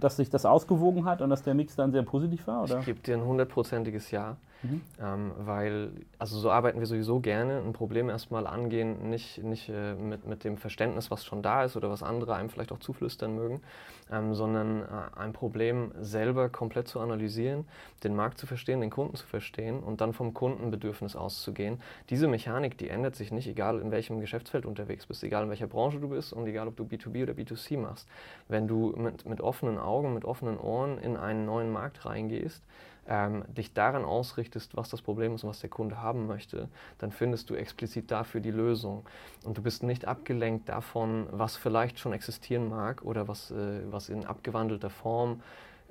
dass 0.00 0.16
sich 0.16 0.30
das 0.30 0.46
ausgewogen 0.46 1.04
hat 1.04 1.20
und 1.20 1.30
dass 1.30 1.42
der 1.42 1.54
Mix 1.54 1.74
dann 1.74 1.90
sehr 1.90 2.02
positiv 2.02 2.46
war? 2.46 2.62
Oder? 2.62 2.78
Ich 2.78 2.86
gebe 2.86 3.00
dir 3.00 3.16
ein 3.16 3.24
hundertprozentiges 3.24 4.12
Ja. 4.12 4.36
Mhm. 4.62 4.80
Ähm, 5.00 5.32
weil, 5.38 5.90
also 6.18 6.38
so 6.38 6.50
arbeiten 6.50 6.78
wir 6.78 6.86
sowieso 6.86 7.20
gerne, 7.20 7.58
ein 7.58 7.72
Problem 7.72 8.08
erstmal 8.08 8.46
angehen, 8.46 9.10
nicht, 9.10 9.42
nicht 9.42 9.68
äh, 9.68 9.94
mit, 9.94 10.26
mit 10.26 10.44
dem 10.44 10.56
Verständnis, 10.56 11.10
was 11.10 11.24
schon 11.24 11.42
da 11.42 11.64
ist 11.64 11.76
oder 11.76 11.90
was 11.90 12.02
andere 12.02 12.34
einem 12.34 12.48
vielleicht 12.48 12.72
auch 12.72 12.78
zuflüstern 12.78 13.34
mögen, 13.34 13.60
ähm, 14.10 14.34
sondern 14.34 14.82
äh, 14.82 14.86
ein 15.16 15.32
Problem 15.32 15.92
selber 16.00 16.48
komplett 16.48 16.88
zu 16.88 17.00
analysieren, 17.00 17.66
den 18.04 18.14
Markt 18.14 18.38
zu 18.38 18.46
verstehen, 18.46 18.80
den 18.80 18.90
Kunden 18.90 19.16
zu 19.16 19.26
verstehen 19.26 19.80
und 19.80 20.00
dann 20.00 20.12
vom 20.12 20.32
Kundenbedürfnis 20.32 21.16
auszugehen. 21.16 21.80
Diese 22.10 22.28
Mechanik, 22.28 22.78
die 22.78 22.88
ändert 22.88 23.16
sich 23.16 23.32
nicht, 23.32 23.48
egal 23.48 23.80
in 23.80 23.90
welchem 23.90 24.20
Geschäftsfeld 24.20 24.64
unterwegs 24.64 25.06
bist, 25.06 25.24
egal 25.24 25.44
in 25.44 25.50
welcher 25.50 25.66
Branche 25.66 25.98
du 25.98 26.08
bist 26.08 26.32
und 26.32 26.46
egal 26.46 26.68
ob 26.68 26.76
du 26.76 26.84
B2B 26.84 27.24
oder 27.24 27.32
B2C 27.32 27.78
machst. 27.78 28.08
Wenn 28.48 28.68
du 28.68 28.94
mit, 28.96 29.26
mit 29.26 29.40
offenen 29.40 29.78
Augen, 29.78 30.14
mit 30.14 30.24
offenen 30.24 30.58
Ohren 30.58 30.98
in 30.98 31.16
einen 31.16 31.46
neuen 31.46 31.72
Markt 31.72 32.04
reingehst, 32.06 32.62
ähm, 33.08 33.44
dich 33.48 33.72
daran 33.72 34.04
ausrichtest, 34.04 34.76
was 34.76 34.88
das 34.88 35.02
Problem 35.02 35.34
ist 35.34 35.44
und 35.44 35.50
was 35.50 35.60
der 35.60 35.70
Kunde 35.70 36.00
haben 36.00 36.26
möchte, 36.26 36.68
dann 36.98 37.10
findest 37.10 37.50
du 37.50 37.54
explizit 37.54 38.10
dafür 38.10 38.40
die 38.40 38.50
Lösung. 38.50 39.04
Und 39.44 39.58
du 39.58 39.62
bist 39.62 39.82
nicht 39.82 40.06
abgelenkt 40.06 40.68
davon, 40.68 41.26
was 41.30 41.56
vielleicht 41.56 41.98
schon 41.98 42.12
existieren 42.12 42.68
mag 42.68 43.02
oder 43.02 43.28
was, 43.28 43.50
äh, 43.50 43.80
was 43.90 44.08
in 44.08 44.24
abgewandelter 44.24 44.90
Form 44.90 45.42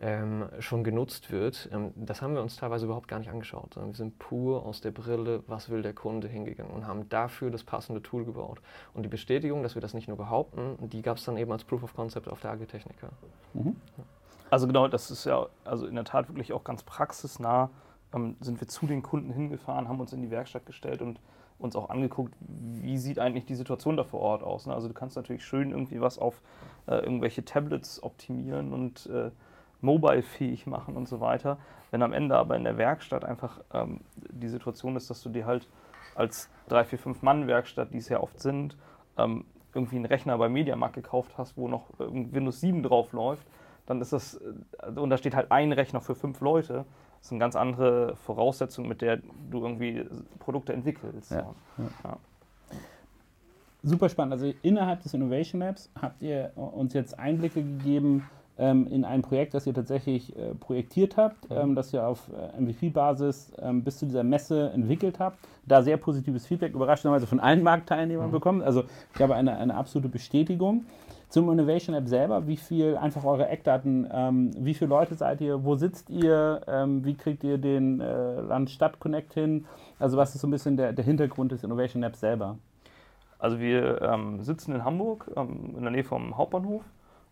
ähm, 0.01 0.45
schon 0.59 0.83
genutzt 0.83 1.31
wird. 1.31 1.69
Ähm, 1.71 1.91
das 1.95 2.21
haben 2.21 2.33
wir 2.33 2.41
uns 2.41 2.55
teilweise 2.55 2.85
überhaupt 2.85 3.07
gar 3.07 3.19
nicht 3.19 3.29
angeschaut. 3.29 3.75
Wir 3.75 3.93
sind 3.93 4.17
pur 4.17 4.65
aus 4.65 4.81
der 4.81 4.91
Brille, 4.91 5.43
was 5.47 5.69
will 5.69 5.81
der 5.83 5.93
Kunde 5.93 6.27
hingegangen 6.27 6.73
und 6.73 6.87
haben 6.87 7.07
dafür 7.09 7.51
das 7.51 7.63
passende 7.63 8.01
Tool 8.01 8.25
gebaut. 8.25 8.61
Und 8.93 9.03
die 9.03 9.09
Bestätigung, 9.09 9.63
dass 9.63 9.75
wir 9.75 9.81
das 9.81 9.93
nicht 9.93 10.07
nur 10.07 10.17
behaupten, 10.17 10.77
die 10.89 11.01
gab 11.01 11.17
es 11.17 11.25
dann 11.25 11.37
eben 11.37 11.51
als 11.51 11.63
Proof 11.63 11.83
of 11.83 11.93
Concept 11.93 12.27
auf 12.29 12.41
der 12.41 12.51
Agritechnica. 12.51 13.09
Mhm. 13.53 13.75
Ja. 13.97 14.03
Also 14.51 14.67
genau, 14.67 14.89
das 14.89 15.09
ist 15.09 15.23
ja 15.25 15.47
also 15.63 15.87
in 15.87 15.95
der 15.95 16.03
Tat 16.03 16.27
wirklich 16.27 16.51
auch 16.51 16.65
ganz 16.65 16.83
praxisnah. 16.83 17.69
Ähm, 18.13 18.35
sind 18.41 18.59
wir 18.59 18.67
zu 18.67 18.85
den 18.85 19.01
Kunden 19.01 19.31
hingefahren, 19.31 19.87
haben 19.87 20.01
uns 20.01 20.11
in 20.11 20.21
die 20.21 20.29
Werkstatt 20.29 20.65
gestellt 20.65 21.01
und 21.01 21.19
uns 21.57 21.77
auch 21.77 21.89
angeguckt, 21.89 22.33
wie 22.39 22.97
sieht 22.97 23.17
eigentlich 23.17 23.45
die 23.45 23.55
Situation 23.55 23.95
da 23.95 24.03
vor 24.03 24.19
Ort 24.19 24.43
aus. 24.43 24.65
Ne? 24.65 24.73
Also 24.73 24.89
du 24.89 24.93
kannst 24.93 25.15
natürlich 25.15 25.45
schön 25.45 25.71
irgendwie 25.71 26.01
was 26.01 26.19
auf 26.19 26.41
äh, 26.87 26.95
irgendwelche 26.95 27.45
Tablets 27.45 28.03
optimieren 28.03 28.73
und 28.73 29.05
äh, 29.05 29.31
mobile-fähig 29.79 30.67
machen 30.67 30.97
und 30.97 31.07
so 31.07 31.21
weiter. 31.21 31.57
Wenn 31.91 32.03
am 32.03 32.11
Ende 32.11 32.35
aber 32.35 32.57
in 32.57 32.65
der 32.65 32.77
Werkstatt 32.77 33.23
einfach 33.23 33.61
ähm, 33.73 34.01
die 34.15 34.49
Situation 34.49 34.97
ist, 34.97 35.09
dass 35.09 35.23
du 35.23 35.29
dir 35.29 35.45
halt 35.45 35.69
als 36.15 36.49
3, 36.67 36.83
4, 36.83 36.99
5 36.99 37.21
Mann 37.21 37.47
Werkstatt, 37.47 37.93
die 37.93 37.99
es 37.99 38.09
ja 38.09 38.19
oft 38.19 38.41
sind, 38.41 38.75
ähm, 39.17 39.45
irgendwie 39.73 39.95
einen 39.95 40.05
Rechner 40.05 40.37
bei 40.37 40.49
Mediamarkt 40.49 40.95
gekauft 40.95 41.37
hast, 41.37 41.55
wo 41.55 41.69
noch 41.69 41.85
Windows 41.97 42.59
7 42.59 42.83
drauf 42.83 43.13
läuft, 43.13 43.47
dann 43.91 44.01
ist 44.01 44.13
das, 44.13 44.35
äh, 44.35 44.99
und 44.99 45.09
da 45.09 45.17
steht 45.17 45.35
halt 45.35 45.51
ein 45.51 45.71
Rechner 45.71 46.01
für 46.01 46.15
fünf 46.15 46.39
Leute. 46.41 46.85
Das 47.17 47.27
ist 47.27 47.31
eine 47.31 47.39
ganz 47.39 47.55
andere 47.55 48.15
Voraussetzung, 48.15 48.87
mit 48.87 49.01
der 49.01 49.17
du 49.51 49.61
irgendwie 49.61 50.05
Produkte 50.39 50.73
entwickelst. 50.73 51.31
Ja. 51.31 51.53
Ja. 52.03 52.17
Super 53.83 54.09
spannend. 54.09 54.33
Also 54.33 54.53
innerhalb 54.61 55.03
des 55.03 55.13
Innovation 55.13 55.59
Labs 55.59 55.89
habt 55.99 56.21
ihr 56.21 56.51
uns 56.55 56.93
jetzt 56.93 57.19
Einblicke 57.19 57.61
gegeben 57.61 58.27
ähm, 58.57 58.87
in 58.87 59.05
ein 59.05 59.23
Projekt, 59.23 59.53
das 59.53 59.67
ihr 59.67 59.73
tatsächlich 59.73 60.35
äh, 60.35 60.53
projektiert 60.55 61.17
habt, 61.17 61.49
mhm. 61.49 61.57
ähm, 61.57 61.75
das 61.75 61.91
ihr 61.93 62.05
auf 62.07 62.29
äh, 62.29 62.61
MVP-Basis 62.61 63.53
ähm, 63.59 63.83
bis 63.83 63.97
zu 63.97 64.05
dieser 64.05 64.23
Messe 64.23 64.69
entwickelt 64.69 65.19
habt. 65.19 65.39
Da 65.65 65.81
sehr 65.81 65.97
positives 65.97 66.45
Feedback 66.45 66.73
überraschenderweise 66.73 67.27
von 67.27 67.39
allen 67.39 67.63
Marktteilnehmern 67.63 68.27
mhm. 68.27 68.31
bekommen. 68.31 68.61
Also 68.61 68.83
ich 69.15 69.21
habe 69.21 69.35
eine, 69.35 69.57
eine 69.57 69.75
absolute 69.75 70.09
Bestätigung. 70.09 70.85
Zum 71.31 71.49
Innovation 71.49 71.95
Lab 71.95 72.09
selber, 72.09 72.45
wie 72.45 72.57
viel, 72.57 72.97
einfach 72.97 73.23
eure 73.23 73.47
Eckdaten, 73.47 74.05
ähm, 74.11 74.51
wie 74.57 74.73
viele 74.73 74.89
Leute 74.89 75.15
seid 75.15 75.39
ihr, 75.39 75.63
wo 75.63 75.75
sitzt 75.75 76.09
ihr, 76.09 76.59
ähm, 76.67 77.05
wie 77.05 77.13
kriegt 77.13 77.45
ihr 77.45 77.57
den 77.57 78.01
äh, 78.01 78.41
Land-Stadt-Connect 78.41 79.33
hin? 79.33 79.65
Also 79.97 80.17
was 80.17 80.35
ist 80.35 80.41
so 80.41 80.47
ein 80.47 80.51
bisschen 80.51 80.75
der, 80.75 80.91
der 80.91 81.05
Hintergrund 81.05 81.53
des 81.53 81.63
Innovation 81.63 82.01
Labs 82.01 82.19
selber? 82.19 82.57
Also 83.39 83.61
wir 83.61 84.01
ähm, 84.01 84.41
sitzen 84.41 84.75
in 84.75 84.83
Hamburg, 84.83 85.31
ähm, 85.37 85.73
in 85.77 85.83
der 85.83 85.91
Nähe 85.91 86.03
vom 86.03 86.37
Hauptbahnhof 86.37 86.83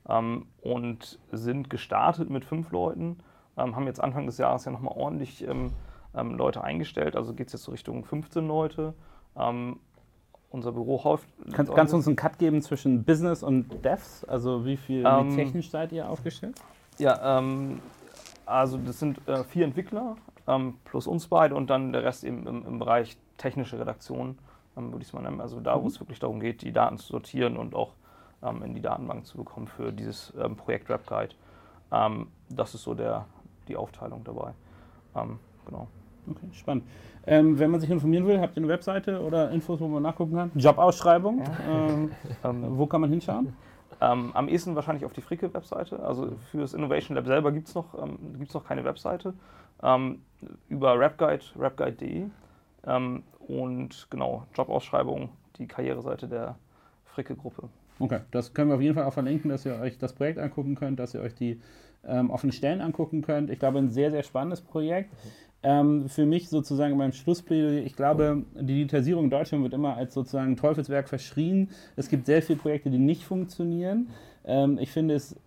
ähm, 0.08 0.46
und 0.62 1.20
sind 1.34 1.70
gestartet 1.70 2.30
mit 2.30 2.46
fünf 2.46 2.72
Leuten, 2.72 3.18
ähm, 3.58 3.76
haben 3.76 3.86
jetzt 3.86 4.02
Anfang 4.02 4.26
des 4.28 4.38
Jahres 4.38 4.64
ja 4.64 4.72
nochmal 4.72 4.96
ordentlich 4.96 5.46
Leute 6.14 6.64
eingestellt, 6.64 7.16
also 7.16 7.34
geht 7.34 7.48
es 7.48 7.54
jetzt 7.54 7.64
so 7.64 7.72
Richtung 7.72 8.04
15 8.04 8.48
Leute. 8.48 8.96
Unser 10.52 10.72
Büro 10.72 11.04
häuft. 11.04 11.28
Kannst, 11.54 11.74
kannst 11.74 11.94
du 11.94 11.98
uns 11.98 12.08
einen 12.08 12.16
Cut 12.16 12.40
geben 12.40 12.62
zwischen 12.62 13.04
Business 13.04 13.44
und 13.44 13.84
Devs? 13.86 14.24
Also 14.26 14.66
wie 14.66 14.78
viel 14.78 15.04
wie 15.04 15.36
technisch 15.36 15.70
seid 15.70 15.92
ihr 15.92 16.10
aufgestellt? 16.10 16.60
Ja, 16.98 17.42
also 18.46 18.78
das 18.78 19.00
sind 19.00 19.26
äh, 19.28 19.44
vier 19.44 19.66
Entwickler 19.66 20.16
plus 20.84 21.06
uns 21.06 21.28
beide 21.28 21.54
und 21.54 21.70
dann 21.70 21.94
der 21.94 22.04
Rest 22.04 22.24
eben 22.24 22.48
im, 22.48 22.66
im 22.66 22.80
Bereich 22.80 23.18
technische 23.38 23.80
Redaktion 23.80 24.40
würde 24.88 25.02
ich 25.02 25.08
es 25.08 25.14
mal 25.14 25.22
nennen. 25.22 25.42
Also 25.42 25.60
da, 25.60 25.82
wo 25.82 25.88
es 25.88 25.96
mhm. 25.96 26.02
wirklich 26.02 26.20
darum 26.20 26.40
geht, 26.40 26.62
die 26.62 26.72
Daten 26.72 26.98
zu 26.98 27.08
sortieren 27.08 27.58
und 27.58 27.76
auch 27.76 27.94
ähm, 28.42 28.64
in 28.64 28.74
die 28.74 28.82
Datenbank 28.82 29.26
zu 29.26 29.38
bekommen 29.38 29.68
für 29.68 29.92
dieses 29.92 30.34
ähm, 30.40 30.56
Projekt 30.56 30.90
Rap 30.90 31.06
Guide. 31.08 31.36
Ähm, 31.92 32.28
das 32.50 32.74
ist 32.74 32.84
so 32.84 32.94
der, 32.94 33.26
die 33.68 33.76
Aufteilung 33.76 34.24
dabei. 34.24 34.54
Ähm, 35.16 35.40
genau. 35.66 35.88
Okay, 36.28 36.48
spannend. 36.54 36.84
Ähm, 37.26 37.60
wenn 37.60 37.70
man 37.72 37.80
sich 37.80 37.90
informieren 37.90 38.26
will, 38.26 38.40
habt 38.40 38.56
ihr 38.56 38.64
eine 38.64 38.68
Webseite 38.68 39.22
oder 39.22 39.52
Infos, 39.52 39.80
wo 39.80 39.88
man 39.88 40.04
nachgucken 40.04 40.36
kann? 40.36 40.52
Jobausschreibung. 40.56 41.40
Ja. 41.40 41.88
Ähm, 42.50 42.64
wo 42.78 42.86
kann 42.86 43.02
man 43.02 43.10
hinschauen? 43.10 43.54
am 44.02 44.48
ehesten 44.48 44.76
wahrscheinlich 44.76 45.04
auf 45.04 45.12
die 45.12 45.20
Fricke-Webseite. 45.20 46.00
Also 46.02 46.38
für 46.52 46.60
das 46.60 46.74
Innovation 46.74 47.18
Lab 47.18 47.26
selber 47.26 47.52
gibt 47.52 47.68
es 47.68 47.76
noch, 47.76 47.88
noch 48.54 48.66
keine 48.66 48.86
Webseite. 48.86 49.34
über 50.70 50.98
RapGuide, 50.98 51.44
rapguide.de 51.58 52.28
ähm, 52.88 53.24
und 53.48 54.08
genau, 54.10 54.46
Jobausschreibung, 54.56 55.30
die 55.58 55.68
Karriereseite 55.68 56.28
der 56.28 56.56
Fricke-Gruppe. 57.06 57.70
Okay, 58.00 58.22
das 58.32 58.54
können 58.54 58.70
wir 58.70 58.76
auf 58.76 58.82
jeden 58.82 58.96
Fall 58.96 59.04
auch 59.04 59.14
verlinken, 59.14 59.50
dass 59.50 59.66
ihr 59.66 59.76
euch 59.76 59.98
das 59.98 60.14
Projekt 60.14 60.40
angucken 60.40 60.76
könnt, 60.76 61.00
dass 61.00 61.14
ihr 61.14 61.22
euch 61.22 61.36
die 61.36 61.60
ähm, 62.08 62.30
offenen 62.30 62.54
Stellen 62.54 62.80
angucken 62.82 63.22
könnt. 63.22 63.50
Ich 63.50 63.60
glaube, 63.60 63.80
ein 63.80 63.90
sehr, 63.90 64.12
sehr 64.12 64.24
spannendes 64.24 64.62
Projekt. 64.62 65.10
Ähm, 65.62 66.08
für 66.08 66.26
mich 66.26 66.48
sozusagen 66.48 66.96
mein 66.96 67.12
Schlussplädoyer, 67.12 67.84
ich 67.84 67.96
glaube, 67.96 68.44
die 68.56 68.76
Digitalisierung 68.76 69.26
in 69.26 69.30
Deutschland 69.30 69.64
wird 69.64 69.74
immer 69.74 69.98
als 69.98 70.14
sozusagen 70.14 70.56
Teufelswerk 70.56 71.10
verschrien. 71.10 71.70
Es 71.98 72.08
gibt 72.08 72.28
sehr 72.28 72.42
viele 72.42 72.60
Projekte, 72.60 72.90
die 72.90 72.98
nicht 72.98 73.26
funktionieren. 73.26 74.08
Ähm, 74.46 74.78
ich 74.80 74.90
finde 74.92 75.16
es 75.16 75.34
äh, 75.34 75.38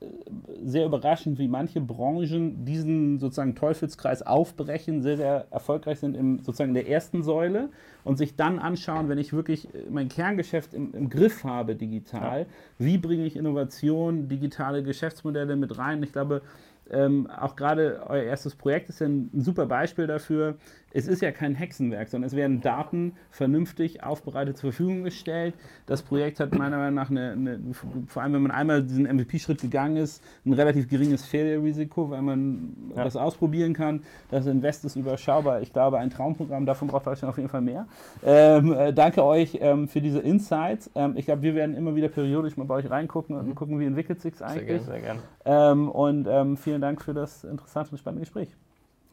sehr 0.62 0.84
überraschend, 0.84 1.38
wie 1.38 1.48
manche 1.48 1.80
Branchen 1.80 2.64
diesen 2.64 3.18
sozusagen 3.18 3.54
Teufelskreis 3.54 4.22
aufbrechen, 4.22 5.00
sehr, 5.02 5.16
sehr 5.16 5.46
erfolgreich 5.50 5.98
sind 5.98 6.14
im, 6.14 6.38
sozusagen 6.40 6.70
in 6.70 6.74
der 6.74 6.88
ersten 6.88 7.22
Säule 7.22 7.70
und 8.04 8.18
sich 8.18 8.36
dann 8.36 8.58
anschauen, 8.58 9.08
wenn 9.08 9.18
ich 9.18 9.32
wirklich 9.32 9.74
äh, 9.74 9.78
mein 9.90 10.08
Kerngeschäft 10.08 10.74
im, 10.74 10.92
im 10.94 11.08
Griff 11.08 11.42
habe 11.42 11.74
digital, 11.74 12.40
ja. 12.40 12.46
wie 12.78 12.98
bringe 12.98 13.24
ich 13.24 13.36
Innovation, 13.36 14.28
digitale 14.28 14.82
Geschäftsmodelle 14.82 15.56
mit 15.56 15.78
rein. 15.78 16.02
Ich 16.02 16.12
glaube, 16.12 16.42
ähm, 16.90 17.28
auch 17.30 17.56
gerade 17.56 18.02
euer 18.08 18.24
erstes 18.24 18.54
Projekt 18.54 18.88
ist 18.88 19.00
ja 19.00 19.06
ein, 19.06 19.30
ein, 19.32 19.40
super 19.40 19.66
Beispiel 19.66 20.06
dafür. 20.06 20.56
Es 20.94 21.06
ist 21.06 21.22
ja 21.22 21.32
kein 21.32 21.54
Hexenwerk, 21.54 22.08
sondern 22.08 22.26
es 22.26 22.36
werden 22.36 22.60
Daten 22.60 23.14
vernünftig 23.30 24.02
aufbereitet 24.02 24.56
zur 24.56 24.72
Verfügung 24.72 25.04
gestellt. 25.04 25.54
Das 25.86 26.02
Projekt 26.02 26.40
hat 26.40 26.54
meiner 26.54 26.76
Meinung 26.76 26.94
nach, 26.94 27.10
eine, 27.10 27.32
eine, 27.32 27.60
vor 28.06 28.22
allem 28.22 28.34
wenn 28.34 28.42
man 28.42 28.50
einmal 28.50 28.82
diesen 28.82 29.04
MVP-Schritt 29.04 29.60
gegangen 29.60 29.96
ist, 29.96 30.22
ein 30.44 30.52
relativ 30.52 30.88
geringes 30.88 31.24
Failure-Risiko, 31.24 32.10
weil 32.10 32.22
man 32.22 32.76
ja. 32.94 33.04
das 33.04 33.16
ausprobieren 33.16 33.72
kann. 33.72 34.02
Das 34.30 34.46
Invest 34.46 34.84
ist 34.84 34.96
überschaubar. 34.96 35.62
Ich 35.62 35.72
glaube, 35.72 35.98
ein 35.98 36.10
Traumprogramm, 36.10 36.66
davon 36.66 36.88
braucht 36.88 37.06
Deutschland 37.06 37.30
auf 37.30 37.38
jeden 37.38 37.48
Fall 37.48 37.62
mehr. 37.62 37.86
Ähm, 38.24 38.72
äh, 38.72 38.92
danke 38.92 39.24
euch 39.24 39.58
ähm, 39.60 39.88
für 39.88 40.00
diese 40.00 40.20
Insights. 40.20 40.90
Ähm, 40.94 41.14
ich 41.16 41.26
glaube, 41.26 41.42
wir 41.42 41.54
werden 41.54 41.74
immer 41.74 41.94
wieder 41.94 42.08
periodisch 42.08 42.56
mal 42.56 42.64
bei 42.64 42.74
euch 42.76 42.90
reingucken 42.90 43.36
und 43.36 43.48
mhm. 43.48 43.54
gucken, 43.54 43.80
wie 43.80 43.86
entwickelt 43.86 44.20
sich 44.20 44.34
es 44.34 44.42
eigentlich. 44.42 44.82
Sehr 44.82 45.00
gerne, 45.00 45.20
sehr 45.44 45.44
gerne. 45.44 45.72
Ähm, 45.72 45.88
und 45.88 46.26
ähm, 46.28 46.56
vielen 46.56 46.80
Dank 46.80 47.02
für 47.02 47.14
das 47.14 47.44
interessante 47.44 47.92
und 47.92 47.98
spannende 47.98 48.20
Gespräch. 48.20 48.48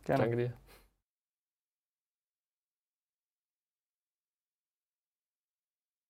Gerne. 0.05 0.23
Danke 0.23 0.37
dir. 0.37 0.53